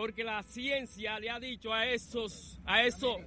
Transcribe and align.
porque 0.00 0.24
la 0.24 0.42
ciencia 0.42 1.20
le 1.20 1.28
ha 1.28 1.38
dicho 1.38 1.74
a 1.74 1.86
esos, 1.86 2.58
a 2.64 2.86
esos, 2.86 3.18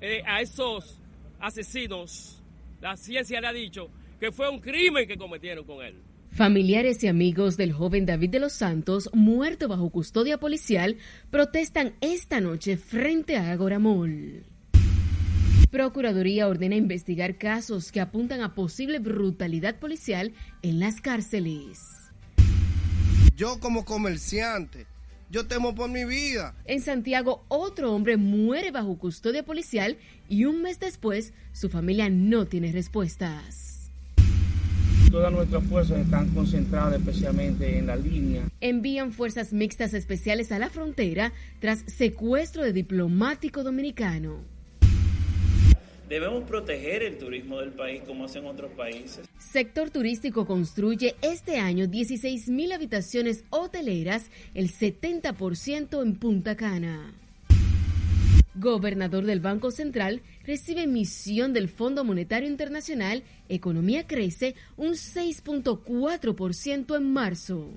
eh, 0.00 0.22
a 0.24 0.40
esos 0.40 1.00
asesinos, 1.40 2.40
la 2.80 2.96
ciencia 2.96 3.40
le 3.40 3.48
ha 3.48 3.52
dicho 3.52 3.90
que 4.20 4.30
fue 4.30 4.48
un 4.48 4.60
crimen 4.60 5.08
que 5.08 5.16
cometieron 5.16 5.64
con 5.64 5.84
él. 5.84 6.00
Familiares 6.30 7.02
y 7.02 7.08
amigos 7.08 7.56
del 7.56 7.72
joven 7.72 8.06
David 8.06 8.30
de 8.30 8.38
los 8.38 8.52
Santos, 8.52 9.10
muerto 9.12 9.66
bajo 9.66 9.90
custodia 9.90 10.38
policial, 10.38 10.96
protestan 11.28 11.96
esta 12.00 12.40
noche 12.40 12.76
frente 12.76 13.36
a 13.36 13.50
Agoramol. 13.50 14.44
Procuraduría 15.72 16.46
ordena 16.46 16.76
investigar 16.76 17.36
casos 17.36 17.90
que 17.90 18.00
apuntan 18.00 18.42
a 18.42 18.54
posible 18.54 19.00
brutalidad 19.00 19.80
policial 19.80 20.34
en 20.62 20.78
las 20.78 21.00
cárceles. 21.00 21.80
Yo 23.34 23.58
como 23.58 23.84
comerciante, 23.84 24.86
yo 25.30 25.46
temo 25.46 25.74
por 25.74 25.88
mi 25.88 26.04
vida. 26.04 26.54
En 26.64 26.80
Santiago, 26.80 27.44
otro 27.48 27.92
hombre 27.94 28.16
muere 28.16 28.70
bajo 28.70 28.98
custodia 28.98 29.44
policial 29.44 29.96
y 30.28 30.44
un 30.44 30.62
mes 30.62 30.80
después 30.80 31.32
su 31.52 31.68
familia 31.68 32.10
no 32.10 32.46
tiene 32.46 32.72
respuestas. 32.72 33.90
Todas 35.10 35.32
nuestras 35.32 35.64
fuerzas 35.64 35.98
están 35.98 36.28
concentradas 36.28 36.94
especialmente 36.94 37.78
en 37.78 37.88
la 37.88 37.96
línea. 37.96 38.48
Envían 38.60 39.12
fuerzas 39.12 39.52
mixtas 39.52 39.92
especiales 39.92 40.52
a 40.52 40.58
la 40.60 40.70
frontera 40.70 41.32
tras 41.58 41.80
secuestro 41.86 42.62
de 42.62 42.72
diplomático 42.72 43.64
dominicano. 43.64 44.59
Debemos 46.10 46.42
proteger 46.42 47.04
el 47.04 47.18
turismo 47.18 47.60
del 47.60 47.70
país 47.70 48.02
como 48.04 48.24
hacen 48.24 48.44
otros 48.44 48.72
países. 48.72 49.28
Sector 49.38 49.90
turístico 49.90 50.44
construye 50.44 51.14
este 51.22 51.60
año 51.60 51.86
16.000 51.86 52.74
habitaciones 52.74 53.44
hoteleras, 53.50 54.28
el 54.54 54.72
70% 54.72 56.02
en 56.02 56.16
Punta 56.16 56.56
Cana. 56.56 57.14
Gobernador 58.56 59.24
del 59.24 59.38
Banco 59.38 59.70
Central 59.70 60.22
recibe 60.44 60.88
misión 60.88 61.52
del 61.52 61.68
Fondo 61.68 62.02
Monetario 62.02 62.48
Internacional, 62.48 63.22
economía 63.48 64.08
crece 64.08 64.56
un 64.76 64.94
6.4% 64.94 66.96
en 66.96 67.12
marzo. 67.12 67.68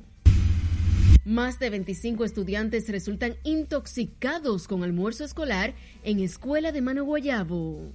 Más 1.23 1.59
de 1.59 1.69
25 1.69 2.25
estudiantes 2.25 2.89
resultan 2.89 3.35
intoxicados 3.43 4.67
con 4.67 4.83
almuerzo 4.83 5.23
escolar 5.23 5.75
en 6.03 6.19
escuela 6.19 6.71
de 6.71 6.81
Mano 6.81 7.05
Guayabo. 7.05 7.91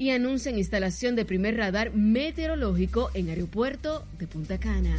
Y 0.00 0.12
anuncian 0.12 0.56
instalación 0.56 1.14
de 1.14 1.26
primer 1.26 1.58
radar 1.58 1.92
meteorológico 1.92 3.10
en 3.12 3.28
aeropuerto 3.28 4.06
de 4.18 4.26
Punta 4.26 4.58
Cana. 4.58 4.98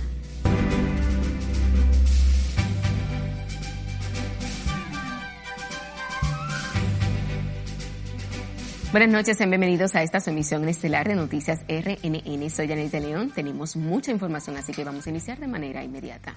Buenas 8.92 9.10
noches, 9.10 9.42
y 9.42 9.46
bienvenidos 9.48 9.96
a 9.96 10.04
esta 10.04 10.20
su 10.20 10.30
emisión 10.30 10.70
estelar 10.70 11.08
de 11.08 11.16
Noticias 11.16 11.62
RNN. 11.68 12.48
Soy 12.52 12.68
Janet 12.68 12.92
de 12.92 13.00
León. 13.00 13.32
Tenemos 13.34 13.76
mucha 13.76 14.12
información, 14.12 14.56
así 14.56 14.72
que 14.72 14.84
vamos 14.84 15.08
a 15.08 15.10
iniciar 15.10 15.40
de 15.40 15.48
manera 15.48 15.84
inmediata. 15.84 16.36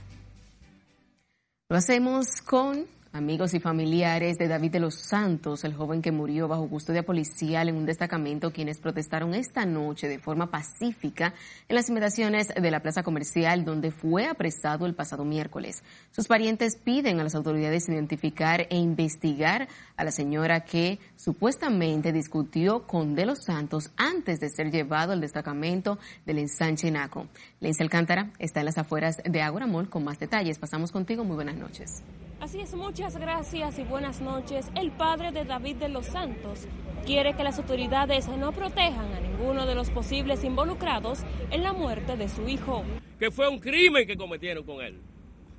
Lo 1.68 1.76
hacemos 1.76 2.40
con 2.40 2.86
Amigos 3.16 3.54
y 3.54 3.60
familiares 3.60 4.38
de 4.38 4.48
David 4.48 4.72
de 4.72 4.80
los 4.80 4.96
Santos, 4.96 5.62
el 5.62 5.72
joven 5.72 6.02
que 6.02 6.10
murió 6.10 6.48
bajo 6.48 6.68
custodia 6.68 7.04
policial 7.04 7.68
en 7.68 7.76
un 7.76 7.86
destacamento, 7.86 8.50
quienes 8.50 8.80
protestaron 8.80 9.34
esta 9.34 9.64
noche 9.64 10.08
de 10.08 10.18
forma 10.18 10.50
pacífica 10.50 11.32
en 11.68 11.76
las 11.76 11.88
inmediaciones 11.88 12.48
de 12.48 12.70
la 12.72 12.82
plaza 12.82 13.04
comercial 13.04 13.64
donde 13.64 13.92
fue 13.92 14.26
apresado 14.26 14.84
el 14.84 14.96
pasado 14.96 15.24
miércoles. 15.24 15.84
Sus 16.10 16.26
parientes 16.26 16.76
piden 16.76 17.20
a 17.20 17.22
las 17.22 17.36
autoridades 17.36 17.88
identificar 17.88 18.66
e 18.68 18.78
investigar 18.78 19.68
a 19.96 20.02
la 20.02 20.10
señora 20.10 20.64
que 20.64 20.98
supuestamente 21.14 22.12
discutió 22.12 22.84
con 22.84 23.14
De 23.14 23.26
los 23.26 23.44
Santos 23.44 23.92
antes 23.96 24.40
de 24.40 24.48
ser 24.48 24.72
llevado 24.72 25.12
al 25.12 25.20
destacamento 25.20 26.00
del 26.26 26.38
ensanche 26.38 26.90
Naco. 26.90 27.28
Lenza 27.60 27.84
Alcántara 27.84 28.32
está 28.40 28.58
en 28.58 28.66
las 28.66 28.78
afueras 28.78 29.18
de 29.24 29.40
Aguramol 29.40 29.88
con 29.88 30.02
más 30.02 30.18
detalles. 30.18 30.58
Pasamos 30.58 30.90
contigo. 30.90 31.22
Muy 31.22 31.36
buenas 31.36 31.54
noches. 31.54 32.02
Así 32.44 32.60
es, 32.60 32.74
muchas 32.74 33.16
gracias 33.16 33.78
y 33.78 33.84
buenas 33.84 34.20
noches. 34.20 34.70
El 34.78 34.90
padre 34.90 35.32
de 35.32 35.46
David 35.46 35.76
de 35.76 35.88
los 35.88 36.04
Santos 36.04 36.68
quiere 37.06 37.32
que 37.32 37.42
las 37.42 37.58
autoridades 37.58 38.28
no 38.28 38.52
protejan 38.52 39.14
a 39.14 39.20
ninguno 39.20 39.64
de 39.64 39.74
los 39.74 39.88
posibles 39.88 40.44
involucrados 40.44 41.20
en 41.50 41.62
la 41.62 41.72
muerte 41.72 42.18
de 42.18 42.28
su 42.28 42.46
hijo. 42.46 42.84
Que 43.18 43.30
fue 43.30 43.48
un 43.48 43.60
crimen 43.60 44.06
que 44.06 44.14
cometieron 44.14 44.62
con 44.62 44.84
él, 44.84 45.00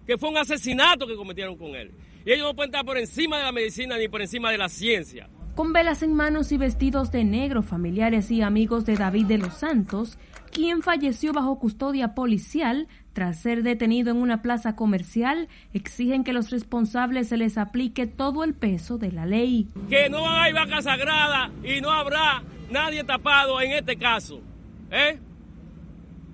que 0.05 0.15
fue 0.19 0.29
un 0.29 0.37
asesinato 0.37 1.07
que 1.07 1.15
cometieron 1.15 1.57
con 1.57 1.73
él. 1.73 1.91
Y 2.23 2.33
ellos 2.33 2.49
no 2.49 2.55
pueden 2.55 2.69
estar 2.69 2.85
por 2.85 2.99
encima 2.99 3.39
de 3.39 3.45
la 3.45 3.51
medicina 3.51 3.97
ni 3.97 4.07
por 4.07 4.21
encima 4.21 4.51
de 4.51 4.59
la 4.59 4.69
ciencia. 4.69 5.27
Con 5.55 5.73
velas 5.73 6.03
en 6.03 6.13
manos 6.13 6.51
y 6.51 6.57
vestidos 6.57 7.11
de 7.11 7.23
negro, 7.23 7.63
familiares 7.63 8.29
y 8.29 8.43
amigos 8.43 8.85
de 8.85 8.93
David 8.93 9.25
de 9.25 9.39
los 9.39 9.55
Santos, 9.55 10.19
quien 10.51 10.83
falleció 10.83 11.33
bajo 11.33 11.57
custodia 11.57 12.13
policial, 12.13 12.87
tras 13.15 13.39
ser 13.39 13.63
detenido 13.63 14.11
en 14.11 14.17
una 14.17 14.41
plaza 14.41 14.75
comercial, 14.75 15.47
exigen 15.73 16.25
que 16.25 16.33
los 16.33 16.51
responsables 16.51 17.29
se 17.29 17.37
les 17.37 17.57
aplique 17.57 18.07
todo 18.07 18.43
el 18.43 18.53
peso 18.53 18.97
de 18.97 19.13
la 19.13 19.25
ley. 19.25 19.69
Que 19.89 20.09
no 20.09 20.29
hay 20.29 20.51
vaca 20.51 20.81
sagrada 20.81 21.49
y 21.63 21.79
no 21.79 21.91
habrá 21.91 22.43
nadie 22.69 23.05
tapado 23.05 23.61
en 23.61 23.71
este 23.71 23.95
caso. 23.95 24.41
¿eh? 24.91 25.17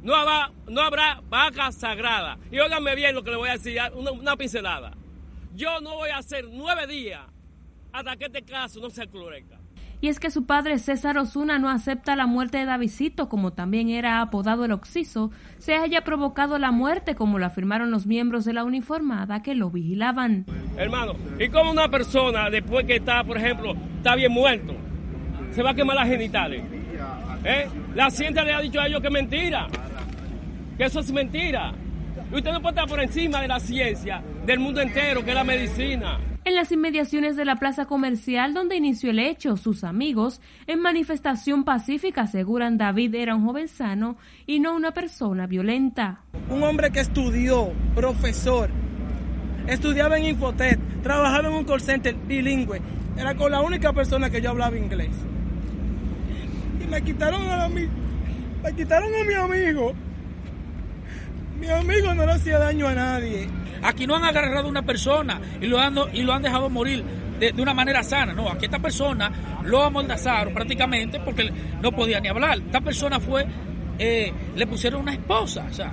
No, 0.02 0.16
habrá, 0.16 0.52
no 0.68 0.81
habrá 0.81 1.22
vaca 1.30 1.72
sagrada. 1.72 2.40
Y 2.52 2.58
óiganme 2.58 2.96
bien 2.96 3.13
lo 3.13 3.24
que 3.24 3.30
le 3.30 3.38
voy 3.38 3.50
a 3.50 3.53
decir, 3.53 3.80
una, 3.94 4.12
una 4.12 4.36
pincelada. 4.36 4.94
Yo 5.56 5.80
no 5.81 5.98
voy 5.98 6.09
a 6.09 6.18
hacer 6.18 6.46
nueve 6.52 6.88
días 6.88 7.22
hasta 7.94 8.18
que 8.18 8.25
este 8.25 8.42
caso 8.42 8.80
no 8.80 8.90
se 8.90 9.03
aclarezca 9.03 9.61
y 10.01 10.07
es 10.07 10.19
que 10.19 10.31
su 10.31 10.45
padre 10.47 10.79
César 10.79 11.19
Osuna 11.19 11.59
no 11.59 11.69
acepta 11.69 12.16
la 12.16 12.25
muerte 12.25 12.57
de 12.57 12.66
Davidito, 12.66 13.29
como 13.29 13.53
también 13.53 13.89
era 13.89 14.22
apodado 14.22 14.66
el 14.66 14.72
Oxiso, 14.72 15.29
se 15.59 15.75
haya 15.75 16.03
provocado 16.03 16.57
la 16.57 16.72
muerte, 16.72 17.13
como 17.16 17.38
lo 17.38 17.45
afirmaron 17.45 17.91
los 17.91 18.07
miembros 18.07 18.44
de 18.44 18.53
la 18.53 18.63
uniformada 18.63 19.44
que 19.44 19.53
lo 19.53 19.69
vigilaban. 19.69 20.45
Hermano, 20.75 21.13
¿y 21.39 21.47
cómo 21.50 21.72
una 21.72 21.88
persona, 21.88 22.50
después 22.50 22.85
que 22.88 22.95
está, 22.95 23.23
por 23.23 23.38
ejemplo, 23.38 23.75
está 23.97 24.16
bien 24.16 24.31
muerto, 24.31 24.73
se 25.51 25.62
va 25.62 25.69
a 25.69 25.73
quemar 25.75 25.95
las 25.95 26.07
genitales? 26.07 26.63
¿Eh? 27.44 27.68
La 27.94 28.09
ciencia 28.09 28.44
le 28.44 28.53
ha 28.53 28.59
dicho 28.59 28.79
a 28.79 28.88
ellos 28.88 29.01
que 29.01 29.07
es 29.07 29.13
mentira, 29.13 29.68
que 30.78 30.85
eso 30.85 31.00
es 31.00 31.12
mentira. 31.12 31.73
Y 32.31 32.35
usted 32.35 32.51
no 32.51 32.62
puede 32.62 32.73
estar 32.73 32.88
por 32.88 33.00
encima 33.00 33.41
de 33.41 33.47
la 33.47 33.59
ciencia, 33.59 34.23
del 34.45 34.59
mundo 34.59 34.81
entero, 34.81 35.23
que 35.23 35.29
es 35.29 35.35
la 35.35 35.44
medicina. 35.44 36.18
En 36.44 36.56
las 36.56 36.72
inmediaciones 36.72 37.35
de 37.35 37.46
la 37.46 37.57
plaza 37.57 37.85
comercial 37.85 38.56
donde 38.56 38.75
inició 38.75 39.12
el 39.12 39.19
hecho, 39.19 39.57
sus 39.57 39.84
amigos, 39.84 40.41
en 40.66 40.79
manifestación 40.79 41.63
pacífica, 41.63 42.24
aseguran 42.24 42.79
David 42.79 43.13
era 43.13 43.35
un 43.35 43.46
joven 43.46 43.68
sano 43.68 44.18
y 44.47 44.59
no 44.59 44.75
una 44.75 44.91
persona 44.91 45.46
violenta. 45.46 46.22
Un 46.50 46.63
hombre 46.63 46.90
que 46.90 47.01
estudió, 47.01 47.72
profesor, 47.94 48.72
estudiaba 49.68 50.18
en 50.18 50.25
Infotet, 50.25 50.80
trabajaba 51.03 51.47
en 51.47 51.53
un 51.53 51.63
call 51.63 51.80
center 51.80 52.16
bilingüe, 52.16 52.81
era 53.16 53.35
con 53.35 53.51
la 53.51 53.62
única 53.62 53.94
persona 53.94 54.31
que 54.31 54.41
yo 54.41 54.50
hablaba 54.50 54.75
inglés. 54.75 55.16
Y 56.84 56.88
me 56.88 57.03
quitaron 57.03 57.47
a 57.51 57.69
mi, 57.69 57.88
me 58.63 58.75
quitaron 58.75 59.13
a 59.13 59.24
mi 59.24 59.34
amigo. 59.35 59.94
Mi 61.59 61.69
amigo 61.69 62.16
no 62.16 62.25
le 62.25 62.31
hacía 62.31 62.57
daño 62.57 62.88
a 62.88 62.96
nadie. 62.96 63.61
Aquí 63.84 64.06
no 64.08 64.16
han 64.16 64.24
agarrado 64.24 64.68
una 64.68 64.84
persona 64.84 65.40
y 65.59 65.68
lo 65.68 65.80
han, 65.80 65.96
y 66.14 66.22
lo 66.22 66.34
han 66.34 66.42
dejado 66.42 66.69
morir 66.69 67.03
de, 67.40 67.62
una 67.62 67.74
manera 67.74 68.03
sana. 68.03 68.34
No, 68.34 68.50
aquí 68.50 68.66
esta 68.66 68.80
persona 68.80 69.31
lo 69.64 69.84
amordazaron 69.84 70.53
prácticamente 70.53 71.19
porque 71.19 71.52
no 71.81 71.92
podía 71.92 72.19
ni 72.19 72.28
hablar. 72.28 72.59
Esta 72.59 72.81
persona 72.81 73.19
fue, 73.19 73.46
eh, 73.97 74.31
le 74.56 74.68
pusieron 74.68 75.02
una 75.02 75.14
esposa. 75.14 75.66
O 75.69 75.74
sea, 75.74 75.92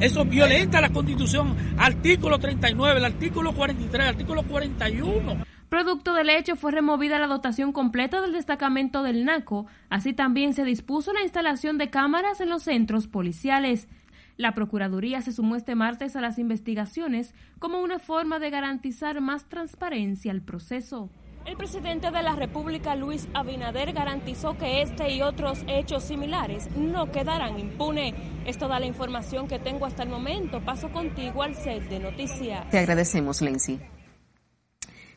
eso 0.00 0.24
violenta 0.24 0.80
la 0.80 0.90
constitución. 0.90 1.56
Artículo 1.78 2.38
39, 2.38 2.98
el 2.98 3.04
artículo 3.04 3.52
43, 3.52 4.02
el 4.02 4.08
artículo 4.08 4.42
41. 4.44 5.44
Producto 5.68 6.14
del 6.14 6.30
hecho 6.30 6.54
fue 6.54 6.70
removida 6.70 7.18
la 7.18 7.26
dotación 7.26 7.72
completa 7.72 8.20
del 8.20 8.32
destacamento 8.32 9.02
del 9.02 9.24
NACO. 9.24 9.66
Así 9.90 10.12
también 10.12 10.54
se 10.54 10.64
dispuso 10.64 11.12
la 11.12 11.22
instalación 11.22 11.78
de 11.78 11.90
cámaras 11.90 12.40
en 12.40 12.48
los 12.48 12.62
centros 12.62 13.08
policiales. 13.08 13.88
La 14.36 14.52
Procuraduría 14.52 15.22
se 15.22 15.32
sumó 15.32 15.54
este 15.54 15.74
martes 15.76 16.16
a 16.16 16.20
las 16.20 16.38
investigaciones 16.38 17.34
como 17.60 17.80
una 17.80 17.98
forma 17.98 18.38
de 18.40 18.50
garantizar 18.50 19.20
más 19.20 19.48
transparencia 19.48 20.32
al 20.32 20.42
proceso. 20.42 21.08
El 21.46 21.56
presidente 21.56 22.10
de 22.10 22.22
la 22.22 22.34
República, 22.34 22.96
Luis 22.96 23.28
Abinader, 23.34 23.92
garantizó 23.92 24.56
que 24.56 24.80
este 24.80 25.12
y 25.12 25.20
otros 25.20 25.62
hechos 25.66 26.02
similares 26.02 26.70
no 26.74 27.12
quedarán 27.12 27.60
impunes. 27.60 28.14
Es 28.46 28.56
toda 28.56 28.80
la 28.80 28.86
información 28.86 29.46
que 29.46 29.58
tengo 29.58 29.84
hasta 29.84 30.02
el 30.02 30.08
momento. 30.08 30.62
Paso 30.64 30.90
contigo 30.90 31.42
al 31.42 31.54
set 31.54 31.86
de 31.90 31.98
noticias. 32.00 32.68
Te 32.70 32.78
agradecemos, 32.78 33.42
Lenzi. 33.42 33.78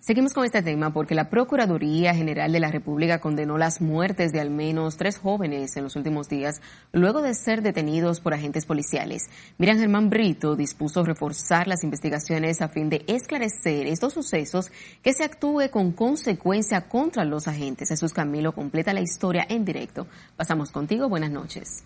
Seguimos 0.08 0.34
con 0.34 0.46
este 0.46 0.62
tema 0.62 0.94
porque 0.94 1.16
la 1.16 1.30
Procuraduría 1.30 2.16
General 2.16 2.50
de 2.50 2.62
la 2.62 2.72
República 2.72 3.20
condenó 3.20 3.58
las 3.58 3.82
muertes 3.82 4.32
de 4.32 4.40
al 4.40 4.50
menos 4.50 4.96
tres 4.96 5.18
jóvenes 5.18 5.76
en 5.76 5.84
los 5.84 5.98
últimos 5.98 6.30
días 6.30 6.62
luego 6.94 7.22
de 7.22 7.34
ser 7.34 7.62
detenidos 7.62 8.22
por 8.22 8.34
agentes 8.34 8.66
policiales. 8.66 9.24
Miriam 9.58 9.80
Germán 9.80 10.10
Brito 10.10 10.56
dispuso 10.56 11.04
reforzar 11.04 11.68
las 11.68 11.84
investigaciones 11.84 12.62
a 12.62 12.70
fin 12.70 12.88
de 12.88 13.04
esclarecer 13.08 13.86
estos 13.86 14.14
sucesos 14.14 14.72
que 15.04 15.12
se 15.12 15.26
actúe 15.26 15.70
con 15.72 15.92
consecuencia 15.92 16.88
contra 16.88 17.26
los 17.26 17.50
agentes. 17.50 17.90
Jesús 17.90 18.14
Camilo 18.14 18.54
completa 18.54 18.94
la 18.94 19.02
historia 19.02 19.46
en 19.50 19.66
directo. 19.66 20.08
Pasamos 20.38 20.72
contigo. 20.72 21.10
Buenas 21.10 21.32
noches. 21.32 21.84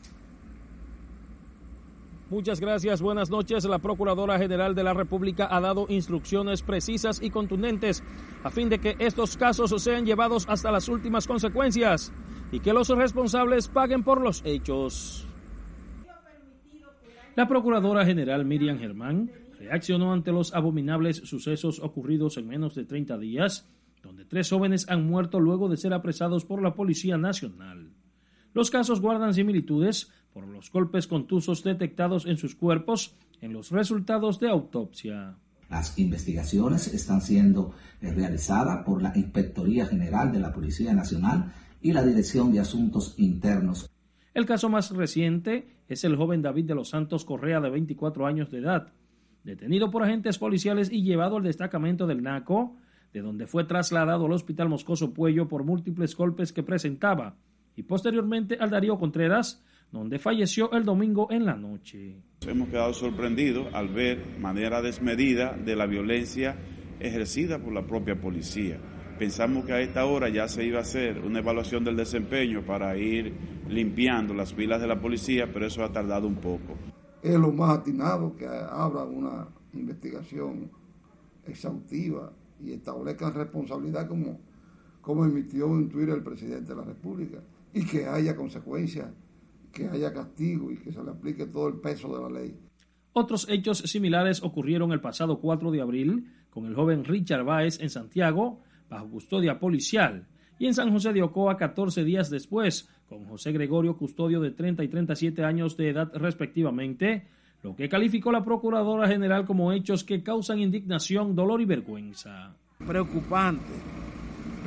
Muchas 2.32 2.62
gracias. 2.62 3.02
Buenas 3.02 3.30
noches. 3.30 3.66
La 3.66 3.80
Procuradora 3.80 4.38
General 4.38 4.74
de 4.74 4.86
la 4.86 4.94
República 4.94 5.50
ha 5.52 5.60
dado 5.60 5.86
instrucciones 5.90 6.62
precisas 6.62 7.22
y 7.22 7.30
contundentes 7.30 8.02
a 8.46 8.50
fin 8.50 8.70
de 8.70 8.80
que 8.80 8.96
estos 9.00 9.36
casos 9.36 9.70
sean 9.84 10.06
llevados 10.06 10.48
hasta 10.48 10.72
las 10.72 10.88
últimas 10.88 11.28
consecuencias 11.28 12.14
y 12.54 12.62
que 12.62 12.72
los 12.72 12.88
responsables 12.88 13.68
paguen 13.68 14.06
por 14.06 14.22
los 14.22 14.42
hechos. 14.46 15.28
La 17.36 17.50
Procuradora 17.50 18.06
General 18.06 18.46
Miriam 18.46 18.80
Germán 18.80 19.30
reaccionó 19.60 20.14
ante 20.14 20.32
los 20.32 20.54
abominables 20.54 21.18
sucesos 21.18 21.82
ocurridos 21.82 22.38
en 22.38 22.48
menos 22.48 22.76
de 22.76 22.86
30 22.86 23.18
días, 23.18 23.68
donde 24.02 24.24
tres 24.24 24.50
jóvenes 24.50 24.88
han 24.88 25.06
muerto 25.06 25.42
luego 25.42 25.68
de 25.68 25.76
ser 25.76 25.94
apresados 25.94 26.46
por 26.46 26.62
la 26.62 26.76
Policía 26.76 27.18
Nacional. 27.18 27.90
Los 28.54 28.70
casos 28.70 29.02
guardan 29.02 29.34
similitudes 29.34 30.12
por 30.34 30.48
los 30.48 30.72
golpes 30.72 31.08
contusos 31.08 31.64
detectados 31.64 32.26
en 32.26 32.38
sus 32.38 32.56
cuerpos 32.56 33.16
en 33.42 33.54
los 33.54 33.72
resultados 33.72 34.40
de 34.40 34.50
autopsia. 34.50 35.36
Las 35.70 35.98
investigaciones 35.98 36.94
están 36.94 37.22
siendo 37.22 37.74
eh, 38.02 38.12
realizadas 38.14 38.84
por 38.86 39.02
la 39.02 39.14
Inspectoría 39.16 39.86
General 39.86 40.32
de 40.32 40.40
la 40.40 40.52
Policía 40.52 40.94
Nacional 40.94 41.54
y 41.82 41.94
la 41.94 42.04
Dirección 42.04 42.52
de 42.52 42.60
Asuntos 42.60 43.16
Internos. 43.18 43.90
El 44.34 44.46
caso 44.46 44.70
más 44.70 44.92
reciente 44.92 45.68
es 45.88 46.04
el 46.04 46.16
joven 46.16 46.42
David 46.42 46.66
de 46.66 46.76
los 46.76 46.90
Santos 46.90 47.26
Correa 47.26 47.60
de 47.60 47.70
24 47.70 48.26
años 48.26 48.52
de 48.52 48.60
edad, 48.60 48.94
detenido 49.44 49.92
por 49.92 50.04
agentes 50.04 50.38
policiales 50.38 50.92
y 50.92 51.04
llevado 51.04 51.38
al 51.38 51.44
destacamento 51.44 52.08
del 52.08 52.22
NACO, 52.22 52.76
de 53.14 53.22
donde 53.22 53.48
fue 53.48 53.66
trasladado 53.66 54.26
al 54.26 54.32
Hospital 54.32 54.70
Moscoso 54.70 55.14
Puello 55.14 55.48
por 55.48 55.64
múltiples 55.64 56.16
golpes 56.16 56.54
que 56.54 56.64
presentaba, 56.64 57.36
y 57.76 57.84
posteriormente 57.84 58.58
al 58.60 58.70
Darío 58.70 59.00
Contreras, 59.00 59.64
donde 59.92 60.20
falleció 60.20 60.72
el 60.72 60.86
domingo 60.86 61.28
en 61.32 61.46
la 61.46 61.56
noche. 61.56 62.16
Hemos 62.48 62.70
quedado 62.70 62.94
sorprendidos 62.94 63.68
al 63.74 63.90
ver 63.90 64.40
manera 64.40 64.82
desmedida 64.82 65.54
de 65.54 65.76
la 65.76 65.86
violencia 65.86 66.58
ejercida 67.00 67.60
por 67.60 67.74
la 67.74 67.86
propia 67.86 68.20
policía. 68.20 68.80
Pensamos 69.20 69.66
que 69.66 69.74
a 69.74 69.82
esta 69.82 70.06
hora 70.06 70.30
ya 70.30 70.48
se 70.48 70.64
iba 70.64 70.80
a 70.80 70.82
hacer 70.82 71.20
una 71.20 71.40
evaluación 71.40 71.84
del 71.84 71.96
desempeño 71.96 72.66
para 72.66 72.98
ir 72.98 73.34
limpiando 73.68 74.34
las 74.34 74.54
filas 74.54 74.82
de 74.82 74.88
la 74.88 75.00
policía, 75.00 75.52
pero 75.52 75.68
eso 75.68 75.84
ha 75.84 75.92
tardado 75.92 76.28
un 76.28 76.38
poco. 76.38 76.76
Es 77.22 77.38
lo 77.38 77.52
más 77.52 77.80
atinado 77.80 78.36
que 78.36 78.48
abra 78.48 79.04
una 79.04 79.48
investigación 79.74 80.72
exhaustiva 81.46 82.32
y 82.60 82.72
establezcan 82.72 83.34
responsabilidad 83.34 84.08
como, 84.08 84.40
como 85.02 85.26
emitió 85.26 85.68
en 85.68 85.90
Twitter 85.90 86.16
el 86.16 86.24
presidente 86.24 86.72
de 86.72 86.80
la 86.80 86.86
República 86.86 87.38
y 87.74 87.86
que 87.86 88.08
haya 88.08 88.36
consecuencias 88.36 89.08
que 89.72 89.88
haya 89.88 90.14
castigo 90.14 90.72
y 90.72 90.78
que 90.78 90.92
se 90.92 91.04
le 91.04 91.12
aplique 91.12 91.46
todo 91.46 91.68
el 91.68 91.76
peso 91.76 92.16
de 92.16 92.22
la 92.22 92.42
ley. 92.42 92.56
Otros 93.14 93.48
hechos 93.50 93.80
similares 93.80 94.42
ocurrieron 94.42 94.92
el 94.92 95.02
pasado 95.02 95.40
4 95.40 95.72
de 95.72 95.82
abril 95.82 96.28
con 96.50 96.66
el 96.66 96.76
joven 96.76 97.04
Richard 97.04 97.44
Báez 97.44 97.80
en 97.82 97.90
Santiago, 97.90 98.62
bajo 98.90 99.10
custodia 99.10 99.60
policial, 99.60 100.28
y 100.60 100.68
en 100.68 100.74
San 100.74 100.92
José 100.92 101.12
de 101.12 101.24
Ocoa 101.24 101.58
14 101.58 102.04
días 102.04 102.30
después, 102.30 102.88
con 103.08 103.26
José 103.26 103.52
Gregorio 103.52 103.98
Custodio 103.98 104.40
de 104.40 104.52
30 104.52 104.84
y 104.84 104.88
37 104.88 105.44
años 105.44 105.76
de 105.76 105.90
edad 105.90 106.12
respectivamente, 106.14 107.28
lo 107.64 107.76
que 107.76 107.90
calificó 107.90 108.32
la 108.32 108.44
Procuradora 108.44 109.08
General 109.08 109.46
como 109.46 109.72
hechos 109.72 110.04
que 110.04 110.24
causan 110.24 110.60
indignación, 110.60 111.36
dolor 111.36 111.62
y 111.62 111.66
vergüenza. 111.66 112.56
Preocupante. 112.86 113.74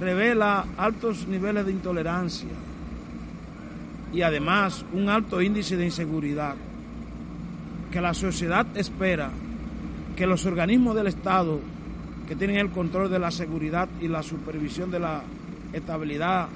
Revela 0.00 0.66
altos 0.76 1.26
niveles 1.28 1.66
de 1.66 1.72
intolerancia 1.72 2.50
y 4.14 4.22
además 4.22 4.84
un 4.92 5.08
alto 5.08 5.42
índice 5.42 5.76
de 5.76 5.86
inseguridad, 5.86 6.54
que 7.90 8.00
la 8.00 8.14
sociedad 8.14 8.66
espera 8.76 9.30
que 10.16 10.26
los 10.26 10.46
organismos 10.46 10.94
del 10.94 11.08
Estado 11.08 11.60
que 12.28 12.36
tienen 12.36 12.56
el 12.56 12.70
control 12.70 13.10
de 13.10 13.18
la 13.18 13.30
seguridad 13.30 13.88
y 14.00 14.08
la 14.08 14.22
supervisión 14.22 14.90
de 14.90 15.00
la 15.00 15.22
estabilidad 15.72 16.48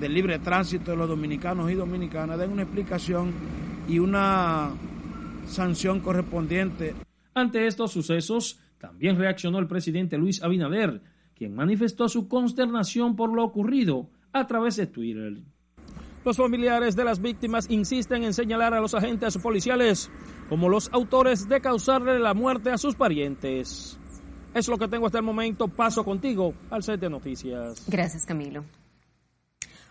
del 0.00 0.14
libre 0.14 0.38
tránsito 0.38 0.90
de 0.90 0.96
los 0.96 1.08
dominicanos 1.08 1.70
y 1.70 1.74
dominicanas 1.74 2.38
den 2.38 2.52
una 2.52 2.62
explicación 2.62 3.32
y 3.88 3.98
una 3.98 4.70
sanción 5.46 6.00
correspondiente. 6.00 6.94
Ante 7.34 7.66
estos 7.66 7.90
sucesos, 7.90 8.60
también 8.78 9.16
reaccionó 9.16 9.58
el 9.58 9.66
presidente 9.66 10.18
Luis 10.18 10.42
Abinader, 10.42 11.00
quien 11.34 11.54
manifestó 11.54 12.08
su 12.08 12.28
consternación 12.28 13.16
por 13.16 13.32
lo 13.32 13.44
ocurrido 13.44 14.08
a 14.32 14.46
través 14.46 14.76
de 14.76 14.86
Twitter. 14.86 15.38
Los 16.24 16.36
familiares 16.36 16.96
de 16.96 17.04
las 17.04 17.20
víctimas 17.20 17.66
insisten 17.70 18.24
en 18.24 18.34
señalar 18.34 18.74
a 18.74 18.80
los 18.80 18.94
agentes 18.94 19.38
policiales 19.38 20.10
como 20.48 20.68
los 20.68 20.90
autores 20.92 21.48
de 21.48 21.60
causarle 21.60 22.18
la 22.18 22.34
muerte 22.34 22.70
a 22.70 22.78
sus 22.78 22.96
parientes. 22.96 23.98
Es 24.54 24.68
lo 24.68 24.78
que 24.78 24.88
tengo 24.88 25.06
hasta 25.06 25.18
el 25.18 25.24
momento. 25.24 25.68
Paso 25.68 26.04
contigo 26.04 26.54
al 26.70 26.82
set 26.82 27.00
de 27.00 27.08
noticias. 27.08 27.84
Gracias, 27.86 28.24
Camilo. 28.26 28.64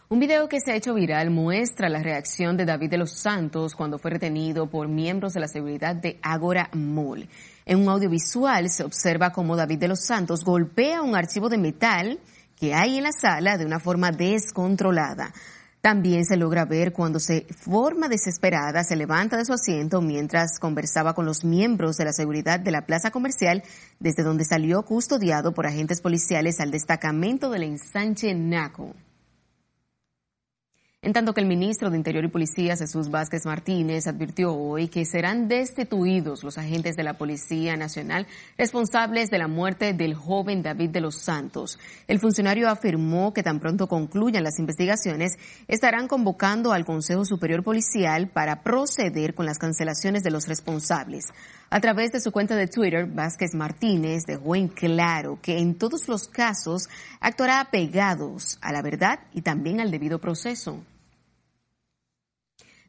Un 0.10 0.20
video 0.20 0.48
que 0.48 0.62
se 0.62 0.72
ha 0.72 0.76
hecho 0.76 0.94
viral 0.94 1.32
muestra 1.32 1.90
la 1.90 2.02
reacción 2.02 2.56
de 2.56 2.64
David 2.64 2.92
de 2.92 2.98
los 2.98 3.12
Santos 3.12 3.76
cuando 3.76 3.98
fue 3.98 4.12
retenido 4.12 4.70
por 4.70 4.88
miembros 4.88 5.34
de 5.34 5.42
la 5.42 5.50
seguridad 5.50 5.96
de 5.96 6.18
Agora 6.22 6.70
Mall. 6.74 7.28
En 7.66 7.80
un 7.82 7.90
audiovisual 7.90 8.70
se 8.70 8.86
observa 8.86 9.34
cómo 9.34 9.58
David 9.58 9.80
de 9.80 9.90
los 9.90 10.06
Santos 10.06 10.46
golpea 10.46 11.02
un 11.02 11.16
archivo 11.16 11.50
de 11.50 11.58
metal 11.58 12.20
que 12.58 12.74
hay 12.74 12.98
en 12.98 13.04
la 13.04 13.12
sala 13.12 13.58
de 13.58 13.66
una 13.66 13.82
forma 13.82 14.12
descontrolada. 14.12 15.34
También 15.82 16.26
se 16.26 16.38
logra 16.38 16.66
ver 16.66 16.92
cuando 16.92 17.20
se 17.20 17.46
forma 17.56 18.10
desesperada 18.10 18.84
se 18.84 18.96
levanta 18.96 19.38
de 19.38 19.46
su 19.46 19.54
asiento 19.54 20.02
mientras 20.02 20.60
conversaba 20.60 21.14
con 21.14 21.26
los 21.26 21.44
miembros 21.46 21.98
de 21.98 22.06
la 22.06 22.14
seguridad 22.14 22.60
de 22.60 22.72
la 22.72 22.86
plaza 22.86 23.12
comercial 23.12 23.64
desde 24.00 24.24
donde 24.24 24.44
salió 24.44 24.84
custodiado 24.84 25.54
por 25.54 25.68
agentes 25.68 26.02
policiales 26.02 26.60
al 26.60 26.72
destacamento 26.72 27.50
del 27.50 27.64
ensanche 27.64 28.34
Naco. 28.34 28.94
En 31.08 31.14
tanto 31.14 31.34
que 31.34 31.40
el 31.40 31.48
ministro 31.48 31.90
de 31.90 31.96
Interior 31.96 32.26
y 32.26 32.28
Policía, 32.28 32.76
Jesús 32.76 33.10
Vázquez 33.10 33.46
Martínez, 33.46 34.08
advirtió 34.08 34.54
hoy 34.54 34.90
que 34.90 35.06
serán 35.06 35.48
destituidos 35.48 36.44
los 36.44 36.58
agentes 36.58 36.98
de 36.98 37.04
la 37.04 37.18
Policía 37.18 37.78
Nacional 37.78 38.28
responsables 38.58 39.30
de 39.30 39.38
la 39.38 39.48
muerte 39.48 39.94
del 39.94 40.16
joven 40.16 40.64
David 40.64 40.90
de 40.90 41.00
los 41.00 41.16
Santos. 41.16 41.80
El 42.10 42.20
funcionario 42.20 42.68
afirmó 42.68 43.34
que 43.34 43.42
tan 43.42 43.62
pronto 43.62 43.88
concluyan 43.88 44.44
las 44.44 44.60
investigaciones, 44.60 45.38
estarán 45.70 46.10
convocando 46.10 46.74
al 46.74 46.84
Consejo 46.84 47.24
Superior 47.24 47.64
Policial 47.64 48.28
para 48.28 48.62
proceder 48.62 49.34
con 49.34 49.46
las 49.46 49.60
cancelaciones 49.60 50.24
de 50.24 50.32
los 50.32 50.46
responsables. 50.50 51.28
A 51.70 51.80
través 51.80 52.12
de 52.12 52.20
su 52.20 52.34
cuenta 52.34 52.58
de 52.58 52.68
Twitter, 52.68 53.06
Vázquez 53.06 53.56
Martínez 53.56 54.26
dejó 54.26 54.58
en 54.58 54.68
claro 54.68 55.40
que 55.42 55.60
en 55.60 55.76
todos 55.76 56.10
los 56.10 56.28
casos 56.28 56.90
actuará 57.22 57.62
apegados 57.62 58.58
a 58.60 58.74
la 58.74 58.82
verdad 58.82 59.20
y 59.34 59.42
también 59.42 59.80
al 59.80 59.90
debido 59.90 60.20
proceso. 60.20 60.84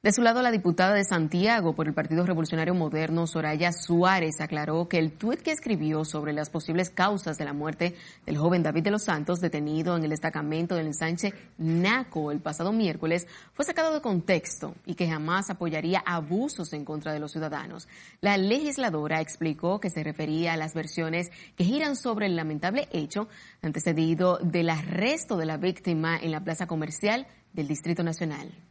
De 0.08 0.14
su 0.14 0.22
lado, 0.22 0.40
la 0.40 0.50
diputada 0.50 0.94
de 0.94 1.04
Santiago 1.04 1.74
por 1.74 1.86
el 1.86 1.92
Partido 1.92 2.24
Revolucionario 2.24 2.72
Moderno, 2.72 3.26
Soraya 3.26 3.72
Suárez, 3.72 4.40
aclaró 4.40 4.88
que 4.88 4.96
el 4.96 5.12
tuit 5.12 5.42
que 5.42 5.50
escribió 5.50 6.02
sobre 6.06 6.32
las 6.32 6.48
posibles 6.48 6.88
causas 6.88 7.36
de 7.36 7.44
la 7.44 7.52
muerte 7.52 7.94
del 8.24 8.38
joven 8.38 8.62
David 8.62 8.84
de 8.84 8.90
los 8.90 9.02
Santos, 9.02 9.38
detenido 9.38 9.94
en 9.98 10.04
el 10.04 10.08
destacamento 10.08 10.76
del 10.76 10.86
ensanche 10.86 11.34
Naco 11.58 12.32
el 12.32 12.40
pasado 12.40 12.72
miércoles, 12.72 13.26
fue 13.52 13.66
sacado 13.66 13.92
de 13.92 14.00
contexto 14.00 14.74
y 14.86 14.94
que 14.94 15.06
jamás 15.06 15.50
apoyaría 15.50 16.02
abusos 16.06 16.72
en 16.72 16.86
contra 16.86 17.12
de 17.12 17.20
los 17.20 17.32
ciudadanos. 17.32 17.86
La 18.22 18.38
legisladora 18.38 19.20
explicó 19.20 19.78
que 19.78 19.90
se 19.90 20.02
refería 20.02 20.54
a 20.54 20.56
las 20.56 20.72
versiones 20.72 21.30
que 21.54 21.64
giran 21.64 21.96
sobre 21.96 22.24
el 22.24 22.34
lamentable 22.34 22.88
hecho 22.92 23.28
antecedido 23.60 24.38
del 24.38 24.70
arresto 24.70 25.36
de 25.36 25.44
la 25.44 25.58
víctima 25.58 26.16
en 26.16 26.30
la 26.30 26.42
plaza 26.42 26.66
comercial 26.66 27.26
del 27.52 27.68
Distrito 27.68 28.02
Nacional 28.02 28.67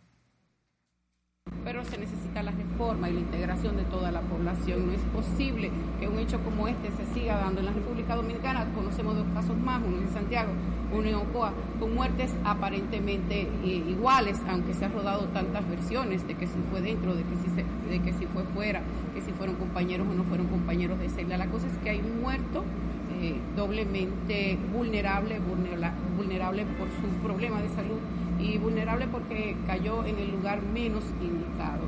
pero 1.68 1.84
se 1.84 1.98
necesita 1.98 2.42
la 2.44 2.52
reforma 2.52 3.10
y 3.10 3.14
la 3.14 3.20
integración 3.20 3.76
de 3.76 3.84
toda 3.84 4.10
la 4.10 4.22
población. 4.22 4.88
No 4.88 4.94
es 4.94 5.02
posible 5.14 5.70
que 6.00 6.08
un 6.08 6.18
hecho 6.18 6.40
como 6.40 6.66
este 6.66 6.90
se 6.92 7.06
siga 7.14 7.36
dando 7.36 7.60
en 7.60 7.66
la 7.66 7.74
República 7.74 8.16
Dominicana. 8.16 8.66
Conocemos 8.74 9.18
dos 9.18 9.26
casos 9.34 9.58
más, 9.58 9.82
uno 9.86 9.98
en 9.98 10.08
Santiago, 10.14 10.54
uno 10.94 11.10
en 11.10 11.16
Ocoa, 11.16 11.52
con 11.78 11.94
muertes 11.94 12.34
aparentemente 12.46 13.42
eh, 13.42 13.84
iguales, 13.86 14.40
aunque 14.48 14.74
se 14.76 14.86
han 14.86 14.94
rodado 14.94 15.26
tantas 15.34 15.68
versiones 15.68 16.26
de 16.26 16.36
que 16.36 16.48
si 16.48 16.58
fue 16.72 16.80
dentro, 16.80 17.14
de 17.14 17.24
que 17.24 17.36
si, 17.36 17.90
de 17.92 18.02
que 18.02 18.14
si 18.14 18.28
fue 18.28 18.44
fuera, 18.44 18.82
que 19.14 19.20
si 19.20 19.34
fueron 19.34 19.58
compañeros 19.58 20.08
o 20.10 20.14
no 20.14 20.24
fueron 20.24 20.48
compañeros 20.48 20.98
de 21.00 21.10
celda. 21.10 21.36
La 21.36 21.48
cosa 21.48 21.68
es 21.68 21.78
que 21.80 21.90
hay 21.90 22.00
un 22.00 22.22
muerto 22.22 22.64
eh, 23.20 23.36
doblemente 23.58 24.58
vulnerable, 24.72 25.42
vulnerable 26.16 26.66
por 26.80 26.88
su 26.88 27.14
problema 27.22 27.62
de 27.62 27.68
salud 27.68 28.00
y 28.40 28.58
vulnerable 28.58 29.08
porque 29.08 29.58
cayó 29.66 30.06
en 30.06 30.18
el 30.18 30.32
lugar 30.32 30.62
menos 30.62 31.04
indicado. 31.22 31.88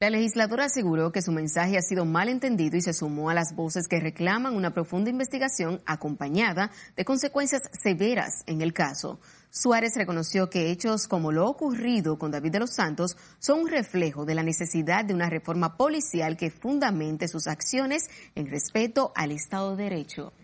La 0.00 0.10
legisladora 0.10 0.64
aseguró 0.64 1.12
que 1.12 1.22
su 1.22 1.32
mensaje 1.32 1.78
ha 1.78 1.80
sido 1.80 2.04
mal 2.04 2.28
entendido 2.28 2.76
y 2.76 2.82
se 2.82 2.92
sumó 2.92 3.30
a 3.30 3.34
las 3.34 3.54
voces 3.54 3.88
que 3.88 4.00
reclaman 4.00 4.54
una 4.54 4.74
profunda 4.74 5.08
investigación 5.08 5.80
acompañada 5.86 6.70
de 6.94 7.04
consecuencias 7.06 7.62
severas 7.72 8.42
en 8.46 8.60
el 8.60 8.74
caso. 8.74 9.18
Suárez 9.48 9.92
reconoció 9.94 10.50
que 10.50 10.70
hechos 10.70 11.08
como 11.08 11.32
lo 11.32 11.46
ocurrido 11.48 12.18
con 12.18 12.32
David 12.32 12.52
de 12.52 12.58
los 12.58 12.74
Santos 12.74 13.16
son 13.38 13.60
un 13.60 13.68
reflejo 13.68 14.26
de 14.26 14.34
la 14.34 14.42
necesidad 14.42 15.06
de 15.06 15.14
una 15.14 15.30
reforma 15.30 15.78
policial 15.78 16.36
que 16.36 16.50
fundamente 16.50 17.26
sus 17.26 17.46
acciones 17.46 18.10
en 18.34 18.50
respeto 18.50 19.12
al 19.14 19.30
Estado 19.30 19.74
de 19.74 19.84
Derecho. 19.84 20.34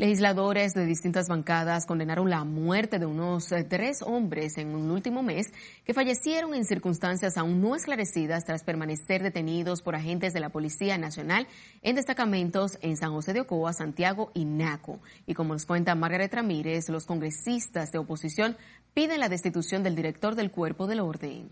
Legisladores 0.00 0.74
de 0.74 0.86
distintas 0.86 1.26
bancadas 1.26 1.84
condenaron 1.84 2.30
la 2.30 2.44
muerte 2.44 3.00
de 3.00 3.06
unos 3.06 3.50
eh, 3.50 3.64
tres 3.64 4.00
hombres 4.02 4.56
en 4.56 4.68
un 4.76 4.92
último 4.92 5.24
mes 5.24 5.48
que 5.84 5.92
fallecieron 5.92 6.54
en 6.54 6.64
circunstancias 6.64 7.36
aún 7.36 7.60
no 7.60 7.74
esclarecidas 7.74 8.44
tras 8.44 8.62
permanecer 8.62 9.24
detenidos 9.24 9.82
por 9.82 9.96
agentes 9.96 10.32
de 10.32 10.38
la 10.38 10.50
Policía 10.50 10.98
Nacional 10.98 11.48
en 11.82 11.96
destacamentos 11.96 12.78
en 12.80 12.96
San 12.96 13.10
José 13.10 13.32
de 13.32 13.40
Ocoa, 13.40 13.72
Santiago 13.72 14.30
y 14.34 14.44
Naco. 14.44 15.00
Y 15.26 15.34
como 15.34 15.54
nos 15.54 15.66
cuenta 15.66 15.96
Margaret 15.96 16.32
Ramírez, 16.32 16.88
los 16.90 17.04
congresistas 17.04 17.90
de 17.90 17.98
oposición 17.98 18.56
piden 18.94 19.18
la 19.18 19.28
destitución 19.28 19.82
del 19.82 19.96
director 19.96 20.36
del 20.36 20.52
Cuerpo 20.52 20.86
del 20.86 21.00
Orden. 21.00 21.50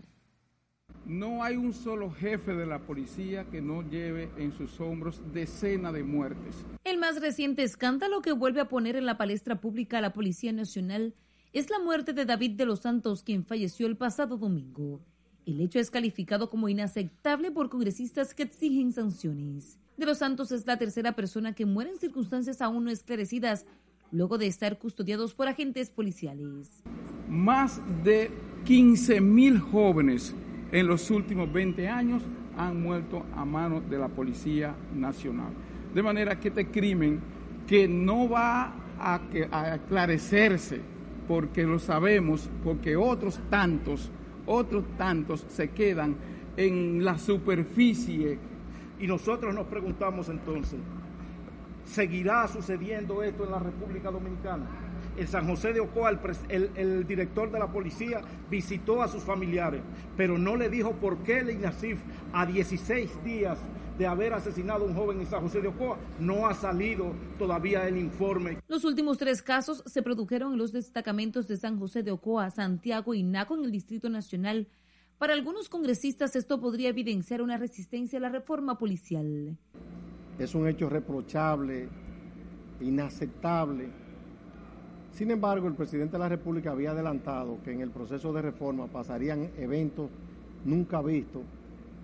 No 1.07 1.41
hay 1.41 1.55
un 1.55 1.71
solo 1.71 2.11
jefe 2.11 2.53
de 2.53 2.65
la 2.65 2.79
policía 2.79 3.45
que 3.45 3.61
no 3.61 3.81
lleve 3.81 4.29
en 4.35 4.51
sus 4.51 4.77
hombros 4.81 5.21
decenas 5.33 5.93
de 5.93 6.03
muertes. 6.03 6.65
El 6.83 6.97
más 6.97 7.21
reciente 7.21 7.63
escándalo 7.63 8.21
que 8.21 8.33
vuelve 8.33 8.59
a 8.59 8.67
poner 8.67 8.97
en 8.97 9.05
la 9.05 9.17
palestra 9.17 9.61
pública 9.61 9.99
a 9.99 10.01
la 10.01 10.11
Policía 10.11 10.51
Nacional 10.51 11.15
es 11.53 11.69
la 11.69 11.79
muerte 11.79 12.11
de 12.11 12.25
David 12.25 12.57
de 12.57 12.65
los 12.65 12.81
Santos, 12.81 13.23
quien 13.23 13.45
falleció 13.45 13.87
el 13.87 13.95
pasado 13.95 14.35
domingo. 14.35 14.99
El 15.45 15.61
hecho 15.61 15.79
es 15.79 15.89
calificado 15.89 16.49
como 16.49 16.67
inaceptable 16.67 17.51
por 17.51 17.69
congresistas 17.69 18.33
que 18.33 18.43
exigen 18.43 18.91
sanciones. 18.91 19.79
De 19.95 20.05
los 20.05 20.17
Santos 20.17 20.51
es 20.51 20.67
la 20.67 20.77
tercera 20.77 21.15
persona 21.15 21.55
que 21.55 21.65
muere 21.65 21.91
en 21.91 21.99
circunstancias 21.99 22.61
aún 22.61 22.83
no 22.83 22.91
esclarecidas, 22.91 23.65
luego 24.11 24.37
de 24.37 24.47
estar 24.47 24.77
custodiados 24.77 25.33
por 25.33 25.47
agentes 25.47 25.89
policiales. 25.89 26.83
Más 27.29 27.79
de 28.03 28.29
15 28.65 29.21
mil 29.21 29.57
jóvenes 29.57 30.35
en 30.71 30.87
los 30.87 31.09
últimos 31.11 31.51
20 31.51 31.87
años 31.87 32.23
han 32.57 32.81
muerto 32.81 33.25
a 33.35 33.45
manos 33.45 33.89
de 33.89 33.97
la 33.97 34.07
Policía 34.07 34.75
Nacional. 34.95 35.53
De 35.93 36.03
manera 36.03 36.39
que 36.39 36.49
este 36.49 36.67
crimen 36.67 37.19
que 37.67 37.87
no 37.87 38.29
va 38.29 38.73
a, 38.99 39.21
a 39.51 39.73
aclarecerse 39.73 40.81
porque 41.27 41.63
lo 41.63 41.79
sabemos, 41.79 42.49
porque 42.63 42.95
otros 42.95 43.39
tantos, 43.49 44.09
otros 44.45 44.85
tantos 44.97 45.45
se 45.49 45.69
quedan 45.69 46.15
en 46.55 47.03
la 47.03 47.17
superficie. 47.17 48.39
Y 48.99 49.07
nosotros 49.07 49.53
nos 49.53 49.67
preguntamos 49.67 50.29
entonces, 50.29 50.79
¿seguirá 51.85 52.47
sucediendo 52.47 53.21
esto 53.21 53.43
en 53.43 53.51
la 53.51 53.59
República 53.59 54.09
Dominicana? 54.09 54.65
En 55.17 55.27
San 55.27 55.47
José 55.47 55.73
de 55.73 55.79
Ocoa, 55.79 56.11
el, 56.49 57.07
director 57.07 57.51
de 57.51 57.59
la 57.59 57.71
policía 57.71 58.21
visitó 58.49 59.01
a 59.01 59.07
sus 59.07 59.23
familiares, 59.23 59.81
pero 60.15 60.37
no 60.37 60.55
le 60.55 60.69
dijo 60.69 60.93
por 60.93 61.17
qué 61.19 61.39
el 61.39 61.49
INASIF, 61.49 61.99
a 62.33 62.45
16 62.45 63.23
días 63.23 63.57
de 63.97 64.05
haber 64.05 64.33
asesinado 64.33 64.85
a 64.85 64.87
un 64.87 64.95
joven 64.95 65.19
en 65.19 65.25
San 65.25 65.41
José 65.41 65.61
de 65.61 65.69
Ocoa, 65.69 65.97
no 66.19 66.47
ha 66.47 66.53
salido 66.53 67.13
todavía 67.39 67.87
el 67.87 67.97
informe. 67.97 68.59
Los 68.67 68.85
últimos 68.85 69.17
tres 69.17 69.41
casos 69.41 69.83
se 69.85 70.03
produjeron 70.03 70.53
en 70.53 70.59
los 70.59 70.71
destacamentos 70.71 71.47
de 71.47 71.57
San 71.57 71.79
José 71.79 72.03
de 72.03 72.11
Ocoa, 72.11 72.51
Santiago 72.51 73.13
y 73.13 73.23
Naco 73.23 73.55
en 73.55 73.63
el 73.63 73.71
Distrito 73.71 74.09
Nacional. 74.09 74.67
Para 75.17 75.33
algunos 75.33 75.67
congresistas 75.67 76.35
esto 76.35 76.59
podría 76.59 76.89
evidenciar 76.89 77.41
una 77.41 77.57
resistencia 77.57 78.19
a 78.19 78.21
la 78.21 78.29
reforma 78.29 78.77
policial. 78.77 79.57
Es 80.37 80.53
un 80.53 80.67
hecho 80.67 80.89
reprochable, 80.89 81.89
inaceptable 82.79 84.06
sin 85.17 85.31
embargo, 85.31 85.67
el 85.67 85.73
presidente 85.73 86.11
de 86.11 86.19
la 86.19 86.29
República 86.29 86.69
había 86.69 86.91
adelantado 86.91 87.57
que 87.63 87.71
en 87.71 87.81
el 87.81 87.89
proceso 87.89 88.31
de 88.33 88.43
reforma 88.43 88.85
pasarían 88.85 89.49
eventos 89.57 90.11
nunca 90.63 91.01
vistos 91.01 91.41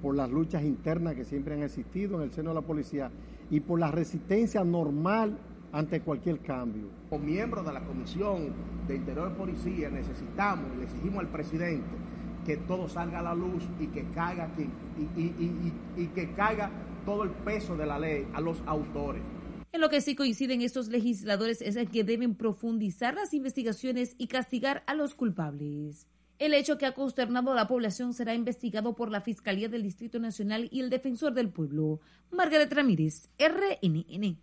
por 0.01 0.15
las 0.15 0.31
luchas 0.31 0.63
internas 0.63 1.13
que 1.13 1.23
siempre 1.23 1.53
han 1.53 1.61
existido 1.61 2.17
en 2.17 2.23
el 2.23 2.31
seno 2.31 2.49
de 2.49 2.55
la 2.55 2.61
policía 2.61 3.11
y 3.51 3.59
por 3.59 3.79
la 3.79 3.91
resistencia 3.91 4.63
normal 4.63 5.37
ante 5.71 6.01
cualquier 6.01 6.39
cambio. 6.39 6.87
Como 7.11 7.23
miembros 7.23 7.63
de 7.67 7.73
la 7.73 7.81
Comisión 7.81 8.47
de 8.87 8.95
Interior 8.95 9.31
Policía 9.33 9.91
necesitamos 9.91 10.65
y 10.73 10.79
le 10.79 10.85
exigimos 10.85 11.19
al 11.19 11.27
presidente 11.27 11.95
que 12.47 12.57
todo 12.57 12.89
salga 12.89 13.19
a 13.19 13.21
la 13.23 13.35
luz 13.35 13.63
y 13.79 13.85
que 13.87 14.05
caiga, 14.05 14.49
y 15.95 16.07
que 16.07 16.31
caiga 16.31 16.71
todo 17.05 17.21
el 17.21 17.29
peso 17.29 17.77
de 17.77 17.85
la 17.85 17.99
ley 17.99 18.27
a 18.33 18.41
los 18.41 18.63
autores. 18.65 19.21
En 19.73 19.81
lo 19.81 19.89
que 19.89 20.01
sí 20.01 20.15
coinciden 20.15 20.61
estos 20.61 20.89
legisladores 20.89 21.59
es 21.59 21.75
en 21.77 21.87
que 21.87 22.03
deben 22.03 22.35
profundizar 22.35 23.15
las 23.15 23.33
investigaciones 23.33 24.13
y 24.19 24.27
castigar 24.27 24.83
a 24.85 24.93
los 24.93 25.15
culpables. 25.15 26.07
El 26.37 26.53
hecho 26.53 26.77
que 26.77 26.85
ha 26.85 26.93
consternado 26.93 27.51
a 27.51 27.55
la 27.55 27.67
población 27.67 28.13
será 28.13 28.35
investigado 28.35 28.95
por 28.95 29.09
la 29.09 29.21
Fiscalía 29.21 29.69
del 29.69 29.81
Distrito 29.81 30.19
Nacional 30.19 30.69
y 30.71 30.81
el 30.81 30.91
Defensor 30.91 31.33
del 31.33 31.49
Pueblo. 31.49 32.01
Margaret 32.29 32.71
Ramírez, 32.71 33.29
RNN. 33.39 34.37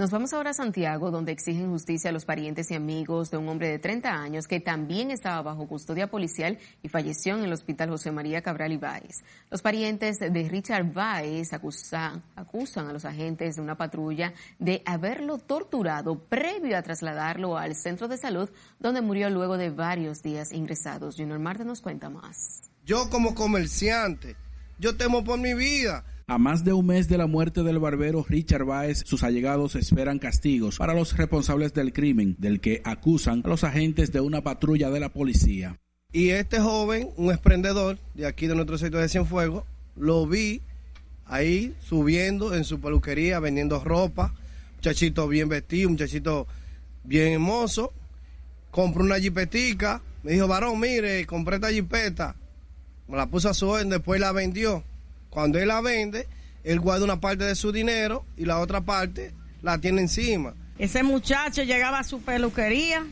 Nos 0.00 0.12
vamos 0.12 0.32
ahora 0.32 0.48
a 0.48 0.54
Santiago, 0.54 1.10
donde 1.10 1.30
exigen 1.30 1.68
justicia 1.68 2.08
a 2.08 2.12
los 2.14 2.24
parientes 2.24 2.70
y 2.70 2.74
amigos 2.74 3.30
de 3.30 3.36
un 3.36 3.46
hombre 3.50 3.68
de 3.68 3.78
30 3.78 4.10
años 4.10 4.48
que 4.48 4.58
también 4.58 5.10
estaba 5.10 5.42
bajo 5.42 5.68
custodia 5.68 6.06
policial 6.06 6.58
y 6.82 6.88
falleció 6.88 7.36
en 7.36 7.44
el 7.44 7.52
Hospital 7.52 7.90
José 7.90 8.10
María 8.10 8.40
Cabral 8.40 8.72
Ibáez. 8.72 9.16
Los 9.50 9.60
parientes 9.60 10.18
de 10.18 10.48
Richard 10.48 10.90
Báez 10.90 11.52
acusan, 11.52 12.22
acusan 12.34 12.88
a 12.88 12.94
los 12.94 13.04
agentes 13.04 13.56
de 13.56 13.60
una 13.60 13.76
patrulla 13.76 14.32
de 14.58 14.82
haberlo 14.86 15.36
torturado 15.36 16.18
previo 16.18 16.78
a 16.78 16.82
trasladarlo 16.82 17.58
al 17.58 17.74
centro 17.74 18.08
de 18.08 18.16
salud, 18.16 18.48
donde 18.78 19.02
murió 19.02 19.28
luego 19.28 19.58
de 19.58 19.68
varios 19.68 20.22
días 20.22 20.50
ingresados. 20.50 21.16
Junior 21.18 21.40
Marte 21.40 21.66
nos 21.66 21.82
cuenta 21.82 22.08
más. 22.08 22.70
Yo 22.86 23.10
como 23.10 23.34
comerciante, 23.34 24.34
yo 24.78 24.96
temo 24.96 25.22
por 25.24 25.38
mi 25.38 25.52
vida 25.52 26.06
a 26.30 26.38
más 26.38 26.62
de 26.62 26.72
un 26.72 26.86
mes 26.86 27.08
de 27.08 27.18
la 27.18 27.26
muerte 27.26 27.64
del 27.64 27.80
barbero 27.80 28.24
Richard 28.28 28.64
Baez, 28.64 29.02
sus 29.04 29.24
allegados 29.24 29.74
esperan 29.74 30.20
castigos 30.20 30.78
para 30.78 30.94
los 30.94 31.16
responsables 31.16 31.74
del 31.74 31.92
crimen, 31.92 32.36
del 32.38 32.60
que 32.60 32.80
acusan 32.84 33.42
a 33.44 33.48
los 33.48 33.64
agentes 33.64 34.12
de 34.12 34.20
una 34.20 34.40
patrulla 34.40 34.90
de 34.90 35.00
la 35.00 35.08
policía. 35.08 35.76
Y 36.12 36.28
este 36.28 36.60
joven, 36.60 37.10
un 37.16 37.32
emprendedor 37.32 37.98
de 38.14 38.28
aquí 38.28 38.46
de 38.46 38.54
nuestro 38.54 38.78
sector 38.78 39.00
de 39.00 39.08
Cienfuegos, 39.08 39.64
lo 39.96 40.24
vi 40.24 40.62
ahí 41.26 41.74
subiendo 41.80 42.54
en 42.54 42.62
su 42.62 42.80
peluquería, 42.80 43.40
vendiendo 43.40 43.82
ropa, 43.82 44.32
muchachito 44.76 45.26
bien 45.26 45.48
vestido, 45.48 45.90
muchachito 45.90 46.46
bien 47.02 47.32
hermoso. 47.32 47.92
Compró 48.70 49.02
una 49.02 49.18
jipetica, 49.18 50.00
me 50.22 50.30
dijo, 50.34 50.46
varón, 50.46 50.78
mire, 50.78 51.26
compré 51.26 51.56
esta 51.56 51.72
jipeta. 51.72 52.36
Me 53.08 53.16
la 53.16 53.26
puso 53.26 53.48
a 53.48 53.54
su 53.54 53.66
orden, 53.66 53.88
después 53.88 54.20
la 54.20 54.30
vendió. 54.30 54.84
Cuando 55.30 55.58
él 55.58 55.68
la 55.68 55.80
vende, 55.80 56.28
él 56.64 56.80
guarda 56.80 57.04
una 57.04 57.20
parte 57.20 57.44
de 57.44 57.54
su 57.54 57.72
dinero 57.72 58.26
y 58.36 58.44
la 58.44 58.58
otra 58.58 58.80
parte 58.80 59.32
la 59.62 59.78
tiene 59.78 60.02
encima. 60.02 60.54
Ese 60.78 61.02
muchacho 61.02 61.62
llegaba 61.62 62.00
a 62.00 62.04
su 62.04 62.20
peluquería, 62.20 63.06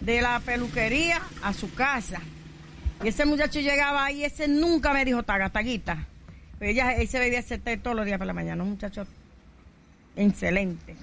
de 0.00 0.22
la 0.22 0.40
peluquería 0.40 1.20
a 1.42 1.52
su 1.52 1.72
casa. 1.74 2.20
Y 3.04 3.08
ese 3.08 3.24
muchacho 3.24 3.60
llegaba 3.60 4.04
ahí, 4.04 4.24
ese 4.24 4.48
nunca 4.48 4.92
me 4.92 5.04
dijo 5.04 5.22
taga, 5.22 5.50
taguita. 5.50 6.06
Ella, 6.60 6.92
él 6.92 7.08
se 7.08 7.18
bebía 7.18 7.38
ese 7.38 7.58
té 7.58 7.76
todos 7.76 7.96
los 7.96 8.04
días 8.04 8.18
por 8.18 8.26
la 8.26 8.34
mañana, 8.34 8.62
un 8.62 8.70
muchacho 8.70 9.06
excelente. 10.16 10.96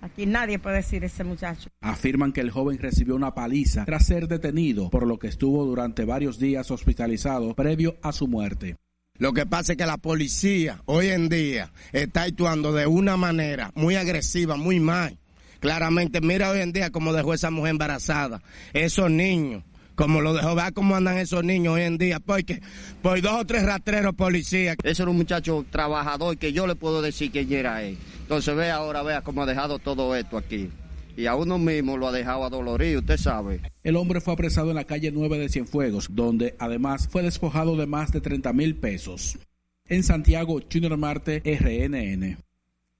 Aquí 0.00 0.26
nadie 0.26 0.58
puede 0.58 0.76
decir 0.76 1.02
ese 1.04 1.24
muchacho. 1.24 1.70
Afirman 1.80 2.32
que 2.32 2.42
el 2.42 2.50
joven 2.50 2.78
recibió 2.78 3.14
una 3.16 3.34
paliza 3.34 3.86
tras 3.86 4.04
ser 4.04 4.28
detenido, 4.28 4.90
por 4.90 5.06
lo 5.06 5.18
que 5.18 5.28
estuvo 5.28 5.64
durante 5.64 6.04
varios 6.04 6.38
días 6.38 6.70
hospitalizado 6.70 7.54
previo 7.54 7.96
a 8.02 8.12
su 8.12 8.26
muerte. 8.28 8.76
Lo 9.16 9.32
que 9.32 9.46
pasa 9.46 9.72
es 9.72 9.78
que 9.78 9.86
la 9.86 9.96
policía 9.96 10.82
hoy 10.86 11.10
en 11.10 11.28
día 11.28 11.70
está 11.92 12.22
actuando 12.22 12.72
de 12.72 12.88
una 12.88 13.16
manera 13.16 13.70
muy 13.76 13.94
agresiva, 13.94 14.56
muy 14.56 14.80
mal. 14.80 15.16
Claramente, 15.60 16.20
mira 16.20 16.50
hoy 16.50 16.58
en 16.58 16.72
día 16.72 16.90
cómo 16.90 17.12
dejó 17.12 17.32
esa 17.32 17.52
mujer 17.52 17.70
embarazada. 17.70 18.42
Esos 18.72 19.12
niños, 19.12 19.62
como 19.94 20.20
lo 20.20 20.34
dejó, 20.34 20.56
vea 20.56 20.72
cómo 20.72 20.96
andan 20.96 21.18
esos 21.18 21.44
niños 21.44 21.74
hoy 21.74 21.82
en 21.82 21.96
día, 21.96 22.18
porque 22.18 22.60
por 23.02 23.20
dos 23.20 23.34
o 23.40 23.46
tres 23.46 23.62
rastreros 23.62 24.16
policías. 24.16 24.76
Ese 24.82 25.02
era 25.02 25.10
un 25.12 25.16
muchacho 25.16 25.64
trabajador 25.70 26.36
que 26.36 26.52
yo 26.52 26.66
le 26.66 26.74
puedo 26.74 27.00
decir 27.00 27.30
que 27.30 27.46
era 27.48 27.84
él. 27.84 27.96
Entonces 28.22 28.56
ve 28.56 28.72
ahora, 28.72 29.04
vea 29.04 29.20
cómo 29.20 29.44
ha 29.44 29.46
dejado 29.46 29.78
todo 29.78 30.16
esto 30.16 30.38
aquí 30.38 30.72
y 31.16 31.26
a 31.26 31.34
uno 31.36 31.58
mismo 31.58 31.96
lo 31.96 32.08
ha 32.08 32.12
dejado 32.12 32.44
adolorido, 32.44 33.00
usted 33.00 33.16
sabe. 33.16 33.60
El 33.82 33.96
hombre 33.96 34.20
fue 34.20 34.34
apresado 34.34 34.70
en 34.70 34.76
la 34.76 34.84
calle 34.84 35.10
9 35.12 35.38
de 35.38 35.48
Cienfuegos, 35.48 36.08
donde 36.10 36.54
además 36.58 37.08
fue 37.08 37.22
despojado 37.22 37.76
de 37.76 37.86
más 37.86 38.12
de 38.12 38.20
30 38.20 38.52
mil 38.52 38.76
pesos. 38.76 39.38
En 39.86 40.02
Santiago, 40.02 40.60
Junior 40.72 40.96
Marte, 40.96 41.42
RNN. 41.44 42.38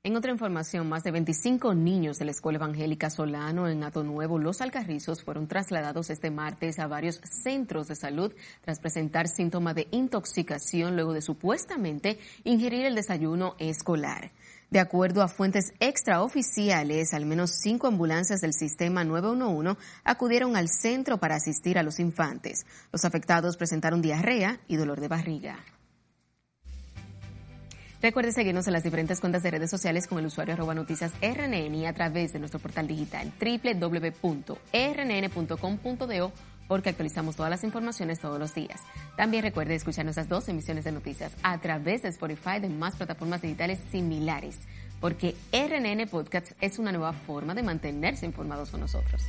En 0.06 0.16
otra 0.16 0.30
información, 0.30 0.86
más 0.86 1.02
de 1.02 1.12
25 1.12 1.74
niños 1.74 2.18
de 2.18 2.26
la 2.26 2.32
Escuela 2.32 2.58
Evangélica 2.58 3.08
Solano 3.08 3.68
en 3.68 3.82
Ato 3.82 4.04
Nuevo, 4.04 4.38
Los 4.38 4.60
Alcarrizos, 4.60 5.22
fueron 5.22 5.48
trasladados 5.48 6.10
este 6.10 6.30
martes 6.30 6.78
a 6.78 6.86
varios 6.86 7.22
centros 7.24 7.88
de 7.88 7.94
salud 7.94 8.30
tras 8.60 8.80
presentar 8.80 9.28
síntomas 9.28 9.74
de 9.74 9.88
intoxicación 9.92 10.94
luego 10.94 11.14
de 11.14 11.22
supuestamente 11.22 12.18
ingerir 12.44 12.84
el 12.84 12.96
desayuno 12.96 13.54
escolar. 13.58 14.32
De 14.70 14.80
acuerdo 14.80 15.22
a 15.22 15.28
fuentes 15.28 15.72
extraoficiales, 15.80 17.14
al 17.14 17.26
menos 17.26 17.52
cinco 17.52 17.86
ambulancias 17.86 18.40
del 18.40 18.54
sistema 18.54 19.04
911 19.04 19.78
acudieron 20.04 20.56
al 20.56 20.68
centro 20.68 21.18
para 21.18 21.36
asistir 21.36 21.78
a 21.78 21.82
los 21.82 22.00
infantes. 22.00 22.66
Los 22.92 23.04
afectados 23.04 23.56
presentaron 23.56 24.02
diarrea 24.02 24.58
y 24.66 24.76
dolor 24.76 25.00
de 25.00 25.08
barriga. 25.08 25.58
Recuerde 28.04 28.32
seguirnos 28.32 28.66
en 28.66 28.74
las 28.74 28.82
diferentes 28.82 29.18
cuentas 29.18 29.42
de 29.42 29.50
redes 29.50 29.70
sociales 29.70 30.06
con 30.06 30.18
el 30.18 30.26
usuario 30.26 30.52
arroba 30.52 30.74
noticias 30.74 31.12
RNN 31.22 31.74
y 31.74 31.86
a 31.86 31.94
través 31.94 32.34
de 32.34 32.38
nuestro 32.38 32.60
portal 32.60 32.86
digital 32.86 33.32
www.rnn.com.do 33.40 34.54
porque 36.68 36.90
actualizamos 36.90 37.36
todas 37.36 37.50
las 37.50 37.64
informaciones 37.64 38.20
todos 38.20 38.38
los 38.38 38.54
días. 38.54 38.80
También 39.16 39.42
recuerde 39.42 39.74
escuchar 39.74 40.04
nuestras 40.04 40.28
dos 40.28 40.48
emisiones 40.48 40.84
de 40.84 40.92
noticias 40.92 41.32
a 41.42 41.58
través 41.58 42.02
de 42.02 42.08
Spotify 42.08 42.60
de 42.60 42.68
más 42.68 42.96
plataformas 42.96 43.42
digitales 43.42 43.78
similares, 43.90 44.58
porque 45.00 45.34
RNN 45.52 46.08
Podcasts 46.08 46.54
es 46.60 46.78
una 46.78 46.92
nueva 46.92 47.12
forma 47.12 47.54
de 47.54 47.62
mantenerse 47.62 48.26
informados 48.26 48.70
con 48.70 48.80
nosotros. 48.80 49.22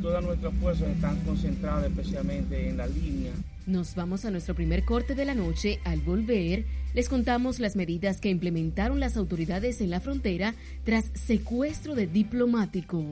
Todas 0.00 0.24
nuestras 0.24 0.54
fuerzas 0.54 0.88
están 0.88 1.20
concentradas 1.20 1.84
especialmente 1.84 2.68
en 2.68 2.76
la 2.76 2.86
línea 2.86 3.32
nos 3.70 3.94
vamos 3.94 4.24
a 4.24 4.30
nuestro 4.30 4.54
primer 4.54 4.84
corte 4.84 5.14
de 5.14 5.24
la 5.24 5.34
noche. 5.34 5.80
Al 5.84 6.00
volver, 6.00 6.64
les 6.92 7.08
contamos 7.08 7.60
las 7.60 7.76
medidas 7.76 8.20
que 8.20 8.28
implementaron 8.28 9.00
las 9.00 9.16
autoridades 9.16 9.80
en 9.80 9.90
la 9.90 10.00
frontera 10.00 10.54
tras 10.84 11.10
secuestro 11.14 11.94
de 11.94 12.06
diplomático. 12.06 13.04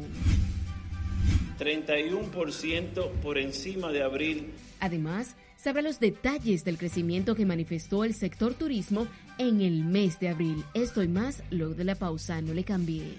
31% 1.58 3.10
por 3.22 3.38
encima 3.38 3.90
de 3.90 4.02
abril. 4.02 4.52
Además, 4.80 5.36
sabrá 5.56 5.82
los 5.82 6.00
detalles 6.00 6.64
del 6.64 6.78
crecimiento 6.78 7.34
que 7.34 7.46
manifestó 7.46 8.04
el 8.04 8.14
sector 8.14 8.54
turismo 8.54 9.06
en 9.38 9.60
el 9.60 9.84
mes 9.84 10.20
de 10.20 10.28
abril. 10.28 10.64
Esto 10.74 11.02
y 11.02 11.08
más 11.08 11.42
luego 11.50 11.74
de 11.74 11.84
la 11.84 11.94
pausa. 11.94 12.40
No 12.40 12.54
le 12.54 12.64
cambie. 12.64 13.18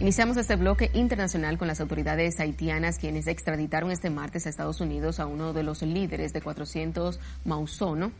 Iniciamos 0.00 0.36
este 0.36 0.54
bloque 0.54 0.92
internacional 0.94 1.58
con 1.58 1.66
las 1.66 1.80
autoridades 1.80 2.38
haitianas 2.38 3.00
quienes 3.00 3.26
extraditaron 3.26 3.90
este 3.90 4.10
martes 4.10 4.46
a 4.46 4.48
Estados 4.48 4.80
Unidos 4.80 5.18
a 5.18 5.26
uno 5.26 5.52
de 5.52 5.64
los 5.64 5.82
líderes 5.82 6.32
de 6.32 6.40
400 6.40 7.18
Mausono, 7.44 8.12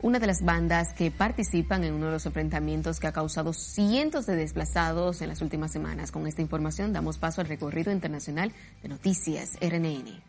una 0.00 0.18
de 0.18 0.26
las 0.26 0.42
bandas 0.42 0.94
que 0.94 1.10
participan 1.10 1.84
en 1.84 1.92
uno 1.92 2.06
de 2.06 2.12
los 2.12 2.24
enfrentamientos 2.24 3.00
que 3.00 3.08
ha 3.08 3.12
causado 3.12 3.52
cientos 3.52 4.24
de 4.24 4.34
desplazados 4.34 5.20
en 5.20 5.28
las 5.28 5.42
últimas 5.42 5.72
semanas. 5.72 6.10
Con 6.10 6.26
esta 6.26 6.40
información 6.40 6.94
damos 6.94 7.18
paso 7.18 7.42
al 7.42 7.48
recorrido 7.48 7.92
internacional 7.92 8.50
de 8.82 8.88
Noticias 8.88 9.58
RNN. 9.60 10.22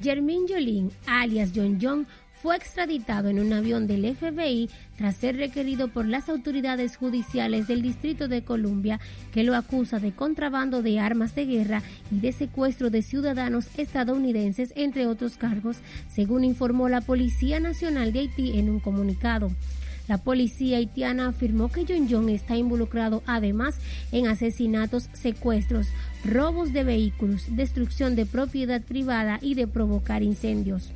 Jermin 0.00 0.48
Jolin, 0.48 0.90
alias 1.06 1.50
John 1.54 1.78
John, 1.78 2.06
fue 2.42 2.56
extraditado 2.56 3.28
en 3.28 3.38
un 3.38 3.52
avión 3.52 3.86
del 3.86 4.16
FBI 4.16 4.70
tras 4.96 5.16
ser 5.16 5.36
requerido 5.36 5.88
por 5.88 6.06
las 6.06 6.28
autoridades 6.28 6.96
judiciales 6.96 7.66
del 7.66 7.82
Distrito 7.82 8.28
de 8.28 8.42
Columbia, 8.42 8.98
que 9.30 9.44
lo 9.44 9.54
acusa 9.54 9.98
de 9.98 10.12
contrabando 10.12 10.82
de 10.82 10.98
armas 10.98 11.34
de 11.34 11.44
guerra 11.44 11.82
y 12.10 12.20
de 12.20 12.32
secuestro 12.32 12.88
de 12.88 13.02
ciudadanos 13.02 13.66
estadounidenses, 13.76 14.72
entre 14.74 15.06
otros 15.06 15.36
cargos, 15.36 15.76
según 16.08 16.44
informó 16.44 16.88
la 16.88 17.02
Policía 17.02 17.60
Nacional 17.60 18.12
de 18.12 18.20
Haití 18.20 18.58
en 18.58 18.70
un 18.70 18.80
comunicado. 18.80 19.50
La 20.08 20.18
policía 20.18 20.78
haitiana 20.78 21.28
afirmó 21.28 21.70
que 21.70 21.84
John 21.88 22.08
John 22.10 22.28
está 22.30 22.56
involucrado 22.56 23.22
además 23.26 23.76
en 24.10 24.26
asesinatos, 24.26 25.08
secuestros, 25.12 25.86
robos 26.24 26.72
de 26.72 26.82
vehículos, 26.82 27.44
destrucción 27.50 28.16
de 28.16 28.26
propiedad 28.26 28.82
privada 28.82 29.38
y 29.40 29.54
de 29.54 29.68
provocar 29.68 30.24
incendios. 30.24 30.90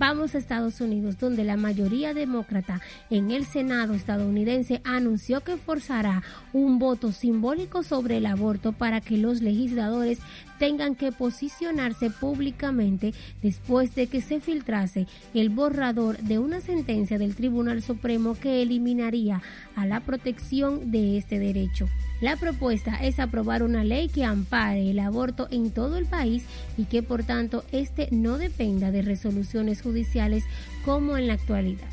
Vamos 0.00 0.34
a 0.34 0.38
Estados 0.38 0.80
Unidos, 0.80 1.18
donde 1.18 1.44
la 1.44 1.58
mayoría 1.58 2.14
demócrata 2.14 2.80
en 3.10 3.30
el 3.30 3.44
Senado 3.44 3.92
estadounidense 3.92 4.80
anunció 4.82 5.42
que 5.42 5.58
forzará 5.58 6.22
un 6.54 6.78
voto 6.78 7.12
simbólico 7.12 7.82
sobre 7.82 8.16
el 8.16 8.24
aborto 8.24 8.72
para 8.72 9.02
que 9.02 9.18
los 9.18 9.42
legisladores 9.42 10.18
tengan 10.60 10.94
que 10.94 11.10
posicionarse 11.10 12.10
públicamente 12.10 13.14
después 13.42 13.94
de 13.94 14.06
que 14.08 14.20
se 14.20 14.40
filtrase 14.40 15.06
el 15.32 15.48
borrador 15.48 16.18
de 16.18 16.38
una 16.38 16.60
sentencia 16.60 17.18
del 17.18 17.34
Tribunal 17.34 17.82
Supremo 17.82 18.34
que 18.34 18.60
eliminaría 18.60 19.40
a 19.74 19.86
la 19.86 20.00
protección 20.00 20.92
de 20.92 21.16
este 21.16 21.38
derecho. 21.38 21.88
La 22.20 22.36
propuesta 22.36 22.96
es 23.02 23.18
aprobar 23.18 23.62
una 23.62 23.84
ley 23.84 24.08
que 24.08 24.24
ampare 24.24 24.90
el 24.90 24.98
aborto 24.98 25.48
en 25.50 25.70
todo 25.70 25.96
el 25.96 26.04
país 26.04 26.44
y 26.76 26.84
que 26.84 27.02
por 27.02 27.24
tanto 27.24 27.64
este 27.72 28.08
no 28.10 28.36
dependa 28.36 28.90
de 28.90 29.00
resoluciones 29.00 29.80
judiciales 29.80 30.44
como 30.84 31.16
en 31.16 31.26
la 31.26 31.34
actualidad. 31.34 31.88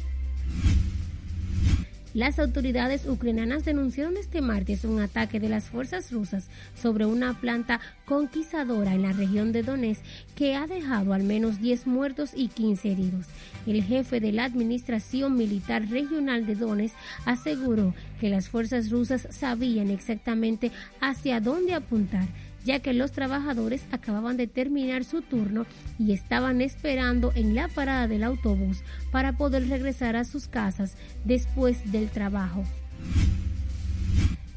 Las 2.17 2.39
autoridades 2.39 3.05
ucranianas 3.05 3.63
denunciaron 3.63 4.17
este 4.17 4.41
martes 4.41 4.85
un 4.85 4.99
ataque 4.99 5.39
de 5.39 5.49
las 5.49 5.65
fuerzas 5.65 6.11
rusas 6.11 6.49
sobre 6.73 7.05
una 7.05 7.39
planta 7.39 7.79
conquistadora 8.05 8.95
en 8.95 9.03
la 9.03 9.13
región 9.13 9.51
de 9.51 9.61
Donetsk 9.61 10.01
que 10.35 10.55
ha 10.55 10.65
dejado 10.65 11.13
al 11.13 11.21
menos 11.21 11.61
10 11.61 11.85
muertos 11.85 12.31
y 12.33 12.47
15 12.47 12.91
heridos. 12.91 13.27
El 13.67 13.83
jefe 13.83 14.19
de 14.19 14.31
la 14.31 14.45
Administración 14.45 15.35
Militar 15.35 15.87
Regional 15.89 16.47
de 16.47 16.55
Donetsk 16.55 16.95
aseguró 17.25 17.93
que 18.19 18.29
las 18.29 18.49
fuerzas 18.49 18.89
rusas 18.89 19.27
sabían 19.29 19.91
exactamente 19.91 20.71
hacia 20.99 21.39
dónde 21.39 21.75
apuntar 21.75 22.25
ya 22.67 22.79
que 22.79 22.91
los 22.91 23.13
trabajadores 23.13 23.81
acababan 23.93 24.35
de 24.35 24.45
terminar 24.45 25.05
su 25.05 25.21
turno 25.21 25.65
y 25.97 26.11
estaban 26.11 26.59
esperando 26.59 27.31
en 27.33 27.55
la 27.55 27.69
parada 27.69 28.09
del 28.09 28.23
autobús 28.23 28.83
para 29.09 29.37
poder 29.37 29.69
regresar 29.69 30.17
a 30.17 30.25
sus 30.25 30.49
casas 30.49 30.97
después 31.23 31.93
del 31.93 32.09
trabajo. 32.09 32.65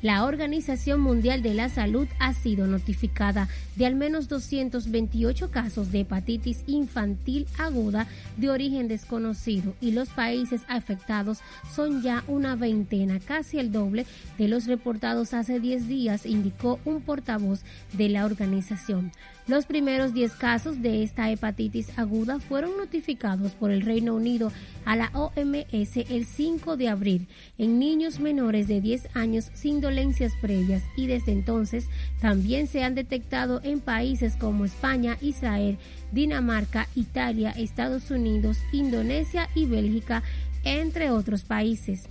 La 0.02 0.24
Organización 0.24 1.00
Mundial 1.00 1.42
de 1.42 1.52
la 1.52 1.68
Salud 1.68 2.08
ha 2.18 2.32
sido 2.32 2.66
notificada 2.66 3.48
de 3.76 3.84
al 3.84 3.96
menos 3.96 4.28
228 4.28 5.50
casos 5.50 5.92
de 5.92 6.00
hepatitis 6.00 6.64
infantil 6.66 7.46
aguda 7.58 8.06
de 8.38 8.48
origen 8.48 8.88
desconocido 8.88 9.74
y 9.78 9.90
los 9.90 10.08
países 10.08 10.62
afectados 10.68 11.40
son 11.74 12.00
ya 12.02 12.24
una 12.28 12.56
veintena, 12.56 13.20
casi 13.20 13.58
el 13.58 13.72
doble 13.72 14.06
de 14.38 14.48
los 14.48 14.66
reportados 14.66 15.34
hace 15.34 15.60
10 15.60 15.86
días, 15.86 16.24
indicó 16.24 16.80
un 16.86 17.02
portavoz 17.02 17.60
de 17.92 18.08
la 18.08 18.24
organización. 18.24 19.12
Los 19.48 19.66
primeros 19.66 20.14
10 20.14 20.32
casos 20.32 20.80
de 20.80 21.02
esta 21.02 21.30
hepatitis 21.30 21.98
aguda 21.98 22.38
fueron 22.38 22.76
notificados 22.76 23.52
por 23.52 23.70
el 23.70 23.82
Reino 23.82 24.14
Unido 24.14 24.52
a 24.84 24.94
la 24.96 25.10
OMS 25.12 25.96
el 26.08 26.24
5 26.24 26.76
de 26.76 26.88
abril 26.88 27.26
en 27.58 27.78
niños 27.78 28.20
menores 28.20 28.68
de 28.68 28.80
10 28.80 29.08
años 29.14 29.50
sin 29.54 29.80
dolencias 29.80 30.32
previas 30.40 30.82
y 30.96 31.06
desde 31.06 31.32
entonces 31.32 31.86
también 32.20 32.68
se 32.68 32.84
han 32.84 32.94
detectado 32.94 33.60
en 33.64 33.80
países 33.80 34.36
como 34.36 34.64
España, 34.64 35.16
Israel, 35.20 35.78
Dinamarca, 36.12 36.86
Italia, 36.94 37.50
Estados 37.50 38.10
Unidos, 38.10 38.58
Indonesia 38.72 39.48
y 39.54 39.66
Bélgica, 39.66 40.22
entre 40.64 41.10
otros 41.10 41.42
países. 41.42 42.04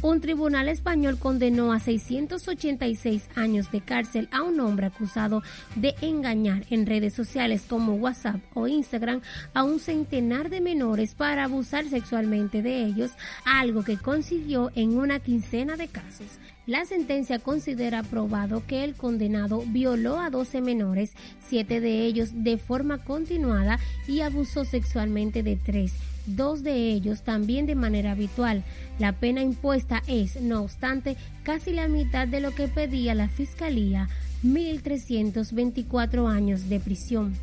Un 0.00 0.20
tribunal 0.20 0.68
español 0.68 1.18
condenó 1.18 1.72
a 1.72 1.80
686 1.80 3.30
años 3.34 3.72
de 3.72 3.80
cárcel 3.80 4.28
a 4.30 4.42
un 4.42 4.60
hombre 4.60 4.86
acusado 4.86 5.42
de 5.74 5.96
engañar 6.00 6.64
en 6.70 6.86
redes 6.86 7.14
sociales 7.14 7.64
como 7.68 7.94
WhatsApp 7.94 8.40
o 8.54 8.68
Instagram 8.68 9.22
a 9.54 9.64
un 9.64 9.80
centenar 9.80 10.50
de 10.50 10.60
menores 10.60 11.14
para 11.16 11.44
abusar 11.44 11.88
sexualmente 11.88 12.62
de 12.62 12.84
ellos, 12.84 13.10
algo 13.44 13.82
que 13.82 13.96
consiguió 13.96 14.70
en 14.76 14.96
una 14.96 15.18
quincena 15.18 15.76
de 15.76 15.88
casos. 15.88 16.38
La 16.66 16.84
sentencia 16.84 17.40
considera 17.40 18.04
probado 18.04 18.62
que 18.68 18.84
el 18.84 18.94
condenado 18.94 19.64
violó 19.66 20.20
a 20.20 20.30
12 20.30 20.60
menores, 20.60 21.14
siete 21.44 21.80
de 21.80 22.04
ellos 22.04 22.30
de 22.44 22.56
forma 22.56 22.98
continuada 22.98 23.80
y 24.06 24.20
abusó 24.20 24.64
sexualmente 24.64 25.42
de 25.42 25.56
tres 25.56 25.92
dos 26.36 26.62
de 26.62 26.90
ellos 26.90 27.22
también 27.22 27.66
de 27.66 27.74
manera 27.74 28.12
habitual. 28.12 28.64
La 28.98 29.12
pena 29.12 29.42
impuesta 29.42 30.02
es, 30.06 30.40
no 30.40 30.62
obstante, 30.62 31.16
casi 31.42 31.72
la 31.72 31.88
mitad 31.88 32.26
de 32.28 32.40
lo 32.40 32.54
que 32.54 32.68
pedía 32.68 33.14
la 33.14 33.28
Fiscalía, 33.28 34.08
1.324 34.44 36.30
años 36.30 36.68
de 36.68 36.80
prisión. 36.80 37.34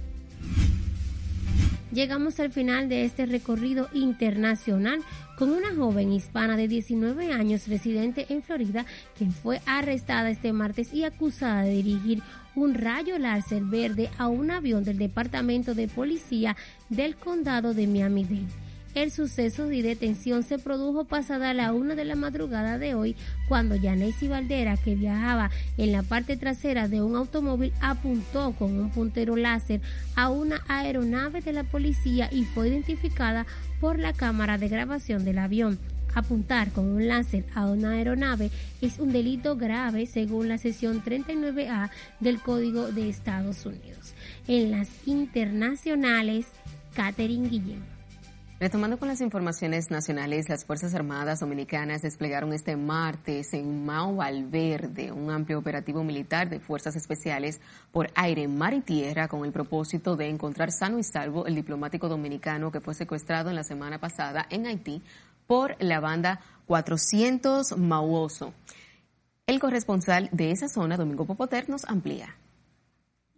Llegamos 1.91 2.41
al 2.41 2.52
final 2.52 2.89
de 2.89 3.06
este 3.06 3.26
recorrido 3.26 3.88
internacional 3.93 5.00
con 5.38 5.52
una 5.52 5.74
joven 5.74 6.12
hispana 6.12 6.58
de 6.58 6.67
19 6.67 7.32
años 7.32 7.69
residente 7.69 8.26
en 8.30 8.43
Florida, 8.43 8.86
quien 9.17 9.32
fue 9.32 9.62
arrestada 9.65 10.30
este 10.30 10.52
martes 10.52 10.93
y 10.93 11.06
acusada 11.06 11.63
de 11.63 11.71
dirigir 11.71 12.21
un 12.54 12.74
rayo 12.74 13.17
láser 13.17 13.63
verde 13.63 14.10
a 14.17 14.28
un 14.28 14.52
avión 14.52 14.84
del 14.84 14.98
Departamento 14.98 15.74
de 15.74 15.88
Policía 15.88 16.58
del 16.89 17.15
Condado 17.15 17.74
de 17.74 17.88
Miami-Dade. 17.88 18.64
El 18.95 19.12
suceso 19.12 19.67
de 19.67 19.84
detención 19.84 20.43
se 20.43 20.58
produjo 20.58 21.03
pasada 21.03 21.53
la 21.53 21.73
una 21.73 21.95
de 21.95 22.05
la 22.05 22.15
madrugada 22.15 22.77
de 22.77 22.95
hoy 22.95 23.17
cuando 23.49 23.75
Yanesi 23.75 24.29
Valdera, 24.29 24.77
que 24.77 24.95
viajaba 24.95 25.51
en 25.77 25.91
la 25.91 26.01
parte 26.01 26.38
trasera 26.38 26.88
de 26.88 27.01
un 27.01 27.17
automóvil, 27.17 27.73
apuntó 27.81 28.53
con 28.53 28.79
un 28.79 28.89
puntero 28.91 29.36
láser 29.36 29.81
a 30.15 30.29
una 30.29 30.63
aeronave 30.69 31.41
de 31.41 31.51
la 31.51 31.65
policía 31.65 32.29
y 32.31 32.45
fue 32.45 32.69
identificada 32.69 33.45
por 33.81 33.99
la 33.99 34.13
cámara 34.13 34.58
de 34.58 34.69
grabación 34.69 35.25
del 35.25 35.39
avión. 35.39 35.77
Apuntar 36.13 36.71
con 36.71 36.86
un 36.86 37.10
láser 37.10 37.43
a 37.53 37.65
una 37.65 37.91
aeronave 37.91 38.49
es 38.79 38.99
un 38.99 39.12
delito 39.12 39.58
grave 39.58 40.05
según 40.05 40.47
la 40.47 40.58
sesión 40.58 41.03
39A 41.03 41.89
del 42.21 42.39
Código 42.39 42.93
de 42.93 43.10
Estados 43.10 43.65
Unidos. 43.65 44.13
En 44.47 44.71
las 44.71 44.88
internacionales, 45.05 46.45
Catherine 46.95 47.49
Guillén. 47.49 47.94
Retomando 48.57 48.97
con 48.97 49.09
las 49.09 49.19
informaciones 49.19 49.91
nacionales, 49.91 50.47
las 50.47 50.63
Fuerzas 50.63 50.95
Armadas 50.95 51.41
Dominicanas 51.41 52.01
desplegaron 52.01 52.53
este 52.53 52.77
martes 52.77 53.53
en 53.53 53.85
Mao 53.85 54.15
Valverde 54.15 55.11
un 55.11 55.29
amplio 55.29 55.59
operativo 55.59 56.05
militar 56.05 56.49
de 56.49 56.61
fuerzas 56.61 56.95
especiales 56.95 57.59
por 57.91 58.11
aire, 58.15 58.47
mar 58.47 58.73
y 58.73 58.79
tierra 58.79 59.27
con 59.27 59.43
el 59.43 59.51
propósito 59.51 60.15
de 60.15 60.29
encontrar 60.29 60.71
sano 60.71 60.97
y 60.99 61.03
salvo 61.03 61.45
el 61.47 61.55
diplomático 61.55 62.07
dominicano 62.07 62.71
que 62.71 62.79
fue 62.79 62.93
secuestrado 62.93 63.49
en 63.49 63.57
la 63.57 63.65
semana 63.65 63.99
pasada 63.99 64.45
en 64.49 64.67
Haití 64.67 65.01
por 65.47 65.75
la 65.79 65.99
banda 65.99 66.39
400 66.65 67.77
Mauoso. 67.77 68.53
El 69.47 69.59
corresponsal 69.59 70.29
de 70.31 70.51
esa 70.51 70.69
zona, 70.69 70.95
Domingo 70.95 71.25
Popoter, 71.25 71.67
nos 71.67 71.83
amplía. 71.83 72.37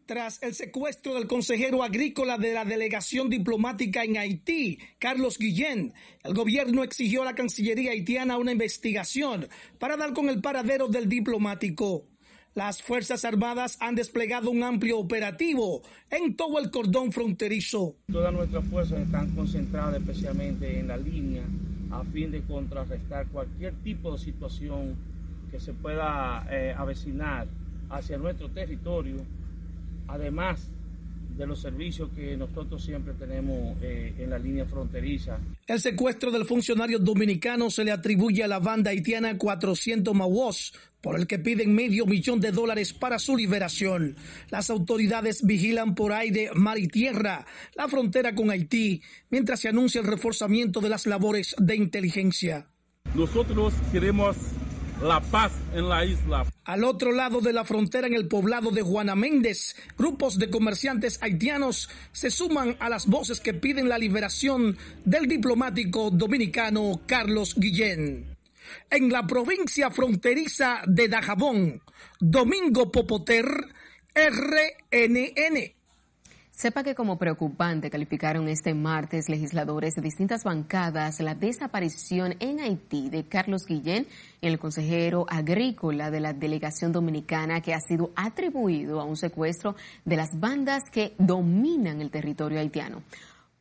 Tras 0.07 0.41
el 0.41 0.53
secuestro 0.53 1.15
del 1.15 1.27
consejero 1.27 1.83
agrícola 1.83 2.37
de 2.37 2.53
la 2.53 2.63
delegación 2.63 3.29
diplomática 3.29 4.05
en 4.05 4.15
Haití, 4.15 4.79
Carlos 4.99 5.37
Guillén, 5.37 5.93
el 6.23 6.33
gobierno 6.33 6.81
exigió 6.81 7.23
a 7.23 7.25
la 7.25 7.35
Cancillería 7.35 7.91
haitiana 7.91 8.37
una 8.37 8.53
investigación 8.53 9.49
para 9.77 9.97
dar 9.97 10.13
con 10.13 10.29
el 10.29 10.39
paradero 10.39 10.87
del 10.87 11.09
diplomático. 11.09 12.05
Las 12.55 12.81
Fuerzas 12.81 13.25
Armadas 13.25 13.75
han 13.81 13.95
desplegado 13.95 14.49
un 14.49 14.63
amplio 14.63 14.97
operativo 14.97 15.81
en 16.09 16.37
todo 16.37 16.57
el 16.59 16.71
cordón 16.71 17.11
fronterizo. 17.11 17.97
Todas 18.09 18.31
nuestras 18.31 18.63
fuerzas 18.63 19.01
están 19.01 19.35
concentradas 19.35 19.95
especialmente 19.95 20.79
en 20.79 20.87
la 20.87 20.95
línea 20.95 21.43
a 21.91 22.05
fin 22.05 22.31
de 22.31 22.41
contrarrestar 22.43 23.27
cualquier 23.27 23.73
tipo 23.83 24.13
de 24.13 24.19
situación 24.19 24.95
que 25.51 25.59
se 25.59 25.73
pueda 25.73 26.47
eh, 26.49 26.73
avecinar 26.77 27.49
hacia 27.89 28.17
nuestro 28.17 28.49
territorio 28.49 29.17
además 30.07 30.69
de 31.37 31.45
los 31.45 31.61
servicios 31.61 32.09
que 32.15 32.35
nosotros 32.35 32.83
siempre 32.83 33.13
tenemos 33.13 33.77
eh, 33.81 34.13
en 34.17 34.31
la 34.31 34.39
línea 34.39 34.65
fronteriza. 34.65 35.39
El 35.67 35.79
secuestro 35.79 36.31
del 36.31 36.45
funcionario 36.45 36.97
dominicano 36.97 37.69
se 37.69 37.83
le 37.83 37.91
atribuye 37.91 38.43
a 38.43 38.47
la 38.47 38.59
banda 38.59 38.89
haitiana 38.89 39.37
400 39.37 40.15
Mawos, 40.15 40.73
por 40.99 41.15
el 41.15 41.27
que 41.27 41.37
piden 41.37 41.75
medio 41.75 42.07
millón 42.07 42.39
de 42.39 42.51
dólares 42.51 42.91
para 42.91 43.19
su 43.19 43.37
liberación. 43.37 44.15
Las 44.49 44.71
autoridades 44.71 45.45
vigilan 45.45 45.93
por 45.93 46.11
aire, 46.11 46.49
mar 46.55 46.79
y 46.79 46.87
tierra 46.87 47.45
la 47.75 47.87
frontera 47.87 48.33
con 48.33 48.49
Haití, 48.49 49.03
mientras 49.29 49.59
se 49.59 49.69
anuncia 49.69 50.01
el 50.01 50.07
reforzamiento 50.07 50.81
de 50.81 50.89
las 50.89 51.05
labores 51.05 51.55
de 51.59 51.75
inteligencia. 51.75 52.67
Nosotros 53.13 53.73
queremos 53.91 54.35
la 55.01 55.21
paz 55.21 55.51
en 55.73 55.87
la 55.89 56.05
isla. 56.05 56.45
Al 56.65 56.83
otro 56.83 57.11
lado 57.11 57.41
de 57.41 57.53
la 57.53 57.63
frontera, 57.63 58.07
en 58.07 58.13
el 58.13 58.27
poblado 58.27 58.71
de 58.71 58.81
Juana 58.81 59.15
Méndez, 59.15 59.75
grupos 59.97 60.37
de 60.37 60.49
comerciantes 60.49 61.19
haitianos 61.21 61.89
se 62.11 62.31
suman 62.31 62.75
a 62.79 62.89
las 62.89 63.07
voces 63.07 63.39
que 63.39 63.53
piden 63.53 63.89
la 63.89 63.97
liberación 63.97 64.77
del 65.05 65.27
diplomático 65.27 66.09
dominicano 66.09 67.01
Carlos 67.05 67.55
Guillén. 67.55 68.37
En 68.89 69.11
la 69.11 69.25
provincia 69.25 69.91
fronteriza 69.91 70.81
de 70.87 71.07
Dajabón, 71.07 71.81
Domingo 72.19 72.91
Popoter, 72.91 73.45
RNN. 74.13 75.76
Sepa 76.57 76.81
que 76.81 76.95
como 76.95 77.19
preocupante 77.19 77.91
calificaron 77.91 78.49
este 78.49 78.73
martes 78.73 79.29
legisladores 79.29 79.93
de 79.93 80.01
distintas 80.01 80.43
bancadas 80.43 81.19
la 81.19 81.35
desaparición 81.35 82.33
en 82.39 82.59
Haití 82.59 83.11
de 83.11 83.25
Carlos 83.25 83.67
Guillén, 83.67 84.07
el 84.41 84.57
consejero 84.57 85.27
agrícola 85.29 86.09
de 86.09 86.19
la 86.19 86.33
delegación 86.33 86.91
dominicana 86.91 87.61
que 87.61 87.75
ha 87.75 87.79
sido 87.79 88.09
atribuido 88.15 88.99
a 88.99 89.03
un 89.03 89.17
secuestro 89.17 89.75
de 90.03 90.15
las 90.15 90.39
bandas 90.39 90.85
que 90.91 91.13
dominan 91.19 92.01
el 92.01 92.09
territorio 92.09 92.59
haitiano. 92.59 93.03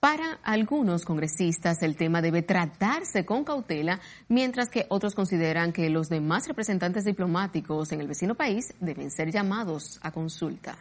Para 0.01 0.39
algunos 0.43 1.05
congresistas 1.05 1.83
el 1.83 1.99
tema 1.99 2.23
debe 2.23 2.41
tratarse 2.41 3.27
con 3.27 3.45
cautela, 3.45 4.01
mientras 4.31 4.71
que 4.71 4.87
otros 4.89 5.15
consideran 5.15 5.75
que 5.75 5.91
los 5.91 6.09
demás 6.09 6.49
representantes 6.49 7.05
diplomáticos 7.05 7.93
en 7.93 8.01
el 8.01 8.09
vecino 8.09 8.35
país 8.37 8.73
deben 8.81 9.11
ser 9.11 9.31
llamados 9.31 9.99
a 10.01 10.13
consulta. 10.13 10.79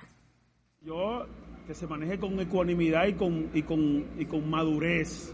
Yo 0.82 1.26
que 1.68 1.74
se 1.74 1.88
maneje 1.88 2.20
con 2.20 2.40
ecuanimidad 2.40 3.08
y 3.08 3.14
con, 3.14 3.50
y 3.54 3.64
con, 3.64 4.06
y 4.20 4.26
con 4.26 4.50
madurez. 4.50 5.34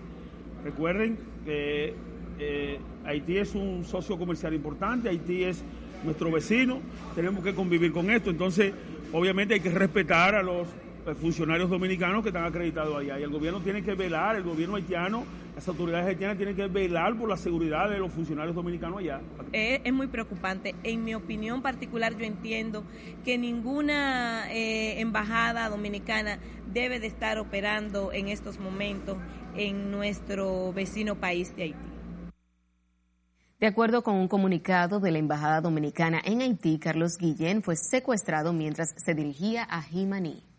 Recuerden 0.64 1.18
que 1.46 1.94
eh, 2.40 2.80
Haití 3.06 3.38
es 3.38 3.54
un 3.54 3.84
socio 3.84 4.18
comercial 4.18 4.54
importante, 4.54 5.10
Haití 5.10 5.44
es 5.44 5.64
nuestro 6.04 6.32
vecino, 6.32 6.80
tenemos 7.16 7.44
que 7.44 7.54
convivir 7.54 7.92
con 7.92 8.10
esto, 8.10 8.30
entonces 8.30 8.74
obviamente 9.12 9.56
hay 9.56 9.60
que 9.60 9.70
respetar 9.70 10.36
a 10.36 10.42
los 10.42 10.68
funcionarios 11.20 11.70
dominicanos 11.70 12.24
que 12.24 12.30
están 12.30 12.46
acreditados 12.46 12.96
allá. 12.96 13.20
Y 13.20 13.24
el 13.24 13.30
gobierno 13.30 13.60
tiene 13.62 13.84
que 13.84 13.96
velar, 13.96 14.36
el 14.36 14.44
gobierno 14.44 14.76
haitiano, 14.76 15.26
las 15.56 15.68
autoridades 15.68 16.08
haitianas 16.08 16.38
tienen 16.38 16.56
que 16.56 16.68
velar 16.68 17.18
por 17.18 17.30
la 17.30 17.38
seguridad 17.38 17.90
de 17.90 18.00
los 18.00 18.12
funcionarios 18.12 18.56
dominicanos 18.56 19.00
allá. 19.00 19.22
Es, 19.52 19.94
muy 19.94 20.08
preocupante. 20.08 20.76
En 20.84 21.04
mi 21.04 21.14
opinión 21.14 21.62
particular, 21.62 22.18
yo 22.18 22.26
entiendo 22.26 22.84
que 23.26 23.38
ninguna 23.38 24.52
eh, 24.52 25.02
embajada 25.02 25.70
dominicana 25.70 26.40
debe 26.72 27.00
de 27.00 27.08
estar 27.08 27.38
operando 27.40 28.14
en 28.14 28.28
estos 28.30 28.60
momentos 28.60 29.18
en 29.56 29.92
nuestro 29.92 30.72
vecino 30.74 31.16
país 31.16 31.56
de 31.56 31.64
Haití. 31.64 31.92
De 33.60 33.68
acuerdo 33.68 34.02
con 34.02 34.16
un 34.16 34.28
comunicado 34.28 35.00
de 35.00 35.12
la 35.12 35.20
Embajada 35.20 35.62
Dominicana 35.62 36.20
en 36.26 36.42
Haití, 36.42 36.80
Carlos 36.80 37.20
Guillén 37.20 37.62
fue 37.62 37.76
secuestrado 37.76 38.54
mientras 38.54 38.96
se 38.98 39.14
dirigía 39.14 39.64
a 39.64 39.84
Jimaní. 39.84 40.51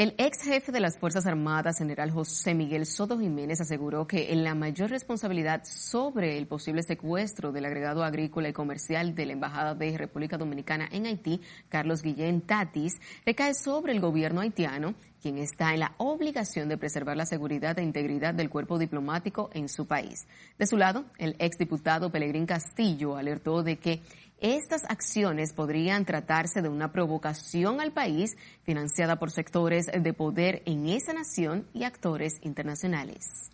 El 0.00 0.14
ex 0.16 0.44
jefe 0.44 0.72
de 0.72 0.80
las 0.80 0.96
Fuerzas 0.96 1.26
Armadas, 1.26 1.76
general 1.76 2.10
José 2.10 2.54
Miguel 2.54 2.86
Soto 2.86 3.18
Jiménez, 3.18 3.60
aseguró 3.60 4.06
que 4.06 4.32
en 4.32 4.42
la 4.44 4.54
mayor 4.54 4.88
responsabilidad 4.88 5.62
sobre 5.66 6.38
el 6.38 6.46
posible 6.46 6.82
secuestro 6.82 7.52
del 7.52 7.66
agregado 7.66 8.02
agrícola 8.02 8.48
y 8.48 8.54
comercial 8.54 9.14
de 9.14 9.26
la 9.26 9.34
Embajada 9.34 9.74
de 9.74 9.98
República 9.98 10.38
Dominicana 10.38 10.88
en 10.90 11.04
Haití, 11.04 11.42
Carlos 11.68 12.00
Guillén 12.00 12.40
Tatis, 12.40 12.98
recae 13.26 13.52
sobre 13.52 13.92
el 13.92 14.00
gobierno 14.00 14.40
haitiano, 14.40 14.94
quien 15.20 15.36
está 15.36 15.74
en 15.74 15.80
la 15.80 15.94
obligación 15.98 16.70
de 16.70 16.78
preservar 16.78 17.18
la 17.18 17.26
seguridad 17.26 17.78
e 17.78 17.82
integridad 17.82 18.32
del 18.32 18.48
cuerpo 18.48 18.78
diplomático 18.78 19.50
en 19.52 19.68
su 19.68 19.86
país. 19.86 20.26
De 20.58 20.66
su 20.66 20.78
lado, 20.78 21.04
el 21.18 21.36
exdiputado 21.38 22.10
Pelegrín 22.10 22.46
Castillo 22.46 23.18
alertó 23.18 23.62
de 23.62 23.76
que 23.76 24.00
estas 24.40 24.84
acciones 24.84 25.52
podrían 25.52 26.04
tratarse 26.04 26.62
de 26.62 26.68
una 26.68 26.92
provocación 26.92 27.80
al 27.80 27.92
país 27.92 28.36
financiada 28.62 29.18
por 29.18 29.30
sectores 29.30 29.86
de 29.86 30.12
poder 30.12 30.62
en 30.66 30.88
esa 30.88 31.12
nación 31.12 31.66
y 31.72 31.84
actores 31.84 32.38
internacionales. 32.42 33.50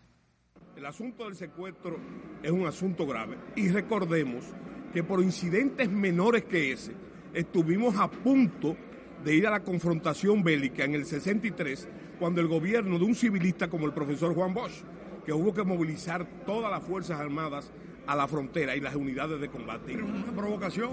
El 0.76 0.86
asunto 0.86 1.24
del 1.24 1.36
secuestro 1.36 1.98
es 2.42 2.50
un 2.50 2.66
asunto 2.66 3.06
grave 3.06 3.38
y 3.56 3.68
recordemos 3.68 4.44
que 4.92 5.02
por 5.02 5.22
incidentes 5.22 5.90
menores 5.90 6.44
que 6.44 6.72
ese, 6.72 6.92
estuvimos 7.34 7.96
a 7.96 8.10
punto 8.10 8.76
de 9.24 9.34
ir 9.34 9.46
a 9.46 9.50
la 9.50 9.60
confrontación 9.60 10.42
bélica 10.42 10.84
en 10.84 10.94
el 10.94 11.04
63, 11.04 11.88
cuando 12.18 12.40
el 12.40 12.46
gobierno 12.46 12.98
de 12.98 13.04
un 13.04 13.14
civilista 13.14 13.68
como 13.68 13.86
el 13.86 13.92
profesor 13.92 14.34
Juan 14.34 14.54
Bosch, 14.54 14.82
que 15.24 15.32
hubo 15.32 15.52
que 15.52 15.64
movilizar 15.64 16.24
todas 16.46 16.70
las 16.70 16.84
Fuerzas 16.84 17.18
Armadas 17.18 17.72
a 18.06 18.14
la 18.14 18.28
frontera 18.28 18.76
y 18.76 18.80
las 18.80 18.94
unidades 18.94 19.40
de 19.40 19.48
combate. 19.48 19.92
Es 19.92 20.02
una 20.02 20.32
provocación, 20.32 20.90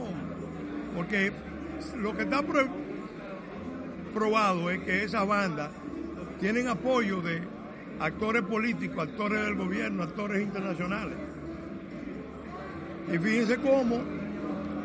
porque 0.96 1.32
lo 1.98 2.16
que 2.16 2.24
está 2.24 2.42
probado 4.14 4.70
es 4.70 4.82
que 4.82 5.04
esas 5.04 5.28
bandas 5.28 5.72
tienen 6.40 6.68
apoyo 6.68 7.22
de 7.22 7.42
actores 8.00 8.44
políticos, 8.44 9.08
actores 9.08 9.44
del 9.46 9.56
gobierno, 9.56 10.04
actores 10.04 10.42
internacionales. 10.42 11.18
Y 13.12 13.18
fíjense 13.18 13.58
cómo 13.58 14.02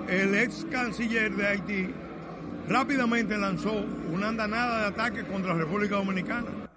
el 0.09 0.35
ex 0.35 0.67
canciller 0.71 1.35
de 1.35 1.47
Haití 1.47 1.89
rápidamente 2.69 3.37
lanzó 3.39 3.73
una 4.13 4.29
andanada 4.29 4.83
de 4.83 4.87
ataques 4.89 5.25
contra 5.25 5.55
la 5.55 5.61
República 5.61 5.97
Dominicana. 5.97 6.68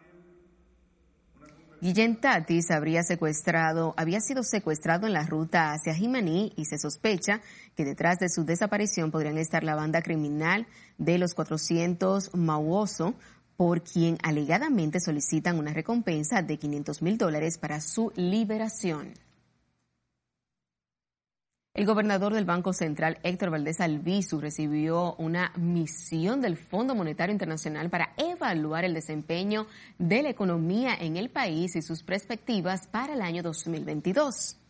Guillén 1.82 2.22
Tatis 2.22 2.70
habría 2.70 3.02
secuestrado, 3.02 3.96
había 3.98 4.20
sido 4.22 4.44
secuestrado 4.44 5.08
en 5.08 5.13
la 5.13 5.26
ruta 5.26 5.72
hacia 5.72 5.96
Jimaní 5.96 6.54
y 6.56 6.65
se 6.65 6.78
sospecha 6.78 7.41
que 7.76 7.84
detrás 7.84 8.20
de 8.20 8.30
su 8.30 8.46
desaparición 8.46 9.10
podrían 9.10 9.39
estar 9.39 9.63
la 9.63 9.74
banda 9.74 10.04
criminal 10.04 10.67
de 11.00 11.17
los 11.17 11.34
400 11.34 12.36
Mauoso, 12.36 13.15
por 13.58 13.82
quien 13.82 14.20
alegadamente 14.22 15.00
solicitan 15.00 15.58
una 15.58 15.74
recompensa 15.74 16.44
de 16.44 16.60
500 16.60 17.02
mil 17.02 17.17
dólares 17.17 17.58
para 17.58 17.82
su 17.82 18.13
liberación. 18.15 19.15
El 21.73 21.86
gobernador 21.86 22.34
del 22.34 22.43
Banco 22.43 22.73
Central, 22.73 23.19
Héctor 23.23 23.49
Valdés 23.49 23.79
Albizu, 23.79 24.41
recibió 24.41 25.15
una 25.15 25.53
misión 25.55 26.41
del 26.41 26.57
Fondo 26.57 26.95
Monetario 26.95 27.31
Internacional 27.31 27.89
para 27.89 28.13
evaluar 28.17 28.84
el 28.84 28.93
desempeño 28.93 29.67
de 29.97 30.21
la 30.21 30.29
economía 30.29 30.93
en 30.99 31.15
el 31.15 31.29
país 31.29 31.77
y 31.77 31.81
sus 31.81 32.03
perspectivas 32.03 32.88
para 32.88 33.13
el 33.13 33.21
año 33.21 33.41
2022. 33.41 34.61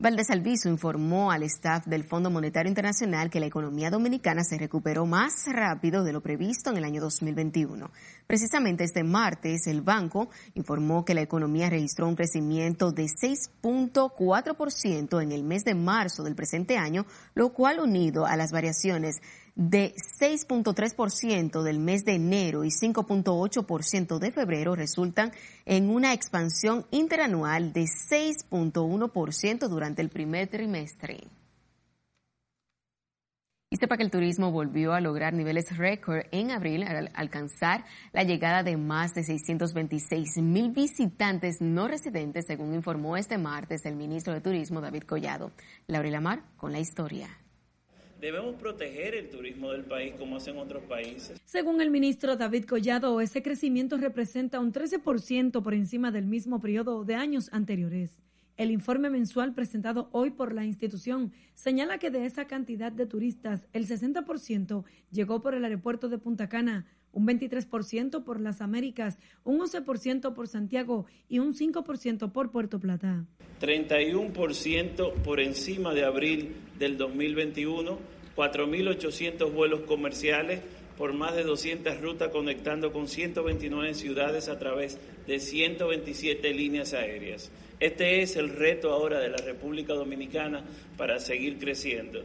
Valdés 0.00 0.30
Alviso 0.30 0.68
informó 0.68 1.32
al 1.32 1.42
staff 1.42 1.84
del 1.86 2.04
Fondo 2.04 2.30
Monetario 2.30 2.68
Internacional 2.68 3.30
que 3.30 3.40
la 3.40 3.46
economía 3.46 3.90
dominicana 3.90 4.44
se 4.44 4.56
recuperó 4.56 5.06
más 5.06 5.46
rápido 5.48 6.04
de 6.04 6.12
lo 6.12 6.20
previsto 6.20 6.70
en 6.70 6.76
el 6.76 6.84
año 6.84 7.00
2021. 7.00 7.90
Precisamente 8.24 8.84
este 8.84 9.02
martes, 9.02 9.66
el 9.66 9.82
banco 9.82 10.30
informó 10.54 11.04
que 11.04 11.14
la 11.14 11.22
economía 11.22 11.68
registró 11.68 12.06
un 12.06 12.14
crecimiento 12.14 12.92
de 12.92 13.06
6.4% 13.06 15.20
en 15.20 15.32
el 15.32 15.42
mes 15.42 15.64
de 15.64 15.74
marzo 15.74 16.22
del 16.22 16.36
presente 16.36 16.78
año, 16.78 17.04
lo 17.34 17.52
cual 17.52 17.80
unido 17.80 18.24
a 18.24 18.36
las 18.36 18.52
variaciones 18.52 19.16
de 19.58 19.92
6.3% 20.20 21.62
del 21.62 21.80
mes 21.80 22.04
de 22.04 22.14
enero 22.14 22.64
y 22.64 22.68
5.8% 22.68 24.18
de 24.20 24.30
febrero 24.30 24.76
resultan 24.76 25.32
en 25.66 25.90
una 25.90 26.14
expansión 26.14 26.86
interanual 26.92 27.72
de 27.72 27.82
6.1% 27.82 29.68
durante 29.68 30.00
el 30.00 30.10
primer 30.10 30.46
trimestre. 30.46 31.24
Y 33.70 33.76
sepa 33.76 33.96
que 33.96 34.04
el 34.04 34.12
turismo 34.12 34.52
volvió 34.52 34.94
a 34.94 35.00
lograr 35.00 35.34
niveles 35.34 35.76
récord 35.76 36.22
en 36.30 36.52
abril 36.52 36.84
al 36.84 37.10
alcanzar 37.14 37.84
la 38.12 38.22
llegada 38.22 38.62
de 38.62 38.76
más 38.76 39.12
de 39.14 39.24
626 39.24 40.38
mil 40.38 40.70
visitantes 40.70 41.60
no 41.60 41.88
residentes, 41.88 42.46
según 42.46 42.74
informó 42.74 43.16
este 43.16 43.38
martes 43.38 43.84
el 43.84 43.96
ministro 43.96 44.32
de 44.32 44.40
Turismo 44.40 44.80
David 44.80 45.02
Collado. 45.02 45.50
Laura 45.88 46.10
Lamar 46.10 46.44
con 46.56 46.72
la 46.72 46.78
historia. 46.78 47.28
Debemos 48.20 48.56
proteger 48.56 49.14
el 49.14 49.28
turismo 49.28 49.70
del 49.70 49.84
país 49.84 50.14
como 50.18 50.36
hacen 50.36 50.58
otros 50.58 50.82
países. 50.84 51.40
Según 51.44 51.80
el 51.80 51.90
ministro 51.90 52.34
David 52.36 52.64
Collado, 52.64 53.20
ese 53.20 53.44
crecimiento 53.44 53.96
representa 53.96 54.58
un 54.58 54.72
13% 54.72 55.62
por 55.62 55.72
encima 55.72 56.10
del 56.10 56.26
mismo 56.26 56.60
periodo 56.60 57.04
de 57.04 57.14
años 57.14 57.48
anteriores. 57.52 58.20
El 58.56 58.72
informe 58.72 59.08
mensual 59.08 59.54
presentado 59.54 60.08
hoy 60.10 60.30
por 60.30 60.52
la 60.52 60.64
institución 60.64 61.32
señala 61.54 61.98
que 61.98 62.10
de 62.10 62.26
esa 62.26 62.48
cantidad 62.48 62.90
de 62.90 63.06
turistas, 63.06 63.68
el 63.72 63.86
60% 63.86 64.82
llegó 65.12 65.40
por 65.40 65.54
el 65.54 65.64
aeropuerto 65.64 66.08
de 66.08 66.18
Punta 66.18 66.48
Cana, 66.48 66.86
un 67.12 67.26
23% 67.26 68.24
por 68.24 68.40
las 68.40 68.60
Américas, 68.60 69.18
un 69.44 69.60
11% 69.60 70.34
por 70.34 70.48
Santiago 70.48 71.06
y 71.28 71.38
un 71.38 71.54
5% 71.54 72.32
por 72.32 72.50
Puerto 72.50 72.78
Plata. 72.78 73.24
31% 73.60 75.12
por 75.22 75.40
encima 75.40 75.94
de 75.94 76.04
abril 76.04 76.54
del 76.78 76.96
2021, 76.96 77.98
4.800 78.36 79.52
vuelos 79.52 79.80
comerciales 79.80 80.60
por 80.96 81.12
más 81.12 81.34
de 81.36 81.44
200 81.44 82.00
rutas 82.00 82.28
conectando 82.30 82.92
con 82.92 83.06
129 83.06 83.94
ciudades 83.94 84.48
a 84.48 84.58
través 84.58 84.98
de 85.26 85.38
127 85.38 86.52
líneas 86.52 86.92
aéreas. 86.92 87.52
Este 87.78 88.22
es 88.22 88.34
el 88.34 88.50
reto 88.50 88.90
ahora 88.90 89.20
de 89.20 89.28
la 89.28 89.36
República 89.36 89.94
Dominicana 89.94 90.64
para 90.96 91.20
seguir 91.20 91.58
creciendo. 91.58 92.24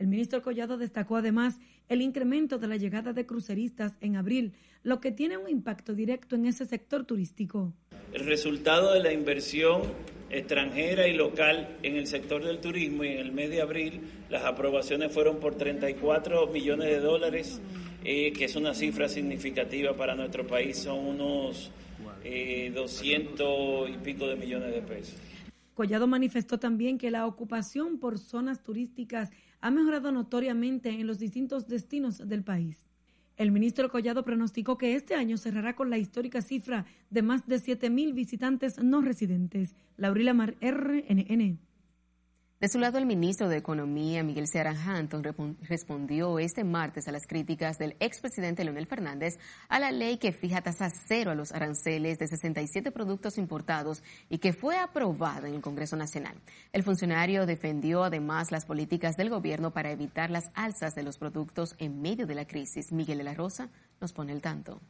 El 0.00 0.06
ministro 0.06 0.40
Collado 0.40 0.78
destacó 0.78 1.16
además 1.16 1.58
el 1.90 2.00
incremento 2.00 2.56
de 2.56 2.66
la 2.66 2.78
llegada 2.78 3.12
de 3.12 3.26
cruceristas 3.26 3.98
en 4.00 4.16
abril, 4.16 4.54
lo 4.82 4.98
que 4.98 5.12
tiene 5.12 5.36
un 5.36 5.46
impacto 5.46 5.92
directo 5.92 6.36
en 6.36 6.46
ese 6.46 6.64
sector 6.64 7.04
turístico. 7.04 7.74
El 8.14 8.24
resultado 8.24 8.94
de 8.94 9.00
la 9.00 9.12
inversión 9.12 9.82
extranjera 10.30 11.06
y 11.06 11.12
local 11.12 11.76
en 11.82 11.96
el 11.96 12.06
sector 12.06 12.42
del 12.42 12.60
turismo 12.60 13.04
y 13.04 13.08
en 13.08 13.18
el 13.18 13.32
mes 13.32 13.50
de 13.50 13.60
abril 13.60 14.00
las 14.30 14.42
aprobaciones 14.46 15.12
fueron 15.12 15.38
por 15.38 15.56
34 15.56 16.46
millones 16.46 16.88
de 16.88 17.00
dólares, 17.00 17.60
eh, 18.02 18.32
que 18.32 18.46
es 18.46 18.56
una 18.56 18.72
cifra 18.72 19.06
significativa 19.06 19.94
para 19.94 20.14
nuestro 20.14 20.46
país, 20.46 20.78
son 20.78 21.04
unos 21.04 21.72
eh, 22.24 22.72
200 22.74 23.90
y 23.90 23.98
pico 23.98 24.26
de 24.26 24.36
millones 24.36 24.72
de 24.72 24.80
pesos. 24.80 25.16
Collado 25.74 26.06
manifestó 26.06 26.58
también 26.58 26.96
que 26.96 27.10
la 27.10 27.26
ocupación 27.26 27.98
por 27.98 28.18
zonas 28.18 28.62
turísticas 28.62 29.30
ha 29.60 29.70
mejorado 29.70 30.12
notoriamente 30.12 30.90
en 30.90 31.06
los 31.06 31.18
distintos 31.18 31.68
destinos 31.68 32.26
del 32.28 32.42
país. 32.42 32.86
El 33.36 33.52
ministro 33.52 33.90
Collado 33.90 34.22
pronosticó 34.22 34.76
que 34.76 34.94
este 34.94 35.14
año 35.14 35.38
cerrará 35.38 35.74
con 35.74 35.88
la 35.88 35.96
histórica 35.96 36.42
cifra 36.42 36.84
de 37.08 37.22
más 37.22 37.46
de 37.46 37.56
7.000 37.56 38.12
visitantes 38.12 38.82
no 38.82 39.00
residentes. 39.00 39.74
Laurila 39.96 40.34
Mar, 40.34 40.56
RNN. 40.60 41.58
De 42.60 42.68
su 42.68 42.78
lado, 42.78 42.98
el 42.98 43.06
ministro 43.06 43.48
de 43.48 43.56
Economía, 43.56 44.22
Miguel 44.22 44.46
Seara 44.46 44.72
Hanton, 44.72 45.24
respondió 45.62 46.38
este 46.38 46.62
martes 46.62 47.08
a 47.08 47.12
las 47.12 47.26
críticas 47.26 47.78
del 47.78 47.96
expresidente 48.00 48.64
Leonel 48.64 48.86
Fernández 48.86 49.38
a 49.70 49.80
la 49.80 49.90
ley 49.90 50.18
que 50.18 50.32
fija 50.32 50.60
tasa 50.60 50.90
cero 50.90 51.30
a 51.30 51.34
los 51.34 51.52
aranceles 51.52 52.18
de 52.18 52.28
67 52.28 52.92
productos 52.92 53.38
importados 53.38 54.02
y 54.28 54.36
que 54.40 54.52
fue 54.52 54.76
aprobada 54.76 55.48
en 55.48 55.54
el 55.54 55.62
Congreso 55.62 55.96
Nacional. 55.96 56.36
El 56.74 56.82
funcionario 56.82 57.46
defendió 57.46 58.04
además 58.04 58.52
las 58.52 58.66
políticas 58.66 59.16
del 59.16 59.30
gobierno 59.30 59.72
para 59.72 59.90
evitar 59.90 60.28
las 60.28 60.50
alzas 60.52 60.94
de 60.94 61.02
los 61.02 61.16
productos 61.16 61.74
en 61.78 62.02
medio 62.02 62.26
de 62.26 62.34
la 62.34 62.46
crisis. 62.46 62.92
Miguel 62.92 63.16
de 63.16 63.24
la 63.24 63.32
Rosa 63.32 63.70
nos 64.02 64.12
pone 64.12 64.34
el 64.34 64.42
tanto. 64.42 64.82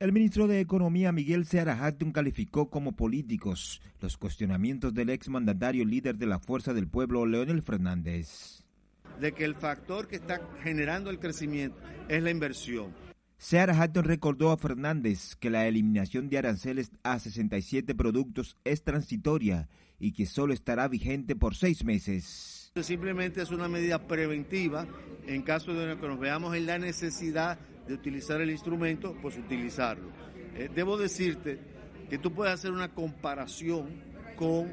El 0.00 0.12
ministro 0.12 0.46
de 0.46 0.60
Economía 0.60 1.10
Miguel 1.10 1.44
Seara 1.44 1.84
Hatton 1.84 2.12
calificó 2.12 2.70
como 2.70 2.92
políticos 2.92 3.82
los 4.00 4.16
cuestionamientos 4.16 4.94
del 4.94 5.10
exmandatario 5.10 5.84
líder 5.84 6.18
de 6.18 6.26
la 6.26 6.38
Fuerza 6.38 6.72
del 6.72 6.86
Pueblo, 6.86 7.26
Leonel 7.26 7.62
Fernández. 7.62 8.62
De 9.20 9.32
que 9.32 9.44
el 9.44 9.56
factor 9.56 10.06
que 10.06 10.14
está 10.14 10.40
generando 10.62 11.10
el 11.10 11.18
crecimiento 11.18 11.80
es 12.08 12.22
la 12.22 12.30
inversión. 12.30 12.94
Seara 13.38 13.76
Hatton 13.76 14.04
recordó 14.04 14.52
a 14.52 14.56
Fernández 14.56 15.34
que 15.34 15.50
la 15.50 15.66
eliminación 15.66 16.28
de 16.28 16.38
aranceles 16.38 16.92
a 17.02 17.18
67 17.18 17.92
productos 17.96 18.56
es 18.62 18.84
transitoria 18.84 19.68
y 19.98 20.12
que 20.12 20.26
solo 20.26 20.54
estará 20.54 20.86
vigente 20.86 21.34
por 21.34 21.56
seis 21.56 21.84
meses. 21.84 22.70
Simplemente 22.80 23.42
es 23.42 23.50
una 23.50 23.66
medida 23.66 24.06
preventiva 24.06 24.86
en 25.26 25.42
caso 25.42 25.74
de 25.74 25.98
que 25.98 26.06
nos 26.06 26.20
veamos 26.20 26.54
en 26.54 26.66
la 26.66 26.78
necesidad 26.78 27.58
de 27.88 27.94
utilizar 27.94 28.40
el 28.40 28.50
instrumento, 28.50 29.16
pues 29.20 29.36
utilizarlo. 29.36 30.10
Eh, 30.54 30.70
debo 30.74 30.96
decirte 30.96 31.58
que 32.08 32.18
tú 32.18 32.32
puedes 32.32 32.54
hacer 32.54 32.70
una 32.70 32.88
comparación 32.88 33.88
con 34.36 34.72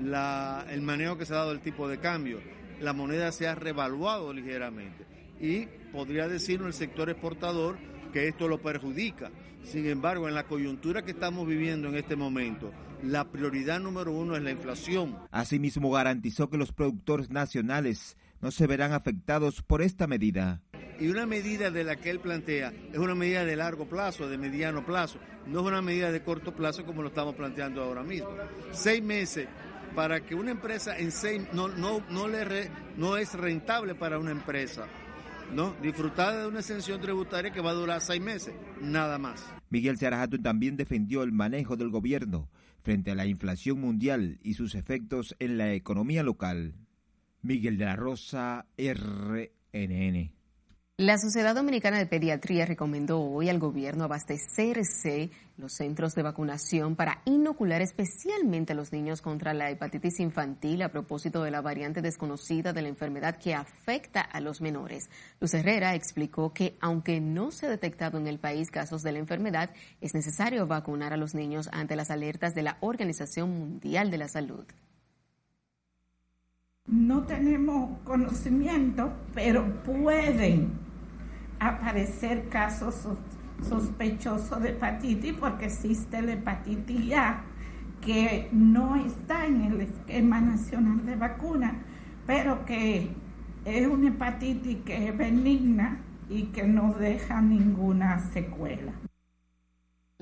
la, 0.00 0.64
el 0.70 0.80
manejo 0.80 1.18
que 1.18 1.26
se 1.26 1.34
ha 1.34 1.38
dado 1.38 1.52
el 1.52 1.60
tipo 1.60 1.88
de 1.88 1.98
cambio. 1.98 2.40
La 2.80 2.92
moneda 2.92 3.32
se 3.32 3.46
ha 3.46 3.54
revaluado 3.54 4.32
ligeramente 4.32 5.04
y 5.40 5.66
podría 5.92 6.28
decirnos 6.28 6.68
el 6.68 6.74
sector 6.74 7.10
exportador 7.10 7.76
que 8.12 8.28
esto 8.28 8.48
lo 8.48 8.62
perjudica. 8.62 9.30
Sin 9.64 9.86
embargo, 9.86 10.28
en 10.28 10.34
la 10.34 10.44
coyuntura 10.44 11.02
que 11.02 11.12
estamos 11.12 11.46
viviendo 11.46 11.88
en 11.88 11.96
este 11.96 12.16
momento, 12.16 12.72
la 13.02 13.30
prioridad 13.30 13.80
número 13.80 14.12
uno 14.12 14.36
es 14.36 14.42
la 14.42 14.50
inflación. 14.50 15.16
Asimismo, 15.30 15.90
garantizó 15.90 16.48
que 16.48 16.56
los 16.56 16.72
productores 16.72 17.30
nacionales 17.30 18.16
no 18.40 18.50
se 18.50 18.66
verán 18.66 18.92
afectados 18.92 19.62
por 19.62 19.82
esta 19.82 20.06
medida 20.06 20.62
Y 21.02 21.08
una 21.08 21.26
medida 21.26 21.72
de 21.72 21.82
la 21.82 21.96
que 21.96 22.10
él 22.10 22.20
plantea 22.20 22.72
es 22.92 22.96
una 22.96 23.16
medida 23.16 23.44
de 23.44 23.56
largo 23.56 23.88
plazo, 23.88 24.28
de 24.28 24.38
mediano 24.38 24.86
plazo, 24.86 25.18
no 25.48 25.58
es 25.58 25.66
una 25.66 25.82
medida 25.82 26.12
de 26.12 26.22
corto 26.22 26.54
plazo 26.54 26.84
como 26.84 27.02
lo 27.02 27.08
estamos 27.08 27.34
planteando 27.34 27.82
ahora 27.82 28.04
mismo. 28.04 28.28
Seis 28.70 29.02
meses 29.02 29.48
para 29.96 30.24
que 30.24 30.36
una 30.36 30.52
empresa 30.52 30.96
en 30.96 31.10
seis 31.10 31.42
no, 31.52 31.66
no, 31.66 32.04
no, 32.08 32.28
le 32.28 32.70
no 32.96 33.16
es 33.16 33.34
rentable 33.34 33.96
para 33.96 34.16
una 34.20 34.30
empresa. 34.30 34.86
¿no? 35.52 35.74
Disfrutar 35.82 36.36
de 36.38 36.46
una 36.46 36.60
exención 36.60 37.00
tributaria 37.00 37.50
que 37.50 37.60
va 37.60 37.70
a 37.70 37.74
durar 37.74 38.00
seis 38.00 38.22
meses, 38.22 38.54
nada 38.80 39.18
más. 39.18 39.44
Miguel 39.70 39.98
Sarajato 39.98 40.38
también 40.38 40.76
defendió 40.76 41.24
el 41.24 41.32
manejo 41.32 41.76
del 41.76 41.90
gobierno 41.90 42.48
frente 42.82 43.10
a 43.10 43.16
la 43.16 43.26
inflación 43.26 43.80
mundial 43.80 44.38
y 44.44 44.54
sus 44.54 44.76
efectos 44.76 45.34
en 45.40 45.58
la 45.58 45.72
economía 45.72 46.22
local. 46.22 46.76
Miguel 47.42 47.76
de 47.76 47.86
la 47.86 47.96
Rosa, 47.96 48.66
RNN. 48.78 50.41
La 50.98 51.16
Sociedad 51.16 51.54
Dominicana 51.54 51.96
de 51.96 52.04
Pediatría 52.04 52.66
recomendó 52.66 53.18
hoy 53.22 53.48
al 53.48 53.58
gobierno 53.58 54.04
abastecerse 54.04 55.30
los 55.56 55.72
centros 55.72 56.14
de 56.14 56.22
vacunación 56.22 56.96
para 56.96 57.22
inocular 57.24 57.80
especialmente 57.80 58.74
a 58.74 58.76
los 58.76 58.92
niños 58.92 59.22
contra 59.22 59.54
la 59.54 59.70
hepatitis 59.70 60.20
infantil 60.20 60.82
a 60.82 60.90
propósito 60.90 61.42
de 61.42 61.50
la 61.50 61.62
variante 61.62 62.02
desconocida 62.02 62.74
de 62.74 62.82
la 62.82 62.88
enfermedad 62.88 63.38
que 63.38 63.54
afecta 63.54 64.20
a 64.20 64.40
los 64.42 64.60
menores. 64.60 65.08
Luz 65.40 65.54
Herrera 65.54 65.94
explicó 65.94 66.52
que 66.52 66.76
aunque 66.78 67.22
no 67.22 67.52
se 67.52 67.66
ha 67.66 67.70
detectado 67.70 68.18
en 68.18 68.26
el 68.26 68.38
país 68.38 68.70
casos 68.70 69.02
de 69.02 69.12
la 69.12 69.18
enfermedad, 69.18 69.70
es 70.02 70.12
necesario 70.12 70.66
vacunar 70.66 71.14
a 71.14 71.16
los 71.16 71.34
niños 71.34 71.70
ante 71.72 71.96
las 71.96 72.10
alertas 72.10 72.54
de 72.54 72.64
la 72.64 72.76
Organización 72.80 73.48
Mundial 73.48 74.10
de 74.10 74.18
la 74.18 74.28
Salud. 74.28 74.66
No 76.92 77.22
tenemos 77.22 77.98
conocimiento, 78.04 79.12
pero 79.34 79.82
pueden 79.82 80.72
aparecer 81.60 82.48
casos 82.48 83.06
sospechosos 83.68 84.60
de 84.60 84.70
hepatitis 84.70 85.32
porque 85.34 85.66
existe 85.66 86.20
la 86.20 86.32
hepatitis 86.32 87.12
A 87.14 87.44
que 88.00 88.48
no 88.50 88.96
está 88.96 89.46
en 89.46 89.62
el 89.62 89.80
esquema 89.82 90.40
nacional 90.40 91.06
de 91.06 91.16
vacuna, 91.16 91.82
pero 92.26 92.64
que 92.66 93.10
es 93.64 93.86
una 93.86 94.08
hepatitis 94.08 94.78
que 94.84 95.08
es 95.08 95.16
benigna 95.16 96.00
y 96.28 96.44
que 96.46 96.64
no 96.64 96.94
deja 96.94 97.40
ninguna 97.40 98.18
secuela. 98.18 98.92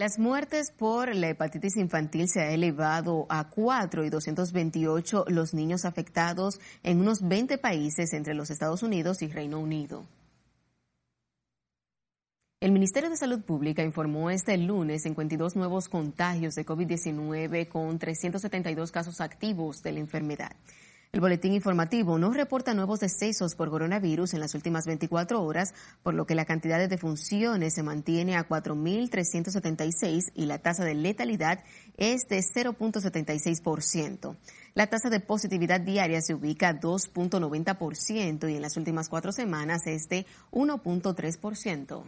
Las 0.01 0.19
muertes 0.19 0.71
por 0.71 1.15
la 1.15 1.29
hepatitis 1.29 1.77
infantil 1.77 2.27
se 2.27 2.41
ha 2.41 2.53
elevado 2.53 3.27
a 3.29 3.51
4 3.51 4.03
y 4.07 4.09
228 4.09 5.27
los 5.29 5.53
niños 5.53 5.85
afectados 5.85 6.59
en 6.83 7.01
unos 7.01 7.19
20 7.21 7.59
países 7.59 8.15
entre 8.15 8.33
los 8.33 8.49
Estados 8.49 8.83
Unidos 8.83 9.21
y 9.21 9.29
Reino 9.29 9.61
Unido. 9.61 10.07
El 12.61 12.73
Ministerio 12.73 13.11
de 13.11 13.19
Salud 13.19 13.43
Pública 13.43 13.83
informó 13.83 14.31
este 14.31 14.57
lunes 14.57 15.03
52 15.03 15.55
nuevos 15.57 15.91
contagios 15.91 16.55
de 16.55 16.65
COVID-19 16.65 17.69
con 17.69 17.99
372 17.99 18.93
casos 18.93 19.21
activos 19.21 19.83
de 19.83 19.93
la 19.93 20.01
enfermedad. 20.01 20.57
El 21.13 21.21
boletín 21.21 21.55
informativo 21.55 22.19
no 22.19 22.33
reporta 22.33 22.73
nuevos 22.73 23.01
decesos 23.01 23.57
por 23.57 23.69
coronavirus 23.69 24.35
en 24.35 24.39
las 24.39 24.55
últimas 24.55 24.87
24 24.87 25.43
horas, 25.43 25.75
por 26.05 26.15
lo 26.15 26.25
que 26.25 26.37
la 26.37 26.45
cantidad 26.45 26.79
de 26.79 26.87
defunciones 26.87 27.75
se 27.75 27.83
mantiene 27.83 28.37
a 28.37 28.47
4.376 28.47 30.31
y 30.37 30.47
la 30.47 30.59
tasa 30.59 30.85
de 30.85 30.95
letalidad 30.95 31.65
es 31.97 32.29
de 32.29 32.39
0.76%. 32.39 34.37
La 34.75 34.87
tasa 34.87 35.11
de 35.11 35.19
positividad 35.19 35.81
diaria 35.81 36.21
se 36.23 36.35
ubica 36.35 36.69
a 36.69 36.81
2.90% 36.81 38.49
y 38.49 38.55
en 38.55 38.63
las 38.63 38.77
últimas 38.77 39.09
cuatro 39.09 39.33
semanas 39.33 39.89
es 39.89 40.09
de 40.09 40.27
1.3%. 40.53 42.05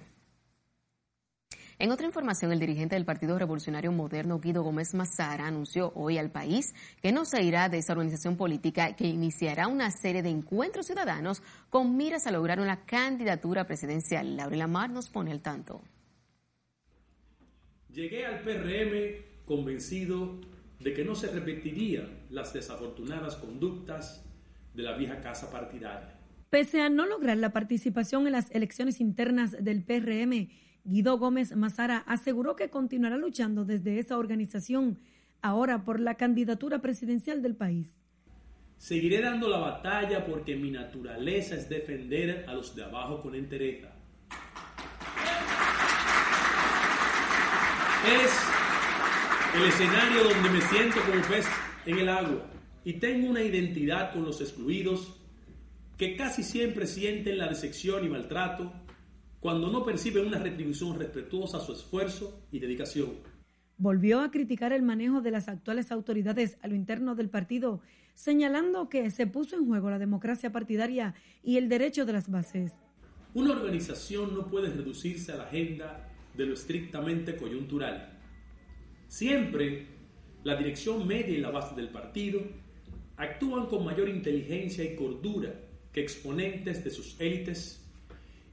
En 1.82 1.90
otra 1.90 2.06
información, 2.06 2.52
el 2.52 2.60
dirigente 2.60 2.94
del 2.94 3.04
Partido 3.04 3.36
Revolucionario 3.36 3.90
Moderno, 3.90 4.38
Guido 4.38 4.62
Gómez 4.62 4.94
Mazara, 4.94 5.48
anunció 5.48 5.92
hoy 5.96 6.16
al 6.16 6.30
país 6.30 6.76
que 7.02 7.10
no 7.10 7.24
se 7.24 7.42
irá 7.42 7.68
de 7.68 7.78
esa 7.78 7.94
organización 7.94 8.36
política 8.36 8.94
que 8.94 9.08
iniciará 9.08 9.66
una 9.66 9.90
serie 9.90 10.22
de 10.22 10.28
encuentros 10.28 10.86
ciudadanos 10.86 11.42
con 11.70 11.96
miras 11.96 12.28
a 12.28 12.30
lograr 12.30 12.60
una 12.60 12.84
candidatura 12.84 13.66
presidencial. 13.66 14.36
Laura 14.36 14.56
Lamar 14.56 14.90
nos 14.90 15.08
pone 15.08 15.32
al 15.32 15.42
tanto. 15.42 15.82
Llegué 17.92 18.26
al 18.26 18.42
PRM 18.42 19.44
convencido 19.44 20.38
de 20.78 20.94
que 20.94 21.04
no 21.04 21.16
se 21.16 21.32
repetirían 21.32 22.16
las 22.30 22.52
desafortunadas 22.52 23.34
conductas 23.34 24.24
de 24.72 24.84
la 24.84 24.96
vieja 24.96 25.20
casa 25.20 25.50
partidaria. 25.50 26.16
Pese 26.48 26.80
a 26.80 26.88
no 26.88 27.06
lograr 27.06 27.38
la 27.38 27.50
participación 27.50 28.28
en 28.28 28.34
las 28.34 28.52
elecciones 28.52 29.00
internas 29.00 29.50
del 29.58 29.82
PRM, 29.82 30.48
Guido 30.84 31.16
Gómez 31.16 31.54
Mazara 31.54 31.98
aseguró 32.06 32.56
que 32.56 32.68
continuará 32.68 33.16
luchando 33.16 33.64
desde 33.64 33.98
esa 33.98 34.18
organización 34.18 34.98
ahora 35.40 35.84
por 35.84 36.00
la 36.00 36.16
candidatura 36.16 36.80
presidencial 36.80 37.40
del 37.40 37.54
país. 37.54 38.02
Seguiré 38.78 39.20
dando 39.20 39.48
la 39.48 39.58
batalla 39.58 40.26
porque 40.26 40.56
mi 40.56 40.72
naturaleza 40.72 41.54
es 41.54 41.68
defender 41.68 42.44
a 42.48 42.54
los 42.54 42.74
de 42.74 42.82
abajo 42.82 43.22
con 43.22 43.34
entereza. 43.36 43.92
Es 48.04 48.32
el 49.54 49.68
escenario 49.68 50.24
donde 50.24 50.50
me 50.50 50.60
siento 50.62 51.00
como 51.02 51.22
pez 51.28 51.46
en 51.86 51.98
el 51.98 52.08
agua 52.08 52.44
y 52.84 52.94
tengo 52.94 53.30
una 53.30 53.42
identidad 53.42 54.12
con 54.12 54.24
los 54.24 54.40
excluidos 54.40 55.16
que 55.96 56.16
casi 56.16 56.42
siempre 56.42 56.88
sienten 56.88 57.38
la 57.38 57.46
decepción 57.46 58.04
y 58.04 58.08
maltrato 58.08 58.72
cuando 59.42 59.72
no 59.72 59.85
perciben 59.85 60.28
una 60.28 60.38
retribución 60.38 60.96
respetuosa 60.96 61.57
a 61.57 61.61
su 61.61 61.72
esfuerzo 61.72 62.46
y 62.52 62.61
dedicación. 62.61 63.11
Volvió 63.76 64.20
a 64.20 64.31
criticar 64.31 64.72
el 64.72 64.83
manejo 64.83 65.20
de 65.20 65.33
las 65.33 65.48
actuales 65.48 65.90
autoridades 65.90 66.59
a 66.62 66.68
lo 66.68 66.76
interno 66.76 67.16
del 67.16 67.28
partido, 67.28 67.81
señalando 68.14 68.88
que 68.88 69.11
se 69.11 69.26
puso 69.26 69.57
en 69.57 69.66
juego 69.66 69.90
la 69.90 69.98
democracia 69.98 70.52
partidaria 70.52 71.16
y 71.42 71.57
el 71.57 71.68
derecho 71.68 72.07
de 72.07 72.12
las 72.12 72.31
bases. 72.31 72.72
Una 73.35 73.50
organización 73.50 74.33
no 74.33 74.46
puede 74.46 74.70
reducirse 74.70 75.33
a 75.33 75.37
la 75.38 75.44
agenda 75.44 76.09
de 76.37 76.46
lo 76.46 76.55
estrictamente 76.55 77.35
coyuntural. 77.35 78.20
Siempre 79.09 79.88
la 80.44 80.55
dirección 80.55 81.05
media 81.05 81.37
y 81.37 81.40
la 81.40 81.50
base 81.50 81.74
del 81.74 81.88
partido 81.88 82.40
actúan 83.16 83.66
con 83.66 83.85
mayor 83.85 84.09
inteligencia 84.09 84.85
y 84.85 84.94
cordura 84.94 85.52
que 85.92 86.00
exponentes 86.00 86.85
de 86.85 86.90
sus 86.90 87.20
élites 87.20 87.81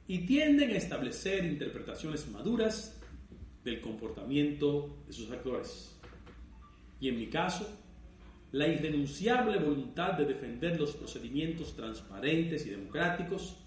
y 0.09 0.25
tienden 0.25 0.71
a 0.71 0.77
establecer 0.77 1.45
interpretaciones 1.45 2.27
maduras 2.31 2.99
del 3.63 3.79
comportamiento 3.79 4.97
de 5.05 5.13
sus 5.13 5.29
actores. 5.29 5.95
Y 6.99 7.09
en 7.09 7.19
mi 7.19 7.27
caso, 7.27 7.69
la 8.51 8.67
irrenunciable 8.67 9.59
voluntad 9.59 10.13
de 10.13 10.25
defender 10.25 10.79
los 10.79 10.95
procedimientos 10.95 11.75
transparentes 11.75 12.65
y 12.65 12.71
democráticos 12.71 13.57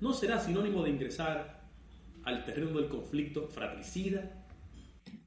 no 0.00 0.12
será 0.12 0.40
sinónimo 0.40 0.82
de 0.82 0.90
ingresar 0.90 1.62
al 2.24 2.44
terreno 2.44 2.76
del 2.80 2.88
conflicto 2.88 3.46
fratricida. 3.46 4.44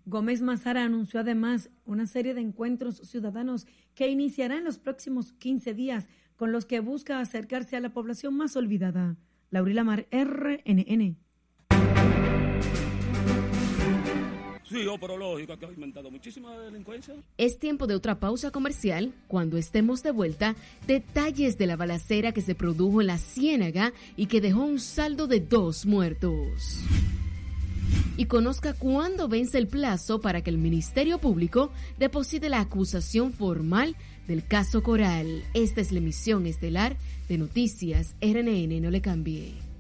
Gómez 0.06 0.42
Mazara 0.42 0.84
anunció 0.84 1.22
además 1.22 1.70
una 1.86 2.08
serie 2.08 2.34
de 2.34 2.42
encuentros 2.42 2.98
ciudadanos 2.98 3.68
que 3.96 4.10
iniciará 4.10 4.58
en 4.58 4.66
los 4.66 4.80
próximos 4.80 5.32
15 5.32 5.74
días 5.74 6.10
con 6.36 6.52
los 6.52 6.66
que 6.66 6.82
busca 6.82 7.22
acercarse 7.22 7.78
a 7.78 7.80
la 7.80 7.94
población 7.94 8.36
más 8.36 8.58
olvidada. 8.58 9.16
Laurila 9.52 9.84
Mar, 9.84 10.08
RNN. 10.12 11.18
Sí, 14.64 14.88
oh, 14.88 14.98
pero 14.98 15.18
lógico 15.18 15.58
que 15.60 15.66
ha 15.66 15.68
aumentado 15.68 16.10
muchísima 16.10 16.58
delincuencia. 16.58 17.14
Es 17.38 17.60
tiempo 17.60 17.88
de 17.88 17.96
otra 17.96 18.22
pausa 18.22 18.52
comercial. 18.52 19.14
Cuando 19.28 19.58
estemos 19.58 20.02
de 20.02 20.12
vuelta, 20.12 20.56
detalles 20.88 21.58
de 21.58 21.68
la 21.68 21.76
balacera 21.76 22.32
que 22.32 22.40
se 22.40 22.56
produjo 22.56 23.02
en 23.02 23.08
la 23.08 23.18
Ciénaga 23.18 23.92
y 24.16 24.28
que 24.28 24.40
dejó 24.40 24.64
un 24.64 24.80
saldo 24.80 25.28
de 25.28 25.42
dos 25.42 25.86
muertos. 25.86 26.80
Y 28.18 28.26
conozca 28.26 28.74
cuándo 28.74 29.28
vence 29.28 29.58
el 29.58 29.68
plazo 29.68 30.22
para 30.22 30.42
que 30.42 30.50
el 30.50 30.58
Ministerio 30.58 31.18
Público 31.18 31.72
deposite 31.98 32.50
la 32.50 32.60
acusación 32.60 33.34
formal 33.34 33.96
del 34.28 34.46
caso 34.46 34.84
Coral. 34.84 35.44
Esta 35.54 35.82
es 35.82 35.92
la 35.92 36.00
emisión 36.00 36.46
estelar 36.46 36.98
de 37.28 37.38
Noticias 37.38 38.16
RNN. 38.22 38.82
No 38.82 38.92
le 38.92 39.02
cambie. 39.02 39.71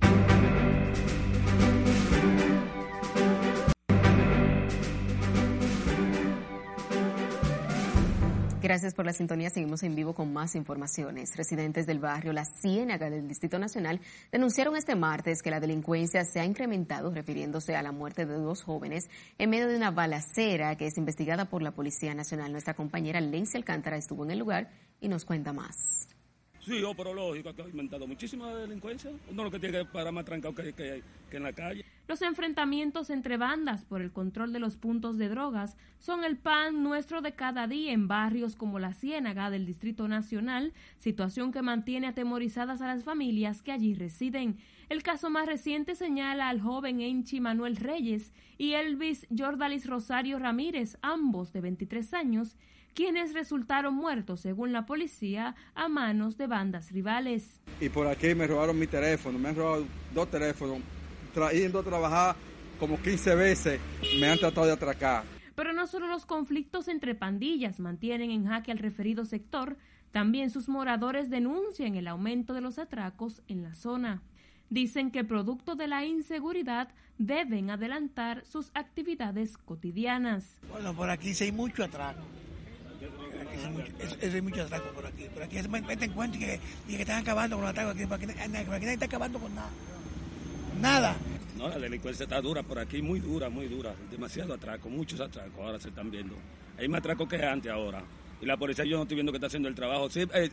Gracias 8.71 8.93
por 8.93 9.05
la 9.05 9.11
sintonía. 9.11 9.49
Seguimos 9.49 9.83
en 9.83 9.95
vivo 9.95 10.13
con 10.13 10.31
más 10.31 10.55
informaciones. 10.55 11.35
Residentes 11.35 11.85
del 11.85 11.99
barrio 11.99 12.31
La 12.31 12.45
Ciénaga 12.45 13.09
del 13.09 13.27
Distrito 13.27 13.59
Nacional 13.59 13.99
denunciaron 14.31 14.77
este 14.77 14.95
martes 14.95 15.41
que 15.41 15.51
la 15.51 15.59
delincuencia 15.59 16.23
se 16.23 16.39
ha 16.39 16.45
incrementado, 16.45 17.11
refiriéndose 17.11 17.75
a 17.75 17.81
la 17.81 17.91
muerte 17.91 18.25
de 18.25 18.35
dos 18.35 18.63
jóvenes 18.63 19.09
en 19.37 19.49
medio 19.49 19.67
de 19.67 19.75
una 19.75 19.91
balacera 19.91 20.77
que 20.77 20.87
es 20.87 20.97
investigada 20.97 21.49
por 21.49 21.61
la 21.61 21.71
Policía 21.71 22.13
Nacional. 22.13 22.53
Nuestra 22.53 22.73
compañera 22.73 23.19
Lacey 23.19 23.57
Alcántara 23.57 23.97
estuvo 23.97 24.23
en 24.23 24.31
el 24.31 24.39
lugar 24.39 24.69
y 25.01 25.09
nos 25.09 25.25
cuenta 25.25 25.51
más. 25.51 26.07
Sí, 26.61 26.83
oh, 26.83 26.93
pero 26.93 27.13
lógico 27.13 27.49
ha 27.49 27.63
aumentado 27.63 28.05
muchísima 28.05 28.53
delincuencia. 28.53 29.11
Uno 29.31 29.45
lo 29.45 29.51
que 29.51 29.59
tiene 29.59 29.79
que 29.79 29.85
parar 29.85 30.13
más 30.13 30.25
trancado 30.25 30.53
que 30.53 31.03
en 31.31 31.43
la 31.43 31.53
calle. 31.53 31.83
Los 32.07 32.21
enfrentamientos 32.21 33.09
entre 33.09 33.37
bandas 33.37 33.85
por 33.85 34.01
el 34.01 34.11
control 34.11 34.51
de 34.51 34.59
los 34.59 34.75
puntos 34.75 35.17
de 35.17 35.29
drogas 35.29 35.77
son 35.97 36.23
el 36.23 36.35
pan 36.37 36.83
nuestro 36.83 37.21
de 37.21 37.33
cada 37.33 37.67
día 37.67 37.93
en 37.93 38.07
barrios 38.07 38.55
como 38.55 38.79
la 38.79 38.93
Ciénaga 38.93 39.49
del 39.49 39.65
Distrito 39.65 40.07
Nacional, 40.07 40.73
situación 40.97 41.53
que 41.53 41.61
mantiene 41.61 42.07
atemorizadas 42.07 42.81
a 42.81 42.87
las 42.87 43.05
familias 43.05 43.61
que 43.61 43.71
allí 43.71 43.93
residen. 43.93 44.57
El 44.89 45.03
caso 45.03 45.29
más 45.29 45.45
reciente 45.45 45.95
señala 45.95 46.49
al 46.49 46.59
joven 46.59 46.99
Enchi 46.99 47.39
Manuel 47.39 47.77
Reyes 47.77 48.33
y 48.57 48.73
Elvis 48.73 49.25
Jordalis 49.35 49.87
Rosario 49.87 50.37
Ramírez, 50.37 50.97
ambos 51.01 51.53
de 51.53 51.61
23 51.61 52.13
años, 52.13 52.57
quienes 52.93 53.33
resultaron 53.33 53.95
muertos, 53.95 54.41
según 54.41 54.73
la 54.73 54.85
policía, 54.85 55.55
a 55.75 55.87
manos 55.87 56.37
de 56.37 56.47
bandas 56.47 56.91
rivales. 56.91 57.59
Y 57.79 57.89
por 57.89 58.07
aquí 58.07 58.35
me 58.35 58.47
robaron 58.47 58.77
mi 58.77 58.87
teléfono, 58.87 59.39
me 59.39 59.49
han 59.49 59.55
robado 59.55 59.85
dos 60.13 60.29
teléfonos, 60.29 60.79
trayendo 61.33 61.79
a 61.79 61.83
trabajar 61.83 62.35
como 62.79 62.99
15 62.99 63.35
veces, 63.35 63.79
me 64.19 64.27
han 64.27 64.39
tratado 64.39 64.65
de 64.65 64.73
atracar. 64.73 65.23
Pero 65.55 65.73
no 65.73 65.85
solo 65.85 66.07
los 66.07 66.25
conflictos 66.25 66.87
entre 66.87 67.13
pandillas 67.13 67.79
mantienen 67.79 68.31
en 68.31 68.47
jaque 68.47 68.71
al 68.71 68.79
referido 68.79 69.25
sector, 69.25 69.77
también 70.11 70.49
sus 70.49 70.67
moradores 70.67 71.29
denuncian 71.29 71.95
el 71.95 72.07
aumento 72.07 72.53
de 72.53 72.61
los 72.61 72.79
atracos 72.79 73.41
en 73.47 73.63
la 73.63 73.75
zona. 73.75 74.21
Dicen 74.69 75.11
que 75.11 75.23
producto 75.23 75.75
de 75.75 75.87
la 75.87 76.05
inseguridad 76.05 76.89
deben 77.17 77.69
adelantar 77.69 78.43
sus 78.45 78.71
actividades 78.73 79.57
cotidianas. 79.57 80.57
Bueno, 80.69 80.93
por 80.93 81.09
aquí 81.09 81.33
sí 81.33 81.45
hay 81.45 81.51
mucho 81.51 81.83
atraco. 81.83 82.21
Aquí 83.61 83.67
hay 83.67 83.73
mucho, 83.73 83.91
es, 83.99 84.17
es, 84.21 84.33
hay 84.33 84.41
mucho 84.41 84.61
atraco 84.63 84.89
por 84.89 85.05
aquí. 85.05 85.23
Por 85.33 85.43
aquí 85.43 85.59
se 85.59 85.67
meten 85.67 86.11
cuenta 86.13 86.37
que, 86.37 86.59
y 86.87 86.95
que 86.95 87.01
están 87.01 87.21
acabando 87.21 87.55
con 87.55 87.63
los 87.63 87.71
atracos 87.71 87.95
aquí. 87.95 88.05
Por 88.05 88.15
aquí, 88.15 88.25
por 88.25 88.75
aquí 88.75 88.85
nadie 88.85 88.93
está 88.93 89.05
acabando 89.05 89.39
con 89.39 89.53
nada. 89.55 89.69
Nada. 90.79 91.15
No, 91.57 91.69
la 91.69 91.77
delincuencia 91.77 92.23
está 92.23 92.41
dura 92.41 92.63
por 92.63 92.79
aquí, 92.79 93.01
muy 93.01 93.19
dura, 93.19 93.49
muy 93.49 93.67
dura. 93.67 93.93
Demasiado 94.09 94.53
atraco, 94.53 94.89
muchos 94.89 95.19
atracos 95.19 95.59
ahora 95.59 95.79
se 95.79 95.89
están 95.89 96.09
viendo. 96.09 96.35
Hay 96.77 96.87
más 96.87 96.99
atracos 96.99 97.27
que 97.27 97.43
antes 97.43 97.71
ahora. 97.71 98.03
Y 98.41 98.45
la 98.45 98.57
policía 98.57 98.85
yo 98.85 98.97
no 98.97 99.03
estoy 99.03 99.15
viendo 99.15 99.31
que 99.31 99.37
está 99.37 99.47
haciendo 99.47 99.69
el 99.69 99.75
trabajo. 99.75 100.09
Sí, 100.09 100.21
eh, 100.33 100.49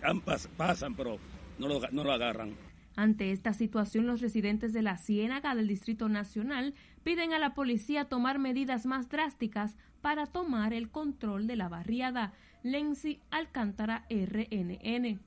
pasan, 0.56 0.94
pero 0.94 1.18
no 1.58 1.68
lo, 1.68 1.80
no 1.90 2.04
lo 2.04 2.12
agarran. 2.12 2.54
Ante 2.96 3.30
esta 3.30 3.54
situación, 3.54 4.06
los 4.06 4.20
residentes 4.20 4.72
de 4.72 4.82
la 4.82 4.98
Ciénaga 4.98 5.54
del 5.54 5.68
Distrito 5.68 6.08
Nacional 6.08 6.74
piden 7.04 7.32
a 7.32 7.38
la 7.38 7.54
policía 7.54 8.06
tomar 8.06 8.40
medidas 8.40 8.86
más 8.86 9.08
drásticas 9.08 9.76
para 10.00 10.26
tomar 10.26 10.72
el 10.72 10.90
control 10.90 11.46
de 11.46 11.56
la 11.56 11.68
barriada. 11.68 12.32
Lenzi 12.62 13.20
Alcántara, 13.30 14.04
RNN. 14.10 15.20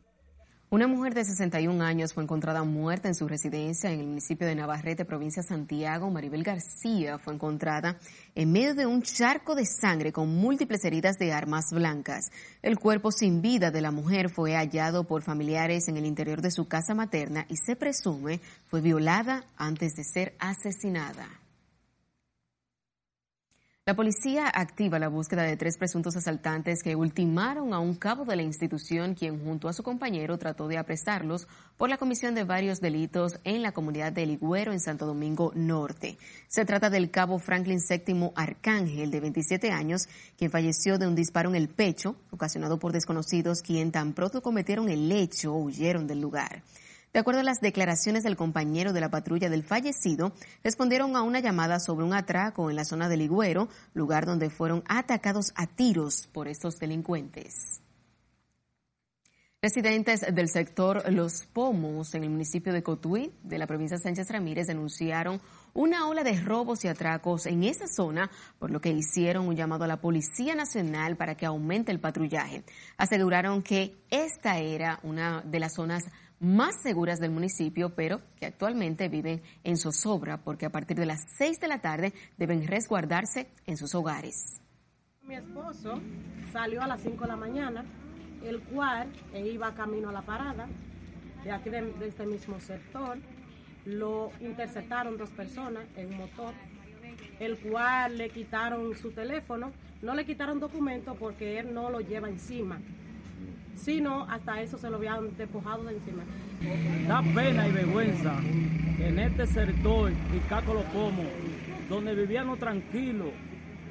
Una 0.73 0.87
mujer 0.87 1.13
de 1.13 1.25
61 1.25 1.83
años 1.83 2.13
fue 2.13 2.23
encontrada 2.23 2.63
muerta 2.63 3.09
en 3.09 3.13
su 3.13 3.27
residencia 3.27 3.91
en 3.91 3.99
el 3.99 4.07
municipio 4.07 4.47
de 4.47 4.55
Navarrete, 4.55 5.03
provincia 5.03 5.41
de 5.41 5.49
Santiago. 5.49 6.09
Maribel 6.09 6.45
García 6.45 7.19
fue 7.19 7.33
encontrada 7.33 7.99
en 8.35 8.53
medio 8.53 8.73
de 8.73 8.85
un 8.85 9.01
charco 9.01 9.53
de 9.53 9.65
sangre 9.65 10.13
con 10.13 10.33
múltiples 10.33 10.85
heridas 10.85 11.17
de 11.17 11.33
armas 11.33 11.65
blancas. 11.73 12.31
El 12.61 12.79
cuerpo 12.79 13.11
sin 13.11 13.41
vida 13.41 13.69
de 13.69 13.81
la 13.81 13.91
mujer 13.91 14.29
fue 14.29 14.55
hallado 14.55 15.03
por 15.03 15.23
familiares 15.23 15.89
en 15.89 15.97
el 15.97 16.05
interior 16.05 16.41
de 16.41 16.51
su 16.51 16.69
casa 16.69 16.95
materna 16.95 17.45
y 17.49 17.57
se 17.57 17.75
presume 17.75 18.39
fue 18.67 18.79
violada 18.79 19.43
antes 19.57 19.95
de 19.95 20.05
ser 20.05 20.35
asesinada. 20.39 21.40
La 23.87 23.95
policía 23.95 24.47
activa 24.47 24.99
la 24.99 25.07
búsqueda 25.07 25.41
de 25.41 25.57
tres 25.57 25.75
presuntos 25.75 26.15
asaltantes 26.15 26.83
que 26.83 26.95
ultimaron 26.95 27.73
a 27.73 27.79
un 27.79 27.95
cabo 27.95 28.25
de 28.25 28.35
la 28.35 28.43
institución 28.43 29.15
quien 29.15 29.43
junto 29.43 29.67
a 29.67 29.73
su 29.73 29.81
compañero 29.81 30.37
trató 30.37 30.67
de 30.67 30.77
apresarlos 30.77 31.47
por 31.77 31.89
la 31.89 31.97
comisión 31.97 32.35
de 32.35 32.43
varios 32.43 32.79
delitos 32.79 33.39
en 33.43 33.63
la 33.63 33.71
comunidad 33.71 34.11
de 34.11 34.27
Ligüero 34.27 34.71
en 34.71 34.79
Santo 34.79 35.07
Domingo 35.07 35.51
Norte. 35.55 36.19
Se 36.47 36.63
trata 36.63 36.91
del 36.91 37.09
cabo 37.09 37.39
Franklin 37.39 37.79
VII 37.79 38.33
Arcángel 38.35 39.09
de 39.09 39.19
27 39.19 39.71
años 39.71 40.07
quien 40.37 40.51
falleció 40.51 40.99
de 40.99 41.07
un 41.07 41.15
disparo 41.15 41.49
en 41.49 41.55
el 41.55 41.67
pecho 41.67 42.15
ocasionado 42.29 42.77
por 42.77 42.91
desconocidos 42.91 43.63
quien 43.63 43.91
tan 43.91 44.13
pronto 44.13 44.43
cometieron 44.43 44.89
el 44.89 45.11
hecho 45.11 45.55
huyeron 45.55 46.05
del 46.05 46.21
lugar. 46.21 46.61
De 47.13 47.19
acuerdo 47.19 47.41
a 47.41 47.43
las 47.43 47.59
declaraciones 47.59 48.23
del 48.23 48.37
compañero 48.37 48.93
de 48.93 49.01
la 49.01 49.09
patrulla 49.09 49.49
del 49.49 49.63
fallecido, 49.63 50.31
respondieron 50.63 51.17
a 51.17 51.23
una 51.23 51.41
llamada 51.41 51.79
sobre 51.79 52.05
un 52.05 52.13
atraco 52.13 52.69
en 52.69 52.77
la 52.77 52.85
zona 52.85 53.09
de 53.09 53.17
Ligüero, 53.17 53.67
lugar 53.93 54.25
donde 54.25 54.49
fueron 54.49 54.83
atacados 54.87 55.51
a 55.55 55.67
tiros 55.67 56.27
por 56.31 56.47
estos 56.47 56.79
delincuentes. 56.79 57.81
Residentes 59.63 60.21
del 60.33 60.49
sector 60.49 61.03
Los 61.11 61.45
Pomos, 61.45 62.15
en 62.15 62.23
el 62.23 62.31
municipio 62.31 62.73
de 62.73 62.81
Cotuí, 62.81 63.31
de 63.43 63.59
la 63.59 63.67
provincia 63.67 63.97
de 63.97 64.01
Sánchez 64.01 64.31
Ramírez, 64.31 64.65
denunciaron 64.65 65.39
una 65.75 66.07
ola 66.07 66.23
de 66.23 66.41
robos 66.41 66.83
y 66.83 66.87
atracos 66.87 67.45
en 67.45 67.63
esa 67.63 67.85
zona, 67.87 68.31
por 68.57 68.71
lo 68.71 68.81
que 68.81 68.89
hicieron 68.89 69.47
un 69.47 69.55
llamado 69.55 69.83
a 69.83 69.87
la 69.87 70.01
Policía 70.01 70.55
Nacional 70.55 71.15
para 71.15 71.35
que 71.35 71.45
aumente 71.45 71.91
el 71.91 71.99
patrullaje. 71.99 72.63
Aseguraron 72.97 73.61
que 73.61 73.97
esta 74.09 74.57
era 74.57 74.99
una 75.03 75.41
de 75.41 75.59
las 75.59 75.75
zonas 75.75 76.05
más 76.41 76.81
seguras 76.81 77.19
del 77.19 77.29
municipio, 77.29 77.93
pero 77.95 78.19
que 78.35 78.47
actualmente 78.47 79.07
viven 79.09 79.43
en 79.63 79.77
zozobra 79.77 80.43
porque 80.43 80.65
a 80.65 80.71
partir 80.71 80.97
de 80.97 81.05
las 81.05 81.21
6 81.37 81.59
de 81.59 81.67
la 81.67 81.79
tarde 81.79 82.13
deben 82.37 82.67
resguardarse 82.67 83.51
en 83.67 83.77
sus 83.77 83.93
hogares. 83.93 84.59
Mi 85.21 85.35
esposo 85.35 86.01
salió 86.51 86.81
a 86.81 86.87
las 86.87 87.01
5 87.01 87.21
de 87.21 87.27
la 87.27 87.35
mañana, 87.35 87.85
el 88.43 88.59
cual 88.63 89.13
iba 89.35 89.73
camino 89.75 90.09
a 90.09 90.11
la 90.11 90.23
parada 90.23 90.67
de 91.43 91.51
aquí 91.51 91.69
de, 91.69 91.93
de 91.93 92.07
este 92.07 92.25
mismo 92.25 92.59
sector. 92.59 93.19
Lo 93.85 94.31
interceptaron 94.39 95.17
dos 95.17 95.29
personas 95.29 95.85
en 95.95 96.07
un 96.07 96.17
motor, 96.17 96.55
el 97.39 97.59
cual 97.59 98.17
le 98.17 98.31
quitaron 98.31 98.97
su 98.97 99.11
teléfono. 99.11 99.71
No 100.01 100.15
le 100.15 100.25
quitaron 100.25 100.59
documento 100.59 101.13
porque 101.13 101.59
él 101.59 101.71
no 101.71 101.91
lo 101.91 101.99
lleva 102.01 102.29
encima 102.29 102.79
sino 103.75 104.23
hasta 104.29 104.61
eso 104.61 104.77
se 104.77 104.89
lo 104.89 104.97
habían 104.97 105.35
despojado 105.37 105.83
de 105.83 105.95
encima. 105.95 106.23
Da 107.07 107.21
pena 107.21 107.67
y 107.67 107.71
vergüenza 107.71 108.39
que 108.97 109.07
en 109.07 109.19
este 109.19 109.47
sector, 109.47 110.11
Caco 110.49 110.73
Los 110.73 110.83
Pomos, 110.85 111.27
donde 111.89 112.15
vivíamos 112.15 112.59
tranquilos, 112.59 113.29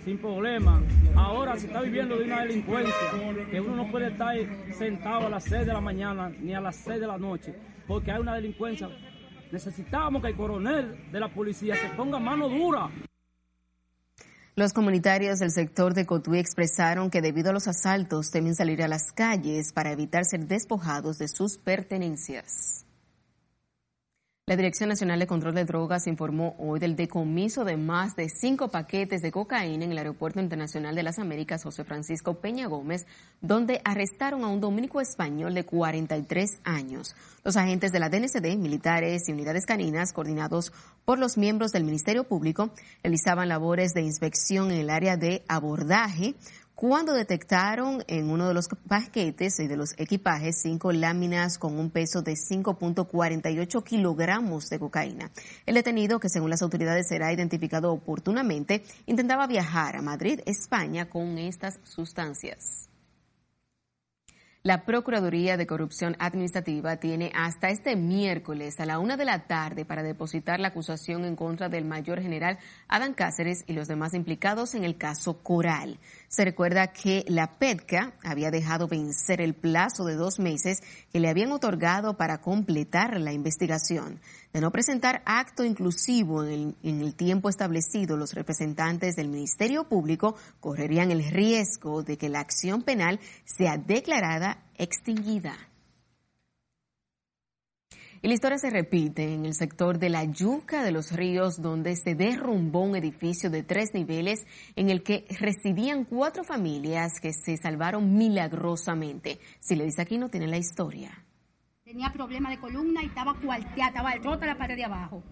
sin 0.05 0.19
problema, 0.19 0.81
ahora 1.15 1.57
se 1.59 1.67
está 1.67 1.83
viviendo 1.83 2.17
de 2.17 2.25
una 2.25 2.41
delincuencia, 2.41 2.95
que 3.51 3.61
uno 3.61 3.77
no 3.77 3.91
puede 3.91 4.09
estar 4.09 4.35
sentado 4.73 5.27
a 5.27 5.31
las 5.31 5.45
6 5.45 5.67
de 5.67 5.73
la 5.73 5.81
mañana 5.81 6.33
ni 6.41 6.55
a 6.55 6.61
las 6.61 6.77
6 6.77 7.01
de 7.01 7.07
la 7.07 7.19
noche, 7.19 7.55
porque 7.87 8.11
hay 8.11 8.21
una 8.21 8.35
delincuencia. 8.35 8.89
Necesitamos 9.53 10.23
que 10.23 10.29
el 10.29 10.37
coronel 10.37 10.97
de 11.11 11.21
la 11.21 11.29
policía 11.29 11.75
se 11.75 11.89
ponga 11.97 12.19
mano 12.19 12.49
dura. 12.49 12.89
Los 14.61 14.75
comunitarios 14.75 15.39
del 15.39 15.53
sector 15.53 15.95
de 15.95 16.05
Cotuí 16.05 16.39
expresaron 16.39 17.09
que 17.09 17.23
debido 17.23 17.49
a 17.49 17.55
los 17.55 17.67
asaltos 17.67 18.31
temen 18.31 18.55
salir 18.55 18.83
a 18.83 18.89
las 18.89 19.11
calles 19.11 19.73
para 19.73 19.91
evitar 19.91 20.27
ser 20.27 20.49
despojados 20.49 21.17
de 21.17 21.29
sus 21.29 21.57
pertenencias. 21.57 22.85
La 24.47 24.57
Dirección 24.57 24.89
Nacional 24.89 25.21
de 25.21 25.29
Control 25.29 25.55
de 25.55 25.65
Drogas 25.65 26.09
informó 26.09 26.57
hoy 26.59 26.81
del 26.81 26.97
decomiso 26.97 27.65
de 27.65 27.77
más 27.77 28.17
de 28.17 28.29
cinco 28.29 28.69
paquetes 28.69 29.23
de 29.23 29.31
cocaína 29.31 29.85
en 29.85 29.93
el 29.93 29.99
Aeropuerto 29.99 30.41
Internacional 30.41 30.97
de 30.97 31.05
las 31.05 31.21
Américas 31.21 31.63
José 31.63 31.85
Francisco 31.85 32.41
Peña 32.41 32.67
Gómez, 32.67 33.07
donde 33.41 33.81
arrestaron 33.85 34.43
a 34.43 34.49
un 34.49 34.61
dominico 34.61 35.01
español 35.01 35.55
de 35.55 35.65
43 35.65 36.61
años. 36.65 37.15
Los 37.45 37.57
agentes 37.57 37.93
de 37.93 38.01
la 38.01 38.09
DNCD, 38.09 38.57
militares 38.57 39.29
y 39.29 39.33
unidades 39.33 39.67
caninas, 39.67 40.13
coordinados 40.13 40.73
por 41.05 41.21
los 41.21 41.39
miembros 41.39 41.71
del 41.71 41.85
Ministerio 41.85 42.25
Público, 42.25 42.71
realizaban 43.05 43.49
labores 43.49 43.93
de 43.93 44.03
inspección 44.03 44.73
en 44.73 44.81
el 44.81 44.91
área 44.91 45.17
de 45.17 45.45
abordaje, 45.47 46.35
cuando 46.81 47.13
detectaron 47.13 48.03
en 48.07 48.31
uno 48.31 48.49
de 48.49 48.55
los 48.55 48.69
paquetes 48.89 49.61
y 49.61 49.67
de 49.67 49.77
los 49.77 49.93
equipajes 49.99 50.63
cinco 50.63 50.93
láminas 50.93 51.59
con 51.59 51.79
un 51.79 51.91
peso 51.91 52.23
de 52.23 52.33
5.48 52.33 53.85
kilogramos 53.85 54.71
de 54.71 54.79
cocaína. 54.79 55.31
El 55.67 55.75
detenido, 55.75 56.19
que 56.21 56.31
según 56.31 56.49
las 56.49 56.63
autoridades 56.63 57.07
será 57.07 57.35
identificado 57.35 57.93
oportunamente, 57.93 58.83
intentaba 59.05 59.47
viajar 59.47 59.95
a 59.95 60.01
Madrid, 60.01 60.41
España, 60.47 61.11
con 61.11 61.37
estas 61.37 61.81
sustancias. 61.85 62.89
La 64.63 64.85
Procuraduría 64.85 65.57
de 65.57 65.67
Corrupción 65.67 66.17
Administrativa 66.19 66.99
tiene 66.99 67.33
hasta 67.35 67.71
este 67.71 67.97
miércoles 67.97 68.79
a 68.79 68.85
la 68.85 68.99
una 68.99 69.17
de 69.17 69.25
la 69.25 69.47
tarde 69.47 69.87
para 69.87 70.03
depositar 70.03 70.61
la 70.61 70.69
acusación 70.69 71.25
en 71.25 71.35
contra 71.35 71.71
del 71.71 71.87
mayor 71.87 72.21
general 72.21 72.59
Adán 72.87 73.15
Cáceres 73.15 73.65
y 73.67 73.73
los 73.73 73.89
demás 73.89 74.13
implicados 74.13 74.75
en 74.75 74.85
el 74.85 74.99
caso 74.99 75.43
Coral. 75.43 75.99
Se 76.31 76.45
recuerda 76.45 76.93
que 76.93 77.25
la 77.27 77.59
PEDCA 77.59 78.13
había 78.23 78.53
dejado 78.53 78.87
vencer 78.87 79.41
el 79.41 79.53
plazo 79.53 80.05
de 80.05 80.15
dos 80.15 80.39
meses 80.39 80.81
que 81.13 81.19
le 81.19 81.29
habían 81.29 81.51
otorgado 81.51 82.17
para 82.17 82.41
completar 82.41 83.19
la 83.19 83.33
investigación. 83.33 84.21
De 84.53 84.61
no 84.61 84.71
presentar 84.71 85.23
acto 85.27 85.65
inclusivo 85.65 86.45
en 86.45 86.53
el, 86.53 86.77
en 86.85 87.01
el, 87.01 87.17
tiempo 87.17 87.49
establecido, 87.49 88.17
los 88.17 88.35
representantes 88.35 89.17
del 89.17 89.29
Ministerio 89.29 89.89
Público 89.89 90.37
correrían 90.61 91.11
el 91.11 91.25
riesgo 91.25 92.05
de 92.05 92.17
que 92.17 92.29
la 92.29 92.39
acción 92.39 92.83
penal 92.83 93.19
sea 93.45 93.77
declarada 93.77 94.63
extinguida. 94.79 95.70
Y 98.23 98.29
la 98.29 98.35
historia 98.35 98.59
se 98.59 98.69
repite 98.69 99.33
en 99.33 99.47
el 99.47 99.55
sector 99.55 99.99
de 99.99 100.11
la 100.11 100.25
Yuca 100.25 100.83
de 100.83 100.93
los 100.93 101.11
Ríos, 101.13 101.63
donde 101.63 101.97
se 101.97 102.15
derrumbó 102.15 102.83
un 102.83 102.95
edificio 102.95 103.49
de 103.49 103.63
tres 103.63 103.95
niveles 103.95 104.47
en 104.77 104.91
el 104.91 105.03
que 105.03 105.25
residían 105.41 106.05
cuatro 106.05 106.45
familias 106.45 107.19
que 107.19 107.33
se 107.33 107.57
salvaron 107.57 108.19
milagrosamente. 108.19 109.41
Si 109.59 109.75
le 109.75 109.85
dice 109.85 110.03
aquí, 110.03 110.19
no 110.19 110.29
tiene 110.29 110.49
la 110.49 110.59
historia. 110.59 111.25
Tenía 111.83 112.13
problemas 112.13 112.53
de 112.53 112.61
columna 112.61 113.03
y 113.03 113.07
estaba 113.07 113.41
cuarteada, 113.41 113.89
estaba 113.89 114.15
rota 114.17 114.45
la 114.45 114.59
pared 114.59 114.77
de 114.77 114.85
abajo. 114.85 115.25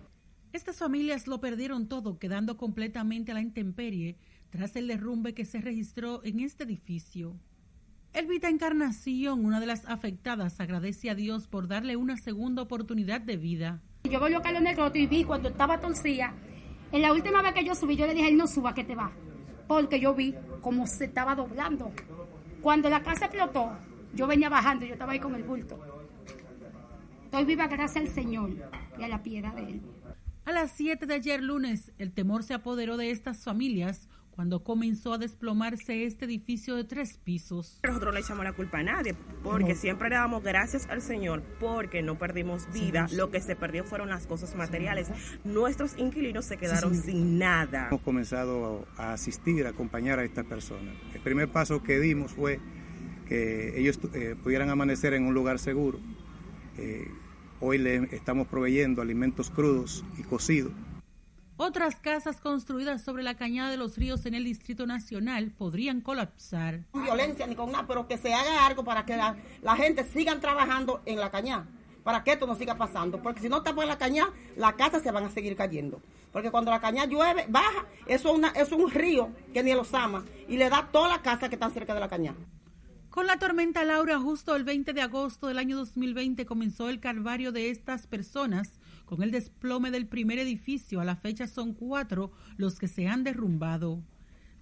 Estas 0.54 0.78
familias 0.78 1.26
lo 1.26 1.40
perdieron 1.40 1.88
todo, 1.88 2.18
quedando 2.18 2.56
completamente 2.56 3.32
a 3.32 3.34
la 3.34 3.42
intemperie 3.42 4.16
tras 4.48 4.74
el 4.76 4.88
derrumbe 4.88 5.34
que 5.34 5.44
se 5.44 5.60
registró 5.60 6.24
en 6.24 6.40
este 6.40 6.64
edificio. 6.64 7.38
Elvita 8.18 8.48
Encarnación, 8.48 9.44
una 9.44 9.60
de 9.60 9.66
las 9.66 9.86
afectadas, 9.86 10.58
agradece 10.58 11.08
a 11.08 11.14
Dios 11.14 11.46
por 11.46 11.68
darle 11.68 11.94
una 11.94 12.16
segunda 12.16 12.62
oportunidad 12.62 13.20
de 13.20 13.36
vida. 13.36 13.80
Yo 14.10 14.18
voy 14.18 14.34
a 14.34 14.42
Carlos 14.42 14.60
Negro 14.60 14.90
y 14.92 15.06
vi 15.06 15.22
cuando 15.22 15.50
estaba 15.50 15.78
torcida. 15.78 16.34
En 16.90 17.00
la 17.00 17.12
última 17.12 17.42
vez 17.42 17.52
que 17.54 17.64
yo 17.64 17.76
subí, 17.76 17.94
yo 17.94 18.08
le 18.08 18.14
dije, 18.14 18.32
no 18.32 18.48
suba, 18.48 18.74
que 18.74 18.82
te 18.82 18.96
va. 18.96 19.12
Porque 19.68 20.00
yo 20.00 20.16
vi 20.16 20.34
cómo 20.62 20.88
se 20.88 21.04
estaba 21.04 21.36
doblando. 21.36 21.92
Cuando 22.60 22.90
la 22.90 23.04
casa 23.04 23.26
explotó, 23.26 23.78
yo 24.12 24.26
venía 24.26 24.48
bajando, 24.48 24.84
yo 24.84 24.94
estaba 24.94 25.12
ahí 25.12 25.20
con 25.20 25.36
el 25.36 25.44
bulto. 25.44 25.78
Estoy 27.26 27.44
viva 27.44 27.68
gracias 27.68 28.04
al 28.04 28.12
Señor 28.12 28.50
y 28.98 29.04
a 29.04 29.06
la 29.06 29.22
piedad 29.22 29.54
de 29.54 29.62
Él. 29.62 29.82
A 30.44 30.50
las 30.50 30.72
7 30.72 31.06
de 31.06 31.14
ayer 31.14 31.40
lunes, 31.40 31.92
el 31.98 32.10
temor 32.12 32.42
se 32.42 32.54
apoderó 32.54 32.96
de 32.96 33.12
estas 33.12 33.44
familias 33.44 34.07
cuando 34.38 34.62
comenzó 34.62 35.14
a 35.14 35.18
desplomarse 35.18 36.04
este 36.04 36.26
edificio 36.26 36.76
de 36.76 36.84
tres 36.84 37.18
pisos. 37.18 37.80
Nosotros 37.82 38.06
no 38.06 38.12
le 38.12 38.20
echamos 38.20 38.44
la 38.44 38.52
culpa 38.52 38.78
a 38.78 38.82
nadie, 38.84 39.16
porque 39.42 39.74
siempre 39.74 40.10
le 40.10 40.14
damos 40.14 40.44
gracias 40.44 40.86
al 40.88 41.02
Señor, 41.02 41.42
porque 41.58 42.02
no 42.02 42.16
perdimos 42.20 42.72
vida, 42.72 43.08
lo 43.10 43.32
que 43.32 43.40
se 43.40 43.56
perdió 43.56 43.82
fueron 43.82 44.10
las 44.10 44.28
cosas 44.28 44.54
materiales. 44.54 45.08
Nuestros 45.42 45.98
inquilinos 45.98 46.44
se 46.44 46.56
quedaron 46.56 46.94
sin 46.94 47.40
nada. 47.40 47.88
Hemos 47.88 48.02
comenzado 48.02 48.86
a 48.96 49.12
asistir, 49.12 49.66
a 49.66 49.70
acompañar 49.70 50.20
a 50.20 50.24
estas 50.24 50.44
personas. 50.44 50.94
El 51.12 51.20
primer 51.20 51.48
paso 51.48 51.82
que 51.82 51.98
dimos 51.98 52.30
fue 52.30 52.60
que 53.26 53.76
ellos 53.76 53.98
eh, 54.14 54.36
pudieran 54.40 54.70
amanecer 54.70 55.14
en 55.14 55.26
un 55.26 55.34
lugar 55.34 55.58
seguro. 55.58 55.98
Eh, 56.76 57.10
hoy 57.58 57.78
le 57.78 58.04
estamos 58.14 58.46
proveyendo 58.46 59.02
alimentos 59.02 59.50
crudos 59.50 60.04
y 60.16 60.22
cocidos 60.22 60.70
otras 61.58 61.96
casas 61.96 62.40
construidas 62.40 63.02
sobre 63.02 63.24
la 63.24 63.34
cañada 63.34 63.70
de 63.70 63.76
los 63.76 63.96
ríos 63.96 64.24
en 64.26 64.34
el 64.34 64.44
Distrito 64.44 64.86
Nacional 64.86 65.50
podrían 65.50 66.00
colapsar. 66.00 66.84
Sin 66.92 67.02
violencia 67.02 67.46
ni 67.48 67.56
con 67.56 67.72
nada, 67.72 67.84
pero 67.86 68.06
que 68.06 68.16
se 68.16 68.32
haga 68.32 68.64
algo 68.64 68.84
para 68.84 69.04
que 69.04 69.16
la, 69.16 69.76
gente 69.76 70.04
siga 70.04 70.38
trabajando 70.38 71.02
en 71.04 71.18
la 71.18 71.32
cañada, 71.32 71.66
para 72.04 72.22
que 72.22 72.32
esto 72.32 72.46
no 72.46 72.54
siga 72.54 72.76
pasando. 72.76 73.20
Porque 73.20 73.40
si 73.40 73.48
no 73.48 73.58
está 73.58 73.70
en 73.70 73.88
la 73.88 73.98
cañada, 73.98 74.30
las 74.56 74.74
casas 74.74 75.02
se 75.02 75.10
van 75.10 75.24
a 75.24 75.30
seguir 75.30 75.56
cayendo. 75.56 76.00
Porque 76.32 76.52
cuando 76.52 76.70
la 76.70 76.80
cañada 76.80 77.08
llueve, 77.08 77.46
baja, 77.48 77.86
eso 78.06 78.28
es, 78.30 78.34
una, 78.36 78.48
es 78.50 78.70
un 78.70 78.88
río 78.88 79.30
que 79.52 79.64
ni 79.64 79.74
los 79.74 79.92
ama 79.94 80.24
y 80.46 80.58
le 80.58 80.70
da 80.70 80.88
toda 80.92 81.08
la 81.08 81.22
casa 81.22 81.48
que 81.48 81.56
están 81.56 81.72
cerca 81.72 81.92
de 81.92 82.00
la 82.00 82.08
cañada. 82.08 82.38
Con 83.10 83.26
la 83.26 83.36
tormenta 83.36 83.82
Laura, 83.82 84.20
justo 84.20 84.54
el 84.54 84.62
20 84.62 84.92
de 84.92 85.00
agosto 85.00 85.48
del 85.48 85.58
año 85.58 85.76
2020 85.76 86.46
comenzó 86.46 86.88
el 86.88 87.00
calvario 87.00 87.50
de 87.50 87.70
estas 87.70 88.06
personas 88.06 88.77
con 89.08 89.22
el 89.22 89.30
desplome 89.30 89.90
del 89.90 90.06
primer 90.06 90.38
edificio, 90.38 91.00
a 91.00 91.04
la 91.04 91.16
fecha 91.16 91.46
son 91.46 91.72
cuatro 91.72 92.30
los 92.58 92.78
que 92.78 92.88
se 92.88 93.08
han 93.08 93.24
derrumbado. 93.24 94.02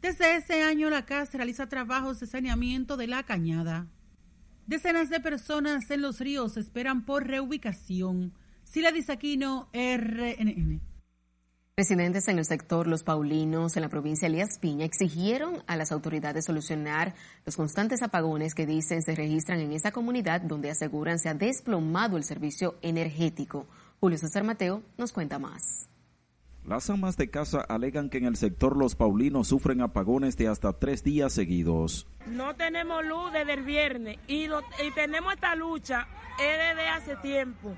Desde 0.00 0.36
ese 0.36 0.62
año 0.62 0.88
la 0.88 1.04
CAS 1.04 1.34
realiza 1.34 1.68
trabajos 1.68 2.20
de 2.20 2.28
saneamiento 2.28 2.96
de 2.96 3.08
la 3.08 3.24
cañada. 3.24 3.88
Decenas 4.66 5.10
de 5.10 5.18
personas 5.18 5.90
en 5.90 6.00
los 6.00 6.20
ríos 6.20 6.56
esperan 6.56 7.04
por 7.04 7.26
reubicación. 7.26 8.32
Sila 8.62 8.92
Disaquino, 8.92 9.68
RNN. 9.72 10.80
Residentes 11.78 12.26
en 12.28 12.38
el 12.38 12.46
sector 12.46 12.86
Los 12.86 13.02
Paulinos, 13.02 13.76
en 13.76 13.82
la 13.82 13.90
provincia 13.90 14.26
de 14.26 14.34
Elías 14.34 14.58
Piña, 14.58 14.86
exigieron 14.86 15.62
a 15.66 15.76
las 15.76 15.92
autoridades 15.92 16.46
solucionar 16.46 17.14
los 17.44 17.54
constantes 17.54 18.02
apagones 18.02 18.54
que 18.54 18.64
dicen 18.64 19.02
se 19.02 19.14
registran 19.14 19.60
en 19.60 19.72
esa 19.72 19.92
comunidad 19.92 20.40
donde 20.40 20.70
aseguran 20.70 21.18
se 21.18 21.28
ha 21.28 21.34
desplomado 21.34 22.16
el 22.16 22.24
servicio 22.24 22.76
energético. 22.80 23.66
Julio 24.00 24.18
César 24.18 24.44
Mateo 24.44 24.82
nos 24.98 25.12
cuenta 25.12 25.38
más. 25.38 25.88
Las 26.64 26.90
amas 26.90 27.16
de 27.16 27.30
casa 27.30 27.60
alegan 27.60 28.10
que 28.10 28.18
en 28.18 28.24
el 28.24 28.36
sector 28.36 28.76
Los 28.76 28.96
Paulinos 28.96 29.46
sufren 29.46 29.80
apagones 29.80 30.36
de 30.36 30.48
hasta 30.48 30.72
tres 30.72 31.04
días 31.04 31.32
seguidos. 31.32 32.08
No 32.26 32.56
tenemos 32.56 33.04
luz 33.04 33.32
desde 33.32 33.54
el 33.54 33.62
viernes 33.62 34.18
y, 34.26 34.46
y 34.46 34.90
tenemos 34.94 35.34
esta 35.34 35.54
lucha 35.54 36.08
desde 36.38 36.88
hace 36.88 37.16
tiempo 37.16 37.76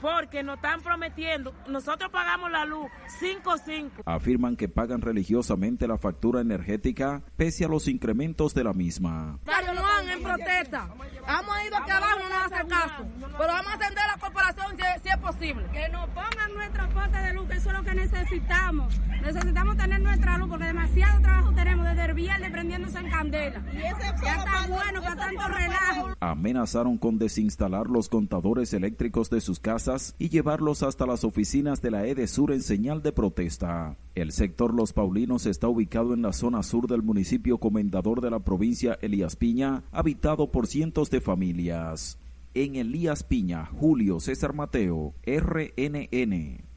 porque 0.00 0.42
nos 0.42 0.56
están 0.56 0.80
prometiendo, 0.80 1.52
nosotros 1.68 2.10
pagamos 2.10 2.50
la 2.50 2.64
luz 2.64 2.86
5-5. 3.20 3.90
Afirman 4.06 4.56
que 4.56 4.68
pagan 4.68 5.00
religiosamente 5.00 5.86
la 5.86 5.98
factura 5.98 6.40
energética 6.40 7.22
pese 7.36 7.64
a 7.64 7.68
los 7.68 7.88
incrementos 7.88 8.54
de 8.54 8.64
la 8.64 8.72
misma. 8.72 9.38
no 9.44 9.74
en 10.20 10.22
protesta. 10.22 10.88
Hemos 11.28 11.66
ido 11.66 11.76
aquí 11.76 11.90
abajo, 11.90 12.18
no 12.18 12.28
nos 12.28 12.52
hace 12.52 12.68
caso. 12.68 13.06
Pero 13.20 13.52
vamos 13.52 13.72
a 13.72 13.74
atender 13.74 14.04
la 14.06 14.20
corporación 14.20 14.76
si, 15.02 15.08
es 15.08 15.16
posible. 15.18 15.66
Que 15.72 15.88
nos 15.90 16.08
pongan 16.10 16.54
nuestra 16.54 16.88
fuente 16.88 17.18
de 17.18 17.32
luz, 17.34 17.48
que 17.48 17.56
eso 17.56 17.70
es 17.70 17.76
lo 17.76 17.82
que 17.84 17.94
necesitamos. 17.94 19.00
Necesitamos 19.22 19.76
tener 19.76 20.00
nuestra 20.00 20.38
luz 20.38 20.48
porque 20.48 20.64
demasiado 20.64 21.20
trabajo 21.20 21.52
tenemos 21.52 21.86
desde 21.86 22.04
el 22.04 22.14
viernes 22.14 22.50
prendiéndose 22.50 22.98
en 22.98 23.10
candela. 23.10 23.62
Y 23.72 23.76
ese 23.76 24.14
ya 24.22 24.34
está 24.36 24.66
bueno 24.68 25.02
para 25.02 25.16
tanto 25.16 25.48
relajo. 25.48 26.14
Amenazaron 26.20 26.98
con 26.98 27.18
desinstalar 27.18 27.86
los 27.88 28.08
contadores 28.08 28.72
eléctricos 28.72 29.30
de 29.30 29.40
sus 29.40 29.60
casas 29.60 30.14
y 30.18 30.30
llevarlos 30.30 30.82
hasta 30.82 31.06
las 31.06 31.24
oficinas 31.24 31.82
de 31.82 31.90
la 31.90 32.06
EDESUR 32.06 32.52
en 32.52 32.62
señal 32.62 33.02
de 33.02 33.12
protesta. 33.12 33.96
El 34.14 34.32
sector 34.32 34.74
Los 34.74 34.92
Paulinos 34.92 35.46
está 35.46 35.68
ubicado 35.68 36.14
en 36.14 36.22
la 36.22 36.32
zona 36.32 36.62
sur 36.62 36.88
del 36.88 37.02
municipio 37.02 37.58
comendador 37.58 38.20
de 38.20 38.30
la 38.30 38.40
provincia 38.40 38.98
Elías 39.00 39.36
Piña, 39.36 39.84
habitado 40.10 40.50
por 40.50 40.66
cientos 40.66 41.08
de 41.08 41.20
familias. 41.20 42.18
En 42.52 42.74
Elías 42.74 43.22
Piña, 43.22 43.64
Julio 43.64 44.18
César 44.18 44.52
Mateo, 44.52 45.14
RNN. 45.24 46.69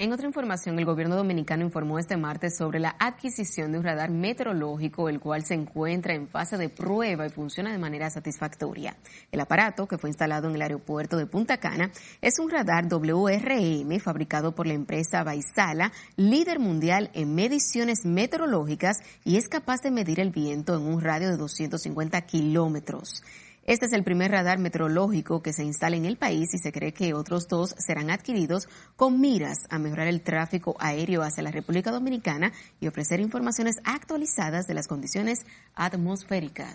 En 0.00 0.14
otra 0.14 0.26
información, 0.26 0.78
el 0.78 0.86
gobierno 0.86 1.14
dominicano 1.14 1.62
informó 1.62 1.98
este 1.98 2.16
martes 2.16 2.56
sobre 2.56 2.80
la 2.80 2.96
adquisición 2.98 3.70
de 3.70 3.76
un 3.76 3.84
radar 3.84 4.10
meteorológico, 4.10 5.10
el 5.10 5.20
cual 5.20 5.44
se 5.44 5.52
encuentra 5.52 6.14
en 6.14 6.26
fase 6.26 6.56
de 6.56 6.70
prueba 6.70 7.26
y 7.26 7.28
funciona 7.28 7.70
de 7.70 7.76
manera 7.76 8.08
satisfactoria. 8.08 8.96
El 9.30 9.40
aparato, 9.40 9.86
que 9.86 9.98
fue 9.98 10.08
instalado 10.08 10.48
en 10.48 10.54
el 10.54 10.62
aeropuerto 10.62 11.18
de 11.18 11.26
Punta 11.26 11.58
Cana, 11.58 11.90
es 12.22 12.38
un 12.38 12.48
radar 12.48 12.88
WRM 12.88 14.00
fabricado 14.00 14.54
por 14.54 14.66
la 14.66 14.72
empresa 14.72 15.22
Baisala, 15.22 15.92
líder 16.16 16.60
mundial 16.60 17.10
en 17.12 17.34
mediciones 17.34 18.06
meteorológicas 18.06 19.00
y 19.22 19.36
es 19.36 19.50
capaz 19.50 19.82
de 19.82 19.90
medir 19.90 20.18
el 20.18 20.30
viento 20.30 20.74
en 20.76 20.80
un 20.80 21.02
radio 21.02 21.28
de 21.28 21.36
250 21.36 22.22
kilómetros. 22.22 23.22
Este 23.70 23.86
es 23.86 23.92
el 23.92 24.02
primer 24.02 24.32
radar 24.32 24.58
meteorológico 24.58 25.42
que 25.42 25.52
se 25.52 25.62
instala 25.62 25.94
en 25.94 26.04
el 26.04 26.16
país 26.16 26.52
y 26.54 26.58
se 26.58 26.72
cree 26.72 26.92
que 26.92 27.14
otros 27.14 27.46
dos 27.46 27.76
serán 27.78 28.10
adquiridos 28.10 28.68
con 28.96 29.20
miras 29.20 29.58
a 29.70 29.78
mejorar 29.78 30.08
el 30.08 30.22
tráfico 30.22 30.74
aéreo 30.80 31.22
hacia 31.22 31.44
la 31.44 31.52
República 31.52 31.92
Dominicana 31.92 32.52
y 32.80 32.88
ofrecer 32.88 33.20
informaciones 33.20 33.76
actualizadas 33.84 34.66
de 34.66 34.74
las 34.74 34.88
condiciones 34.88 35.46
atmosféricas. 35.76 36.74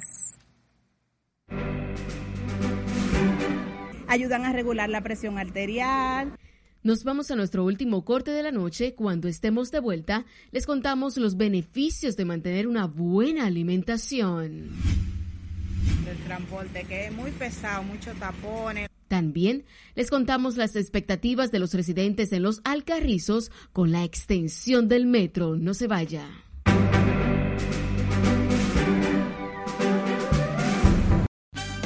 Ayudan 4.08 4.46
a 4.46 4.54
regular 4.54 4.88
la 4.88 5.02
presión 5.02 5.38
arterial. 5.38 6.38
Nos 6.82 7.04
vamos 7.04 7.30
a 7.30 7.36
nuestro 7.36 7.66
último 7.66 8.06
corte 8.06 8.32
de 8.32 8.42
la 8.42 8.54
noche. 8.54 8.96
Cuando 8.96 9.28
estemos 9.28 9.70
de 9.70 9.82
vuelta, 9.82 10.24
les 10.52 10.66
contamos 10.66 11.18
los 11.18 11.36
beneficios 11.36 12.16
de 12.16 12.24
mantener 12.24 12.70
una 12.70 12.88
buena 12.88 13.48
alimentación 13.48 14.70
del 16.06 16.18
transporte, 16.26 16.84
que 16.84 17.08
es 17.08 17.12
muy 17.12 17.32
pesado, 17.32 17.84
muchos 17.84 18.16
tapones. 18.18 18.90
También 19.08 19.66
les 19.96 20.10
contamos 20.10 20.58
las 20.58 20.76
expectativas 20.76 21.52
de 21.52 21.60
los 21.60 21.74
residentes 21.74 22.32
en 22.32 22.44
los 22.44 22.62
Alcarrizos 22.64 23.52
con 23.72 23.92
la 23.92 24.04
extensión 24.04 24.88
del 24.88 25.06
metro. 25.06 25.56
No 25.56 25.74
se 25.74 25.88
vaya. 25.88 26.28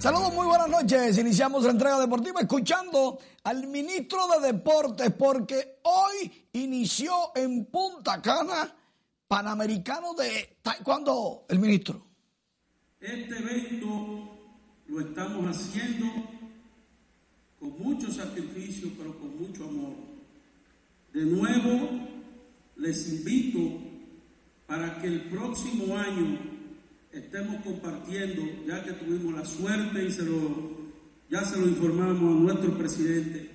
Saludos, 0.00 0.32
muy 0.32 0.46
buenas 0.46 0.70
noches. 0.70 1.18
Iniciamos 1.18 1.62
la 1.64 1.72
entrega 1.72 2.00
deportiva 2.00 2.40
escuchando 2.40 3.18
al 3.44 3.66
ministro 3.66 4.20
de 4.28 4.46
Deportes 4.46 5.12
porque 5.12 5.80
hoy 5.82 6.46
inició 6.54 7.12
en 7.34 7.66
Punta 7.66 8.22
Cana 8.22 8.74
Panamericano 9.28 10.14
de 10.14 10.56
Taekwondo, 10.62 11.44
el 11.50 11.58
ministro. 11.58 12.02
Este 12.98 13.36
evento 13.40 14.38
lo 14.86 15.00
estamos 15.00 15.54
haciendo 15.54 16.06
con 17.58 17.78
mucho 17.78 18.10
sacrificio, 18.10 18.92
pero 18.96 19.18
con 19.18 19.38
mucho 19.38 19.64
amor. 19.64 19.92
De 21.12 21.26
nuevo, 21.26 21.90
les 22.76 23.06
invito 23.06 23.78
para 24.66 24.98
que 24.98 25.08
el 25.08 25.28
próximo 25.28 25.94
año 25.98 26.59
estemos 27.12 27.62
compartiendo, 27.64 28.42
ya 28.66 28.84
que 28.84 28.92
tuvimos 28.92 29.34
la 29.34 29.44
suerte 29.44 30.04
y 30.04 30.12
se 30.12 30.24
lo, 30.24 30.78
ya 31.28 31.44
se 31.44 31.58
lo 31.58 31.66
informamos 31.66 32.36
a 32.36 32.40
nuestro 32.40 32.76
presidente, 32.76 33.50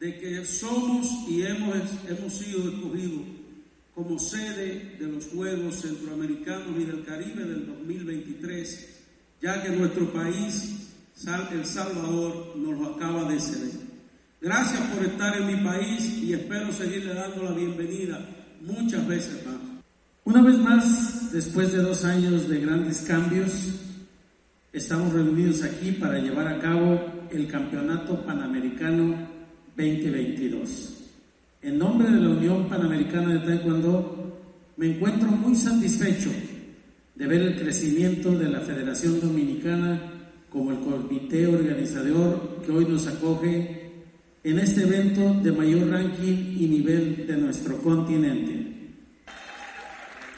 de 0.00 0.18
que 0.18 0.44
somos 0.44 1.08
y 1.28 1.42
hemos, 1.42 1.76
hemos 2.08 2.32
sido 2.32 2.70
escogidos 2.70 3.22
como 3.94 4.18
sede 4.18 4.96
de 4.98 5.08
los 5.08 5.26
Juegos 5.26 5.80
Centroamericanos 5.80 6.68
y 6.80 6.84
del 6.84 7.04
Caribe 7.04 7.44
del 7.44 7.66
2023, 7.66 8.88
ya 9.42 9.60
que 9.62 9.70
nuestro 9.70 10.12
país, 10.12 10.90
El 11.50 11.64
Salvador, 11.64 12.54
nos 12.56 12.78
lo 12.78 12.94
acaba 12.94 13.28
de 13.28 13.40
ceder. 13.40 13.88
Gracias 14.40 14.80
por 14.94 15.04
estar 15.04 15.36
en 15.36 15.48
mi 15.48 15.64
país 15.64 16.22
y 16.22 16.32
espero 16.32 16.72
seguirle 16.72 17.12
dando 17.12 17.42
la 17.42 17.50
bienvenida 17.50 18.24
muchas 18.60 19.04
veces 19.08 19.44
más. 19.44 19.77
Una 20.28 20.42
vez 20.42 20.58
más, 20.58 21.32
después 21.32 21.72
de 21.72 21.78
dos 21.78 22.04
años 22.04 22.50
de 22.50 22.60
grandes 22.60 23.00
cambios, 23.00 23.50
estamos 24.74 25.14
reunidos 25.14 25.62
aquí 25.62 25.92
para 25.92 26.18
llevar 26.18 26.46
a 26.48 26.58
cabo 26.58 27.00
el 27.30 27.46
Campeonato 27.46 28.22
Panamericano 28.26 29.14
2022. 29.74 30.98
En 31.62 31.78
nombre 31.78 32.10
de 32.10 32.20
la 32.20 32.28
Unión 32.28 32.68
Panamericana 32.68 33.32
de 33.32 33.38
Taekwondo, 33.38 34.38
me 34.76 34.90
encuentro 34.90 35.30
muy 35.30 35.56
satisfecho 35.56 36.28
de 37.14 37.26
ver 37.26 37.40
el 37.40 37.58
crecimiento 37.58 38.30
de 38.32 38.50
la 38.50 38.60
Federación 38.60 39.22
Dominicana 39.22 39.98
como 40.50 40.72
el 40.72 40.80
comité 40.80 41.46
organizador 41.46 42.60
que 42.66 42.70
hoy 42.70 42.84
nos 42.84 43.06
acoge 43.06 43.92
en 44.44 44.58
este 44.58 44.82
evento 44.82 45.32
de 45.42 45.52
mayor 45.52 45.88
ranking 45.88 46.54
y 46.58 46.66
nivel 46.66 47.26
de 47.26 47.36
nuestro 47.38 47.78
continente. 47.78 48.67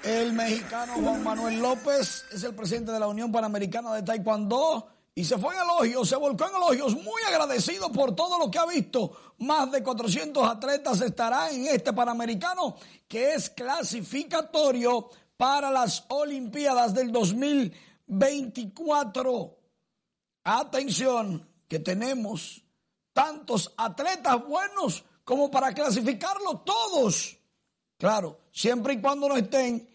El 0.03 0.33
mexicano 0.33 0.95
Juan 0.95 1.23
Manuel 1.23 1.61
López 1.61 2.25
es 2.33 2.43
el 2.43 2.55
presidente 2.55 2.91
de 2.91 2.99
la 2.99 3.07
Unión 3.07 3.31
Panamericana 3.31 3.93
de 3.95 4.03
Taekwondo 4.03 4.89
y 5.15 5.23
se 5.25 5.37
fue 5.37 5.55
en 5.55 5.61
elogios, 5.61 6.09
se 6.09 6.17
volcó 6.17 6.49
en 6.49 6.57
elogios, 6.57 6.95
muy 6.95 7.21
agradecido 7.29 7.93
por 7.93 8.15
todo 8.15 8.39
lo 8.39 8.51
que 8.51 8.59
ha 8.59 8.65
visto. 8.65 9.35
Más 9.39 9.71
de 9.71 9.83
400 9.83 10.49
atletas 10.49 11.03
estarán 11.03 11.55
en 11.55 11.67
este 11.67 11.93
Panamericano 11.93 12.77
que 13.07 13.35
es 13.35 13.51
clasificatorio 13.51 15.11
para 15.37 15.71
las 15.71 16.07
Olimpiadas 16.09 16.95
del 16.95 17.13
2024. 17.13 19.59
Atención, 20.45 21.47
que 21.69 21.81
tenemos 21.81 22.65
tantos 23.13 23.75
atletas 23.77 24.43
buenos 24.47 25.05
como 25.25 25.51
para 25.51 25.75
clasificarlos 25.75 26.65
todos. 26.65 27.37
Claro, 27.99 28.39
siempre 28.51 28.95
y 28.95 29.01
cuando 29.03 29.29
no 29.29 29.37
estén 29.37 29.90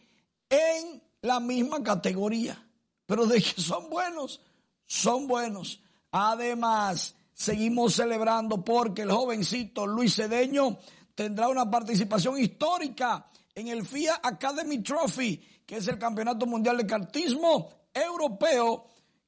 en 0.50 1.02
la 1.22 1.40
misma 1.40 1.84
categoría. 1.84 2.62
Pero 3.06 3.26
de 3.26 3.42
que 3.42 3.62
son 3.62 3.90
buenos, 3.90 4.42
son 4.86 5.28
buenos. 5.28 5.82
Además, 6.12 7.16
seguimos 7.34 7.96
celebrando 7.96 8.64
porque 8.64 9.04
el 9.04 9.12
jovencito 9.12 9.86
Luis 9.86 10.16
Cedeño 10.16 10.78
tendrá 11.14 11.48
una 11.48 11.70
participación 11.70 12.40
histórica 12.40 13.30
en 13.54 13.68
el 13.68 13.86
FIA 13.86 14.20
Academy 14.24 14.80
Trophy, 14.80 15.38
que 15.66 15.78
es 15.78 15.88
el 15.88 15.98
Campeonato 15.98 16.46
Mundial 16.46 16.78
de 16.78 16.86
Cartismo 16.86 17.70
Europeo, 17.94 18.86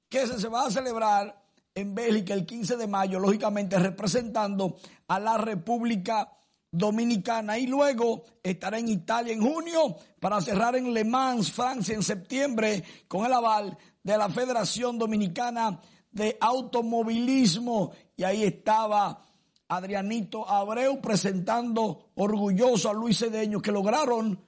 que 0.10 0.28
se 0.28 0.48
va 0.48 0.66
a 0.66 0.72
celebrar 0.72 1.44
en 1.74 1.94
Bélgica 1.94 2.34
el 2.34 2.46
15 2.46 2.76
de 2.76 2.88
mayo, 2.88 3.20
lógicamente 3.20 3.78
representando 3.78 4.78
a 5.08 5.20
la 5.20 5.38
República 5.38 6.30
Dominicana 6.72 7.58
y 7.58 7.68
luego 7.68 8.24
estará 8.44 8.78
en 8.78 8.90
Italia 8.90 9.34
en 9.34 9.42
junio 9.42 9.96
para 10.20 10.42
cerrar 10.42 10.76
en 10.76 10.94
Le 10.94 11.06
Mans, 11.06 11.52
Francia 11.52 11.96
en 11.96 12.04
septiembre 12.04 12.84
con 13.08 13.26
el 13.26 13.34
aval 13.34 13.78
de 14.04 14.18
la 14.18 14.30
Federación 14.30 14.98
Dominicana 14.98 15.80
de 16.12 16.38
Automovilismo 16.40 17.92
y 18.16 18.24
ahí 18.24 18.44
estaba 18.44 19.22
Adrianito 19.70 20.48
Abreu 20.48 21.02
presentando 21.02 22.12
orgulloso 22.16 22.90
a 22.90 22.94
Luis 22.94 23.20
Cedeño 23.20 23.62
que 23.62 23.72
lograron, 23.72 24.40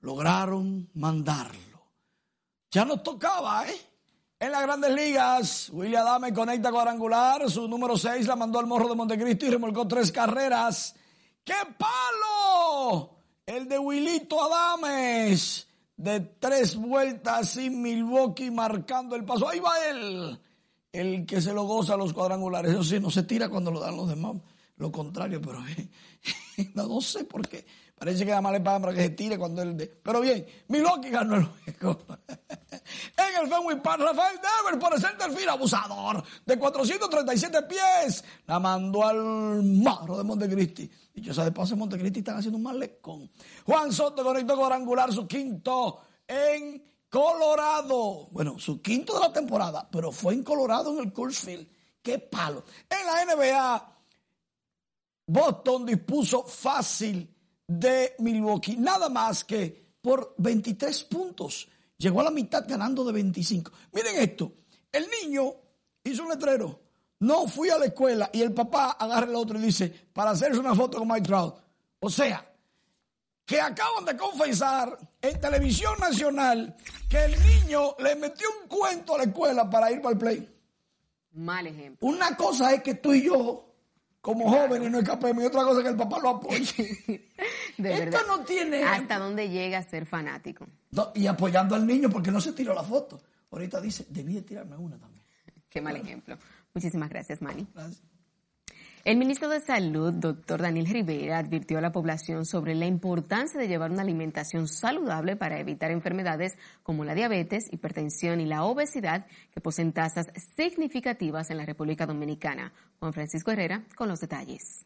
lograron 0.00 0.90
mandarlo. 0.94 1.86
Ya 2.70 2.84
nos 2.84 3.02
tocaba, 3.02 3.68
¿eh? 3.68 3.76
En 4.40 4.50
las 4.50 4.62
grandes 4.62 4.92
ligas, 4.92 5.70
William 5.72 6.06
Adame 6.06 6.34
conecta 6.34 6.72
cuadrangular, 6.72 7.48
su 7.48 7.68
número 7.68 7.96
6 7.96 8.26
la 8.26 8.36
mandó 8.36 8.58
al 8.58 8.66
Morro 8.66 8.88
de 8.88 8.96
Montecristo 8.96 9.46
y 9.46 9.50
remolcó 9.50 9.86
tres 9.86 10.10
carreras. 10.10 10.94
¡Qué 11.44 11.54
palo! 11.78 13.18
El 13.44 13.68
de 13.68 13.78
Wilito 13.78 14.42
Adames. 14.42 15.68
De 15.96 16.20
tres 16.20 16.74
vueltas 16.74 17.50
sin 17.50 17.80
Milwaukee 17.80 18.50
marcando 18.50 19.14
el 19.14 19.24
paso. 19.24 19.48
Ahí 19.48 19.60
va 19.60 19.74
él. 19.88 20.40
El 20.90 21.26
que 21.26 21.40
se 21.40 21.52
lo 21.52 21.64
goza 21.64 21.94
a 21.94 21.96
los 21.96 22.12
cuadrangulares. 22.12 22.72
Eso 22.72 22.82
sí, 22.82 22.98
no 22.98 23.10
se 23.10 23.22
tira 23.24 23.48
cuando 23.48 23.70
lo 23.70 23.80
dan 23.80 23.96
los 23.96 24.08
demás. 24.08 24.36
Lo 24.76 24.90
contrario, 24.90 25.40
pero 25.40 25.62
no, 26.74 27.00
sé 27.00 27.24
por 27.24 27.46
qué. 27.46 27.64
Parece 27.94 28.24
que 28.24 28.30
nada 28.30 28.40
más 28.40 28.52
le 28.52 28.60
pagan 28.60 28.82
para 28.82 28.94
que 28.94 29.02
se 29.02 29.10
tire 29.10 29.38
cuando 29.38 29.62
él... 29.62 29.76
De... 29.76 29.86
Pero 29.86 30.20
bien, 30.20 30.44
Milwaukee 30.68 31.10
ganó 31.10 31.36
el 31.36 31.44
juego. 31.44 32.00
en 32.18 33.42
el 33.42 33.48
Fenway 33.48 33.80
Park, 33.80 34.02
Rafael 34.02 34.36
Dever 34.36 34.80
por 34.80 34.94
el 34.94 35.00
centerfield, 35.00 35.50
abusador 35.50 36.24
de 36.44 36.58
437 36.58 37.62
pies. 37.62 38.24
La 38.46 38.58
mandó 38.58 39.06
al 39.06 39.62
maro 39.62 40.18
de 40.18 40.24
Montecristi. 40.24 40.90
Sé, 41.14 41.50
de 41.50 41.52
en 41.56 41.78
Montecristi 41.78 42.18
están 42.18 42.38
haciendo 42.38 42.58
un 42.58 42.64
malecón. 42.64 43.30
Juan 43.64 43.92
Soto 43.92 44.24
conectó 44.24 44.56
cuadrangular 44.56 45.12
su 45.12 45.26
quinto 45.26 46.00
en 46.26 46.82
Colorado. 47.08 48.28
Bueno, 48.30 48.58
su 48.58 48.82
quinto 48.82 49.14
de 49.14 49.20
la 49.20 49.32
temporada, 49.32 49.88
pero 49.90 50.10
fue 50.10 50.34
en 50.34 50.42
Colorado 50.42 50.92
en 50.92 51.06
el 51.06 51.12
Coors 51.12 51.38
Field. 51.38 51.68
¡Qué 52.02 52.18
palo! 52.18 52.64
En 52.90 53.06
la 53.06 53.34
NBA, 53.34 53.98
Boston 55.26 55.86
dispuso 55.86 56.42
fácil 56.42 57.32
de 57.66 58.14
Milwaukee, 58.18 58.76
nada 58.76 59.08
más 59.08 59.44
que 59.44 59.94
por 60.02 60.34
23 60.36 61.04
puntos. 61.04 61.68
Llegó 61.96 62.20
a 62.20 62.24
la 62.24 62.30
mitad 62.30 62.64
ganando 62.68 63.04
de 63.04 63.12
25. 63.12 63.70
Miren 63.92 64.16
esto, 64.16 64.52
el 64.92 65.06
niño 65.22 65.54
hizo 66.02 66.24
un 66.24 66.30
letrero 66.30 66.83
no 67.24 67.48
fui 67.48 67.70
a 67.70 67.78
la 67.78 67.86
escuela 67.86 68.28
y 68.32 68.42
el 68.42 68.52
papá 68.52 68.96
agarra 68.98 69.26
el 69.26 69.34
otro 69.34 69.58
y 69.58 69.62
dice, 69.62 69.88
para 70.12 70.30
hacerse 70.30 70.60
una 70.60 70.74
foto 70.74 70.98
con 70.98 71.08
Mike 71.08 71.22
Trout. 71.22 71.56
O 72.00 72.10
sea, 72.10 72.46
que 73.46 73.60
acaban 73.60 74.04
de 74.04 74.16
confesar 74.16 74.98
en 75.20 75.40
televisión 75.40 75.98
nacional 75.98 76.76
que 77.08 77.24
el 77.24 77.42
niño 77.42 77.96
le 77.98 78.14
metió 78.16 78.46
un 78.60 78.68
cuento 78.68 79.14
a 79.14 79.18
la 79.18 79.24
escuela 79.24 79.68
para 79.68 79.90
ir 79.90 80.02
para 80.02 80.12
el 80.12 80.18
play. 80.18 80.54
Mal 81.32 81.66
ejemplo. 81.66 82.06
Una 82.06 82.36
cosa 82.36 82.72
es 82.74 82.82
que 82.82 82.94
tú 82.94 83.14
y 83.14 83.22
yo, 83.22 83.74
como 84.20 84.50
jóvenes, 84.50 84.90
no 84.90 84.98
escapemos, 84.98 85.42
y 85.42 85.46
otra 85.46 85.64
cosa 85.64 85.78
es 85.78 85.84
que 85.84 85.90
el 85.90 85.96
papá 85.96 86.18
lo 86.20 86.28
apoye. 86.28 87.30
de 87.78 87.94
Esto 87.94 88.18
no 88.26 88.44
tiene... 88.44 88.84
¿Hasta 88.84 89.18
dónde 89.18 89.48
llega 89.48 89.78
a 89.78 89.82
ser 89.82 90.04
fanático? 90.06 90.66
y 91.14 91.26
apoyando 91.26 91.74
al 91.74 91.86
niño 91.86 92.08
porque 92.08 92.30
no 92.30 92.40
se 92.40 92.52
tiró 92.52 92.74
la 92.74 92.84
foto. 92.84 93.20
Ahorita 93.50 93.80
dice, 93.80 94.06
debí 94.10 94.34
de 94.34 94.42
tirarme 94.42 94.76
una 94.76 94.98
también. 94.98 95.24
Qué 95.68 95.80
mal 95.80 95.96
ejemplo. 95.96 96.38
Muchísimas 96.74 97.08
gracias, 97.08 97.40
Manny. 97.40 97.66
El 99.04 99.18
ministro 99.18 99.48
de 99.48 99.60
Salud, 99.60 100.12
doctor 100.12 100.62
Daniel 100.62 100.86
Rivera, 100.86 101.38
advirtió 101.38 101.78
a 101.78 101.80
la 101.80 101.92
población 101.92 102.46
sobre 102.46 102.74
la 102.74 102.86
importancia 102.86 103.60
de 103.60 103.68
llevar 103.68 103.92
una 103.92 104.02
alimentación 104.02 104.66
saludable 104.66 105.36
para 105.36 105.60
evitar 105.60 105.90
enfermedades 105.90 106.56
como 106.82 107.04
la 107.04 107.14
diabetes, 107.14 107.70
hipertensión 107.70 108.40
y 108.40 108.46
la 108.46 108.64
obesidad, 108.64 109.26
que 109.52 109.60
poseen 109.60 109.92
tasas 109.92 110.32
significativas 110.56 111.50
en 111.50 111.58
la 111.58 111.66
República 111.66 112.06
Dominicana. 112.06 112.72
Juan 112.98 113.12
Francisco 113.12 113.52
Herrera 113.52 113.84
con 113.94 114.08
los 114.08 114.20
detalles. 114.20 114.84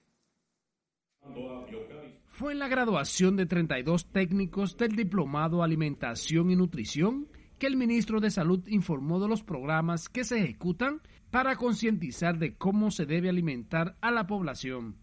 Fue 2.26 2.52
en 2.52 2.58
la 2.58 2.68
graduación 2.68 3.36
de 3.36 3.46
32 3.46 4.10
técnicos 4.12 4.76
del 4.76 4.94
Diplomado 4.94 5.62
Alimentación 5.62 6.50
y 6.50 6.56
Nutrición 6.56 7.28
que 7.58 7.66
el 7.66 7.76
ministro 7.76 8.20
de 8.20 8.30
Salud 8.30 8.66
informó 8.68 9.20
de 9.20 9.28
los 9.28 9.42
programas 9.42 10.08
que 10.08 10.24
se 10.24 10.38
ejecutan 10.38 11.00
para 11.30 11.56
concientizar 11.56 12.38
de 12.38 12.54
cómo 12.54 12.90
se 12.90 13.04
debe 13.04 13.28
alimentar 13.28 13.96
a 14.00 14.10
la 14.10 14.26
población. 14.26 14.94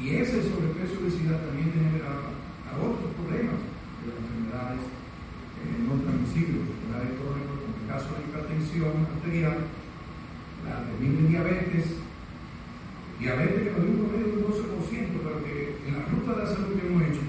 Y 0.00 0.10
ese 0.10 0.42
sobrepeso 0.42 0.94
y 0.94 1.02
obesidad 1.04 1.40
también 1.46 1.72
genera 1.72 2.12
a 2.68 2.76
otros 2.76 3.10
problemas 3.16 3.56
de 3.56 4.06
las 4.10 4.18
enfermedades 4.20 4.80
eh, 4.84 5.80
no 5.88 5.94
transmisibles, 6.02 6.68
enfermedades 6.68 7.12
crónicas, 7.18 7.56
como 7.64 7.74
el 7.80 7.86
caso 7.88 8.06
de 8.12 8.20
la 8.20 8.26
hipertensión 8.28 8.94
arterial, 9.08 9.58
la 10.68 10.84
de 10.84 11.28
diabetes, 11.28 11.86
diabetes 13.18 13.62
que 13.62 13.70
nos 13.70 13.82
dio 13.82 13.90
un 13.90 13.98
promedio 14.04 14.26
de 14.28 14.36
un 14.36 14.52
12%, 14.52 15.24
pero 15.24 15.44
que 15.44 15.78
en 15.88 15.94
la 15.94 16.04
ruta 16.06 16.30
de 16.32 16.38
la 16.44 16.50
salud 16.52 16.74
que 16.76 16.86
hemos 16.86 17.02
hecho, 17.02 17.24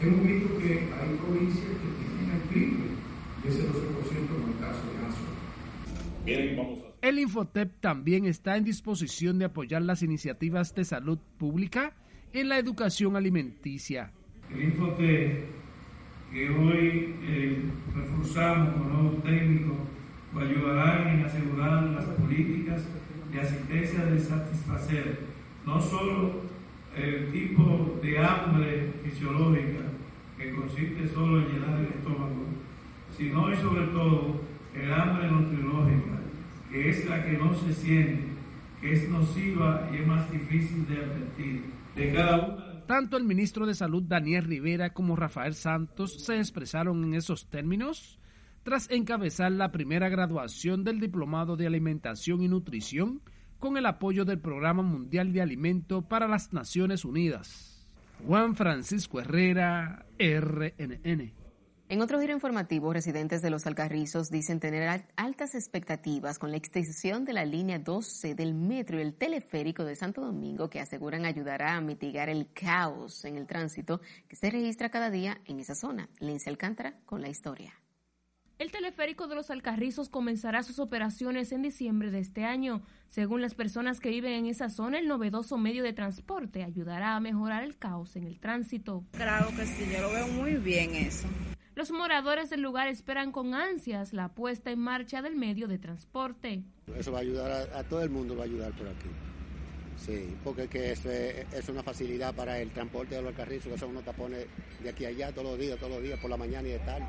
hemos 0.00 0.20
visto 0.24 0.58
que 0.58 0.72
hay 0.96 1.08
provincias 1.20 1.76
que 1.76 1.88
tienen 1.98 2.40
el 2.40 2.42
triple 2.48 2.83
ese 3.48 3.62
12% 3.68 3.74
en 6.26 6.94
el 7.02 7.18
Infotep 7.18 7.70
también 7.80 8.24
está 8.24 8.56
en 8.56 8.64
disposición 8.64 9.38
de 9.38 9.44
apoyar 9.44 9.82
las 9.82 10.02
iniciativas 10.02 10.74
de 10.74 10.86
salud 10.86 11.18
pública 11.36 11.92
en 12.32 12.48
la 12.48 12.58
educación 12.58 13.14
alimenticia. 13.14 14.10
El 14.50 14.62
Infotep 14.62 15.44
que 16.32 16.50
hoy 16.50 17.14
eh, 17.22 17.62
reforzamos 17.94 18.74
con 18.74 18.92
nuevos 18.92 19.22
técnicos 19.22 19.76
pues 20.32 20.48
ayudarán 20.48 21.08
en 21.08 21.26
asegurar 21.26 21.84
las 21.84 22.06
políticas 22.06 22.82
de 23.30 23.40
asistencia 23.40 24.04
de 24.06 24.18
satisfacer 24.18 25.18
no 25.66 25.80
solo 25.80 26.40
el 26.96 27.30
tipo 27.30 27.98
de 28.02 28.18
hambre 28.18 28.92
fisiológica 29.04 29.82
que 30.38 30.52
consiste 30.52 31.06
solo 31.08 31.42
en 31.42 31.52
llenar 31.52 31.80
el 31.80 31.86
estómago, 31.86 32.46
sino 33.16 33.52
y 33.52 33.56
sobre 33.56 33.86
todo 33.88 34.40
el 34.74 34.92
hambre 34.92 35.30
nutriológica, 35.30 36.18
que 36.70 36.90
es 36.90 37.08
la 37.08 37.24
que 37.24 37.32
no 37.38 37.54
se 37.54 37.72
siente, 37.72 38.24
que 38.80 38.92
es 38.92 39.08
nociva 39.08 39.88
y 39.92 39.96
es 39.96 40.06
más 40.06 40.30
difícil 40.30 40.86
de 40.88 40.96
advertir. 40.96 41.64
De 41.94 42.12
cada 42.12 42.38
una 42.38 42.74
tanto 42.86 43.16
el 43.16 43.24
ministro 43.24 43.66
de 43.66 43.74
Salud 43.74 44.02
Daniel 44.02 44.44
Rivera 44.44 44.92
como 44.92 45.16
Rafael 45.16 45.54
Santos 45.54 46.22
se 46.24 46.38
expresaron 46.38 47.02
en 47.04 47.14
esos 47.14 47.48
términos 47.48 48.18
tras 48.62 48.90
encabezar 48.90 49.52
la 49.52 49.72
primera 49.72 50.08
graduación 50.08 50.84
del 50.84 51.00
Diplomado 51.00 51.56
de 51.56 51.66
Alimentación 51.66 52.42
y 52.42 52.48
Nutrición 52.48 53.22
con 53.58 53.76
el 53.76 53.86
apoyo 53.86 54.24
del 54.24 54.38
Programa 54.38 54.82
Mundial 54.82 55.32
de 55.32 55.40
Alimento 55.40 56.02
para 56.02 56.28
las 56.28 56.52
Naciones 56.52 57.04
Unidas. 57.04 57.86
Juan 58.26 58.54
Francisco 58.54 59.20
Herrera, 59.20 60.06
RNN. 60.18 61.43
En 61.86 62.00
otro 62.00 62.18
giro 62.18 62.32
informativo, 62.32 62.94
residentes 62.94 63.42
de 63.42 63.50
los 63.50 63.66
Alcarrizos 63.66 64.30
dicen 64.30 64.58
tener 64.58 65.04
altas 65.16 65.54
expectativas 65.54 66.38
con 66.38 66.50
la 66.50 66.56
extensión 66.56 67.26
de 67.26 67.34
la 67.34 67.44
línea 67.44 67.78
12 67.78 68.34
del 68.34 68.54
metro 68.54 68.96
y 68.98 69.02
el 69.02 69.12
teleférico 69.12 69.84
de 69.84 69.94
Santo 69.94 70.22
Domingo 70.22 70.70
que 70.70 70.80
aseguran 70.80 71.26
ayudará 71.26 71.76
a 71.76 71.82
mitigar 71.82 72.30
el 72.30 72.50
caos 72.54 73.26
en 73.26 73.36
el 73.36 73.46
tránsito 73.46 74.00
que 74.28 74.36
se 74.36 74.50
registra 74.50 74.88
cada 74.88 75.10
día 75.10 75.42
en 75.44 75.60
esa 75.60 75.74
zona. 75.74 76.08
Lince 76.20 76.48
Alcántara 76.48 77.00
con 77.04 77.20
la 77.20 77.28
historia. 77.28 77.74
El 78.58 78.70
teleférico 78.70 79.26
de 79.26 79.34
los 79.34 79.50
Alcarrizos 79.50 80.08
comenzará 80.08 80.62
sus 80.62 80.78
operaciones 80.78 81.52
en 81.52 81.60
diciembre 81.60 82.10
de 82.10 82.20
este 82.20 82.44
año. 82.44 82.82
Según 83.08 83.42
las 83.42 83.54
personas 83.54 84.00
que 84.00 84.08
viven 84.08 84.32
en 84.32 84.46
esa 84.46 84.70
zona, 84.70 84.98
el 85.00 85.06
novedoso 85.06 85.58
medio 85.58 85.82
de 85.82 85.92
transporte 85.92 86.64
ayudará 86.64 87.14
a 87.14 87.20
mejorar 87.20 87.62
el 87.62 87.76
caos 87.76 88.16
en 88.16 88.24
el 88.24 88.40
tránsito. 88.40 89.04
Claro 89.10 89.48
que 89.54 89.66
sí, 89.66 89.84
yo 89.92 90.00
lo 90.00 90.12
veo 90.12 90.28
muy 90.28 90.54
bien 90.54 90.94
eso. 90.94 91.28
Los 91.74 91.90
moradores 91.90 92.50
del 92.50 92.60
lugar 92.60 92.86
esperan 92.86 93.32
con 93.32 93.52
ansias 93.52 94.12
la 94.12 94.28
puesta 94.28 94.70
en 94.70 94.78
marcha 94.78 95.22
del 95.22 95.34
medio 95.34 95.66
de 95.66 95.78
transporte. 95.78 96.62
Eso 96.96 97.10
va 97.10 97.18
a 97.18 97.22
ayudar 97.22 97.68
a, 97.74 97.82
todo 97.82 98.00
el 98.02 98.10
mundo, 98.10 98.36
va 98.36 98.42
a 98.42 98.46
ayudar 98.46 98.70
por 98.72 98.86
aquí. 98.86 99.08
Sí, 99.96 100.36
porque 100.44 100.68
que 100.68 100.92
es, 100.92 101.04
es, 101.04 101.68
una 101.68 101.82
facilidad 101.82 102.32
para 102.34 102.60
el 102.60 102.70
transporte 102.70 103.16
de 103.16 103.22
los 103.22 103.34
carrizos, 103.34 103.72
que 103.72 103.78
son 103.78 103.90
unos 103.90 104.04
tapones 104.04 104.46
de 104.82 104.88
aquí 104.88 105.04
a 105.04 105.08
allá 105.08 105.32
todos 105.32 105.48
los 105.48 105.58
días, 105.58 105.78
todos 105.78 105.92
los 105.94 106.02
días, 106.02 106.18
por 106.20 106.30
la 106.30 106.36
mañana 106.36 106.68
y 106.68 106.72
de 106.72 106.78
tarde. 106.80 107.06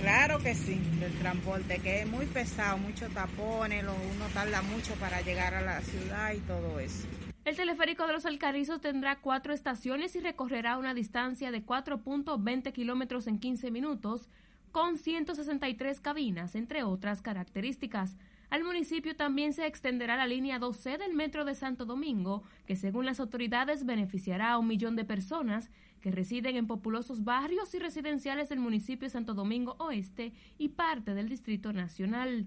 Claro 0.00 0.38
que 0.38 0.54
sí, 0.54 0.80
el 1.00 1.12
transporte, 1.18 1.78
que 1.78 2.02
es 2.02 2.06
muy 2.08 2.26
pesado, 2.26 2.78
muchos 2.78 3.12
tapones, 3.12 3.84
uno 3.84 4.26
tarda 4.34 4.62
mucho 4.62 4.94
para 4.94 5.20
llegar 5.20 5.54
a 5.54 5.60
la 5.62 5.80
ciudad 5.80 6.32
y 6.32 6.38
todo 6.40 6.80
eso. 6.80 7.06
El 7.44 7.56
teleférico 7.56 8.06
de 8.06 8.12
los 8.12 8.24
Alcarrizos 8.24 8.80
tendrá 8.80 9.20
cuatro 9.20 9.52
estaciones 9.52 10.14
y 10.14 10.20
recorrerá 10.20 10.78
una 10.78 10.94
distancia 10.94 11.50
de 11.50 11.66
4.20 11.66 12.72
kilómetros 12.72 13.26
en 13.26 13.40
15 13.40 13.72
minutos, 13.72 14.28
con 14.70 14.96
163 14.96 16.00
cabinas, 16.00 16.54
entre 16.54 16.84
otras 16.84 17.20
características. 17.20 18.16
Al 18.48 18.62
municipio 18.62 19.16
también 19.16 19.54
se 19.54 19.66
extenderá 19.66 20.16
la 20.16 20.28
línea 20.28 20.60
12 20.60 20.98
del 20.98 21.14
Metro 21.14 21.44
de 21.44 21.56
Santo 21.56 21.84
Domingo, 21.84 22.44
que 22.64 22.76
según 22.76 23.06
las 23.06 23.18
autoridades 23.18 23.86
beneficiará 23.86 24.52
a 24.52 24.58
un 24.58 24.68
millón 24.68 24.94
de 24.94 25.04
personas 25.04 25.68
que 26.00 26.12
residen 26.12 26.56
en 26.56 26.68
populosos 26.68 27.24
barrios 27.24 27.74
y 27.74 27.80
residenciales 27.80 28.50
del 28.50 28.60
municipio 28.60 29.06
de 29.06 29.12
Santo 29.12 29.34
Domingo 29.34 29.74
Oeste 29.80 30.32
y 30.58 30.68
parte 30.68 31.12
del 31.12 31.28
Distrito 31.28 31.72
Nacional. 31.72 32.46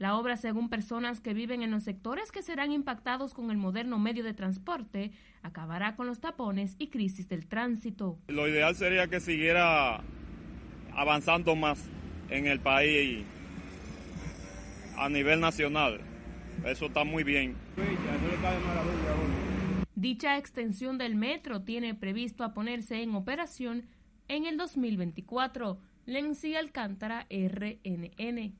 La 0.00 0.16
obra, 0.16 0.38
según 0.38 0.70
personas 0.70 1.20
que 1.20 1.34
viven 1.34 1.62
en 1.62 1.70
los 1.70 1.82
sectores 1.82 2.32
que 2.32 2.40
serán 2.40 2.72
impactados 2.72 3.34
con 3.34 3.50
el 3.50 3.58
moderno 3.58 3.98
medio 3.98 4.24
de 4.24 4.32
transporte, 4.32 5.10
acabará 5.42 5.94
con 5.94 6.06
los 6.06 6.20
tapones 6.20 6.74
y 6.78 6.88
crisis 6.88 7.28
del 7.28 7.46
tránsito. 7.46 8.18
Lo 8.28 8.48
ideal 8.48 8.74
sería 8.74 9.08
que 9.08 9.20
siguiera 9.20 10.00
avanzando 10.94 11.54
más 11.54 11.86
en 12.30 12.46
el 12.46 12.60
país 12.60 13.26
a 14.96 15.10
nivel 15.10 15.38
nacional. 15.38 16.00
Eso 16.64 16.86
está 16.86 17.04
muy 17.04 17.22
bien. 17.22 17.54
Dicha 19.96 20.38
extensión 20.38 20.96
del 20.96 21.14
metro 21.14 21.60
tiene 21.60 21.94
previsto 21.94 22.42
a 22.42 22.54
ponerse 22.54 23.02
en 23.02 23.14
operación 23.14 23.84
en 24.28 24.46
el 24.46 24.56
2024. 24.56 25.78
Lenzi 26.06 26.56
Alcántara, 26.56 27.26
RNN. 27.28 28.54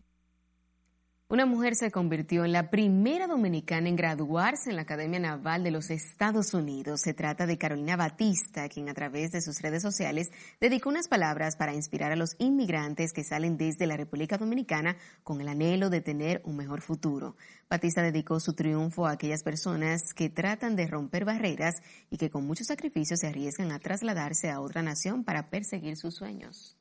Una 1.31 1.47
mujer 1.47 1.76
se 1.76 1.93
convirtió 1.93 2.45
en 2.45 2.51
la 2.51 2.70
primera 2.70 3.28
dominicana 3.28 3.89
en 3.89 3.95
graduarse 3.95 4.68
en 4.68 4.74
la 4.74 4.83
Academia 4.83 5.20
Naval 5.20 5.62
de 5.62 5.70
los 5.70 5.89
Estados 5.91 6.55
Unidos. 6.55 7.03
Se 7.03 7.14
trata 7.14 7.47
de 7.47 7.57
Carolina 7.57 7.95
Batista, 7.95 8.68
quien 8.68 8.89
a 8.89 8.95
través 8.95 9.31
de 9.31 9.41
sus 9.41 9.62
redes 9.62 9.81
sociales 9.81 10.33
dedicó 10.61 10.89
unas 10.89 11.07
palabras 11.07 11.55
para 11.55 11.72
inspirar 11.72 12.11
a 12.11 12.16
los 12.16 12.35
inmigrantes 12.41 13.12
que 13.12 13.22
salen 13.22 13.57
desde 13.57 13.87
la 13.87 13.97
República 13.97 14.39
Dominicana 14.39 14.97
con 15.22 15.41
el 15.41 15.47
anhelo 15.47 15.89
de 15.89 16.01
tener 16.01 16.43
un 16.45 16.57
mejor 16.57 16.81
futuro. 16.81 17.37
Batista 17.68 18.03
dedicó 18.03 18.41
su 18.41 18.55
triunfo 18.55 19.07
a 19.07 19.12
aquellas 19.12 19.45
personas 19.45 20.12
que 20.12 20.31
tratan 20.31 20.74
de 20.74 20.89
romper 20.89 21.24
barreras 21.24 21.76
y 22.11 22.16
que 22.16 22.31
con 22.31 22.45
mucho 22.45 22.64
sacrificio 22.64 23.16
se 23.16 23.28
arriesgan 23.28 23.70
a 23.70 23.78
trasladarse 23.78 24.51
a 24.51 24.61
otra 24.61 24.83
nación 24.83 25.22
para 25.22 25.49
perseguir 25.49 25.97
sus 25.97 26.16
sueños. 26.16 26.80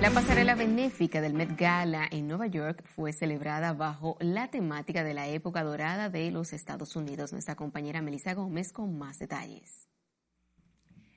La 0.00 0.10
pasarela 0.10 0.54
benéfica 0.54 1.20
del 1.20 1.34
Met 1.34 1.58
Gala 1.58 2.06
en 2.12 2.28
Nueva 2.28 2.46
York 2.46 2.84
fue 2.84 3.12
celebrada 3.12 3.72
bajo 3.72 4.16
la 4.20 4.48
temática 4.48 5.02
de 5.02 5.12
la 5.12 5.26
época 5.26 5.64
dorada 5.64 6.08
de 6.08 6.30
los 6.30 6.52
Estados 6.52 6.94
Unidos. 6.94 7.32
Nuestra 7.32 7.56
compañera 7.56 8.00
Melissa 8.00 8.32
Gómez 8.34 8.72
con 8.72 8.96
más 8.96 9.18
detalles. 9.18 9.88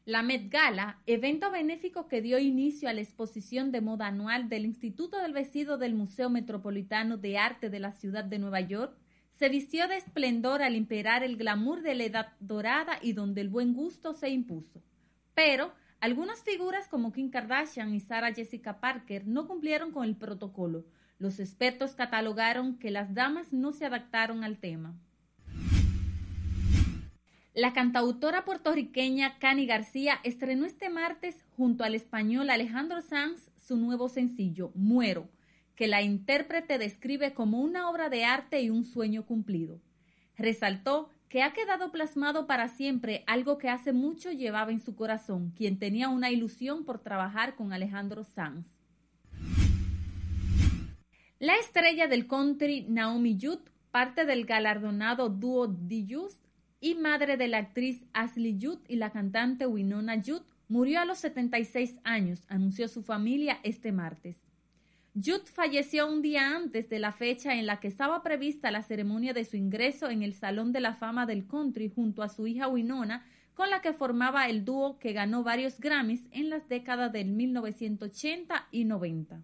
La 0.03 0.23
Met 0.23 0.49
Gala, 0.49 0.99
evento 1.05 1.51
benéfico 1.51 2.07
que 2.07 2.23
dio 2.23 2.39
inicio 2.39 2.89
a 2.89 2.93
la 2.93 3.01
exposición 3.01 3.71
de 3.71 3.81
moda 3.81 4.07
anual 4.07 4.49
del 4.49 4.65
Instituto 4.65 5.21
del 5.21 5.33
Vestido 5.33 5.77
del 5.77 5.93
Museo 5.93 6.31
Metropolitano 6.31 7.17
de 7.17 7.37
Arte 7.37 7.69
de 7.69 7.79
la 7.79 7.91
ciudad 7.91 8.23
de 8.23 8.39
Nueva 8.39 8.61
York, 8.61 8.97
se 9.29 9.47
vistió 9.49 9.87
de 9.87 9.97
esplendor 9.97 10.63
al 10.63 10.75
imperar 10.75 11.21
el 11.21 11.37
glamour 11.37 11.83
de 11.83 11.93
la 11.93 12.05
edad 12.05 12.33
dorada 12.39 12.97
y 12.99 13.13
donde 13.13 13.41
el 13.41 13.49
buen 13.49 13.75
gusto 13.75 14.15
se 14.15 14.29
impuso. 14.29 14.81
Pero 15.35 15.71
algunas 16.01 16.43
figuras 16.43 16.87
como 16.87 17.13
Kim 17.13 17.29
Kardashian 17.29 17.93
y 17.93 17.99
Sarah 17.99 18.33
Jessica 18.33 18.79
Parker 18.79 19.27
no 19.27 19.47
cumplieron 19.47 19.91
con 19.91 20.03
el 20.03 20.15
protocolo. 20.15 20.83
Los 21.19 21.39
expertos 21.39 21.93
catalogaron 21.93 22.79
que 22.79 22.89
las 22.89 23.13
damas 23.13 23.53
no 23.53 23.71
se 23.71 23.85
adaptaron 23.85 24.43
al 24.43 24.57
tema. 24.57 24.97
La 27.53 27.73
cantautora 27.73 28.45
puertorriqueña 28.45 29.37
Cani 29.37 29.67
García 29.67 30.19
estrenó 30.23 30.65
este 30.65 30.89
martes 30.89 31.45
junto 31.55 31.83
al 31.83 31.93
español 31.93 32.49
Alejandro 32.49 33.01
Sanz 33.01 33.51
su 33.55 33.77
nuevo 33.77 34.09
sencillo, 34.09 34.71
Muero, 34.73 35.29
que 35.75 35.87
la 35.87 36.01
intérprete 36.01 36.79
describe 36.79 37.35
como 37.35 37.61
una 37.61 37.87
obra 37.87 38.09
de 38.09 38.25
arte 38.25 38.59
y 38.61 38.71
un 38.71 38.85
sueño 38.85 39.27
cumplido. 39.27 39.79
Resaltó 40.35 41.09
que 41.31 41.43
ha 41.43 41.53
quedado 41.53 41.93
plasmado 41.93 42.45
para 42.45 42.67
siempre 42.67 43.23
algo 43.25 43.57
que 43.57 43.69
hace 43.69 43.93
mucho 43.93 44.33
llevaba 44.33 44.73
en 44.73 44.81
su 44.81 44.97
corazón, 44.97 45.53
quien 45.55 45.79
tenía 45.79 46.09
una 46.09 46.29
ilusión 46.29 46.83
por 46.83 46.99
trabajar 46.99 47.55
con 47.55 47.71
Alejandro 47.71 48.25
Sanz. 48.25 48.67
La 51.39 51.55
estrella 51.55 52.09
del 52.09 52.27
country 52.27 52.85
Naomi 52.89 53.37
Judd, 53.41 53.61
parte 53.91 54.25
del 54.25 54.45
galardonado 54.45 55.29
dúo 55.29 55.73
The 55.73 56.05
Youth 56.05 56.35
y 56.81 56.95
madre 56.95 57.37
de 57.37 57.47
la 57.47 57.59
actriz 57.59 58.03
Ashley 58.11 58.59
Judd 58.61 58.79
y 58.89 58.97
la 58.97 59.11
cantante 59.11 59.65
Winona 59.65 60.21
Judd, 60.21 60.43
murió 60.67 60.99
a 60.99 61.05
los 61.05 61.19
76 61.19 62.01
años, 62.03 62.43
anunció 62.49 62.89
su 62.89 63.03
familia 63.03 63.61
este 63.63 63.93
martes. 63.93 64.50
Judd 65.13 65.45
falleció 65.53 66.07
un 66.07 66.21
día 66.21 66.55
antes 66.55 66.87
de 66.87 66.97
la 66.97 67.11
fecha 67.11 67.55
en 67.55 67.65
la 67.65 67.81
que 67.81 67.89
estaba 67.89 68.23
prevista 68.23 68.71
la 68.71 68.81
ceremonia 68.81 69.33
de 69.33 69.43
su 69.43 69.57
ingreso 69.57 70.09
en 70.09 70.23
el 70.23 70.33
Salón 70.33 70.71
de 70.71 70.79
la 70.79 70.93
Fama 70.93 71.25
del 71.25 71.45
Country 71.47 71.91
junto 71.93 72.23
a 72.23 72.29
su 72.29 72.47
hija 72.47 72.69
Winona 72.69 73.25
con 73.53 73.69
la 73.69 73.81
que 73.81 73.91
formaba 73.91 74.47
el 74.47 74.63
dúo 74.63 74.99
que 74.99 75.11
ganó 75.11 75.43
varios 75.43 75.81
Grammys 75.81 76.29
en 76.31 76.49
las 76.49 76.69
décadas 76.69 77.11
del 77.11 77.27
1980 77.27 78.67
y 78.71 78.85
90. 78.85 79.41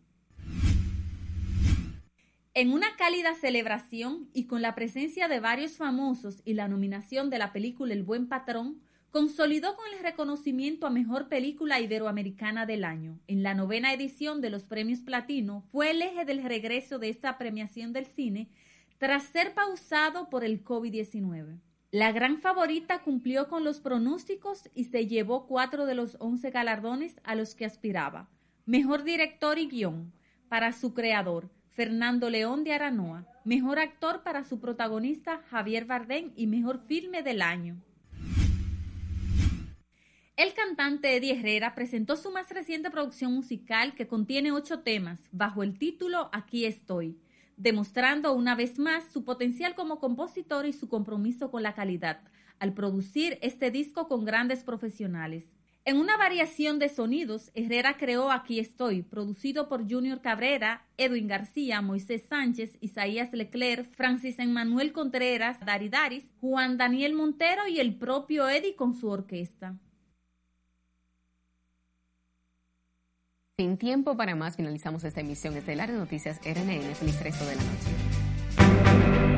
En 2.54 2.72
una 2.72 2.96
cálida 2.96 3.36
celebración 3.36 4.30
y 4.34 4.46
con 4.46 4.62
la 4.62 4.74
presencia 4.74 5.28
de 5.28 5.42
varios 5.42 5.76
famosos 5.76 6.42
y 6.46 6.54
la 6.54 6.70
nominación 6.70 7.30
de 7.30 7.40
la 7.40 7.52
película 7.52 7.94
El 7.94 8.04
Buen 8.04 8.30
Patrón, 8.30 8.80
consolidó 9.12 9.76
con 9.76 9.86
el 9.94 10.04
reconocimiento 10.04 10.86
a 10.86 10.90
Mejor 10.90 11.28
Película 11.28 11.80
Iberoamericana 11.80 12.66
del 12.66 12.84
Año. 12.84 13.20
En 13.28 13.44
la 13.44 13.54
novena 13.54 13.94
edición 13.94 14.42
de 14.42 14.50
los 14.50 14.64
Premios 14.64 15.00
Platino 15.00 15.64
fue 15.72 15.92
el 15.92 16.02
eje 16.02 16.26
del 16.26 16.44
regreso 16.44 17.00
de 17.00 17.10
esta 17.10 17.38
premiación 17.38 17.94
del 17.94 18.06
cine 18.06 18.50
tras 18.98 19.24
ser 19.24 19.54
pausado 19.54 20.30
por 20.30 20.44
el 20.44 20.64
COVID-19. 20.64 21.60
La 21.92 22.12
gran 22.12 22.40
favorita 22.40 23.02
cumplió 23.02 23.48
con 23.48 23.64
los 23.64 23.80
pronósticos 23.80 24.70
y 24.76 24.86
se 24.86 25.08
llevó 25.08 25.48
cuatro 25.48 25.86
de 25.86 25.96
los 25.96 26.18
once 26.20 26.52
galardones 26.52 27.20
a 27.24 27.36
los 27.36 27.56
que 27.56 27.66
aspiraba. 27.66 28.30
Mejor 28.66 29.04
director 29.04 29.58
y 29.58 29.68
guion 29.68 30.12
para 30.50 30.74
su 30.74 30.94
creador, 30.94 31.50
Fernando 31.70 32.30
León 32.30 32.64
de 32.64 32.74
Aranoa. 32.74 33.26
Mejor 33.46 33.80
actor 33.80 34.24
para 34.24 34.44
su 34.44 34.60
protagonista, 34.60 35.44
Javier 35.50 35.86
Bardem, 35.86 36.34
y 36.36 36.48
mejor 36.48 36.80
filme 36.88 37.24
del 37.24 37.42
año. 37.42 37.78
El 40.38 40.54
cantante 40.54 41.16
Eddie 41.16 41.40
Herrera 41.40 41.74
presentó 41.74 42.16
su 42.16 42.30
más 42.30 42.52
reciente 42.52 42.92
producción 42.92 43.34
musical 43.34 43.96
que 43.96 44.06
contiene 44.06 44.52
ocho 44.52 44.82
temas, 44.82 45.20
bajo 45.32 45.64
el 45.64 45.80
título 45.80 46.30
Aquí 46.32 46.66
estoy, 46.66 47.18
demostrando 47.56 48.34
una 48.34 48.54
vez 48.54 48.78
más 48.78 49.04
su 49.12 49.24
potencial 49.24 49.74
como 49.74 50.00
compositor 50.00 50.68
y 50.68 50.74
su 50.74 50.90
compromiso 50.90 51.50
con 51.50 51.64
la 51.64 51.74
calidad, 51.74 52.22
al 52.60 52.76
producir 52.76 53.40
este 53.42 53.72
disco 53.72 54.08
con 54.08 54.26
grandes 54.26 54.64
profesionales. 54.64 55.46
En 55.86 55.98
una 55.98 56.18
variación 56.18 56.78
de 56.78 56.90
sonidos, 56.90 57.50
Herrera 57.56 57.98
creó 57.98 58.30
Aquí 58.32 58.60
estoy, 58.60 59.02
producido 59.02 59.68
por 59.68 59.92
Junior 59.92 60.22
Cabrera, 60.22 60.86
Edwin 60.98 61.28
García, 61.28 61.82
Moisés 61.82 62.22
Sánchez, 62.30 62.78
Isaías 62.80 63.34
Leclerc, 63.34 63.90
Francis 63.90 64.38
Emmanuel 64.38 64.92
Contreras, 64.92 65.60
Dari 65.66 65.90
Daris, 65.90 66.30
Juan 66.42 66.78
Daniel 66.78 67.16
Montero 67.16 67.68
y 67.68 67.80
el 67.80 67.96
propio 67.96 68.48
Eddie 68.48 68.76
con 68.76 68.94
su 68.94 69.10
orquesta. 69.10 69.80
Sin 73.60 73.80
tiempo 73.80 74.16
para 74.16 74.36
más, 74.36 74.56
finalizamos 74.56 75.04
esta 75.04 75.22
emisión 75.22 75.58
estelar 75.58 75.92
de 75.92 75.98
Noticias 75.98 76.40
RNN. 76.46 76.94
Feliz 76.94 77.20
resto 77.24 77.44
de 77.44 77.56
la 77.56 77.64
noche. 77.64 79.37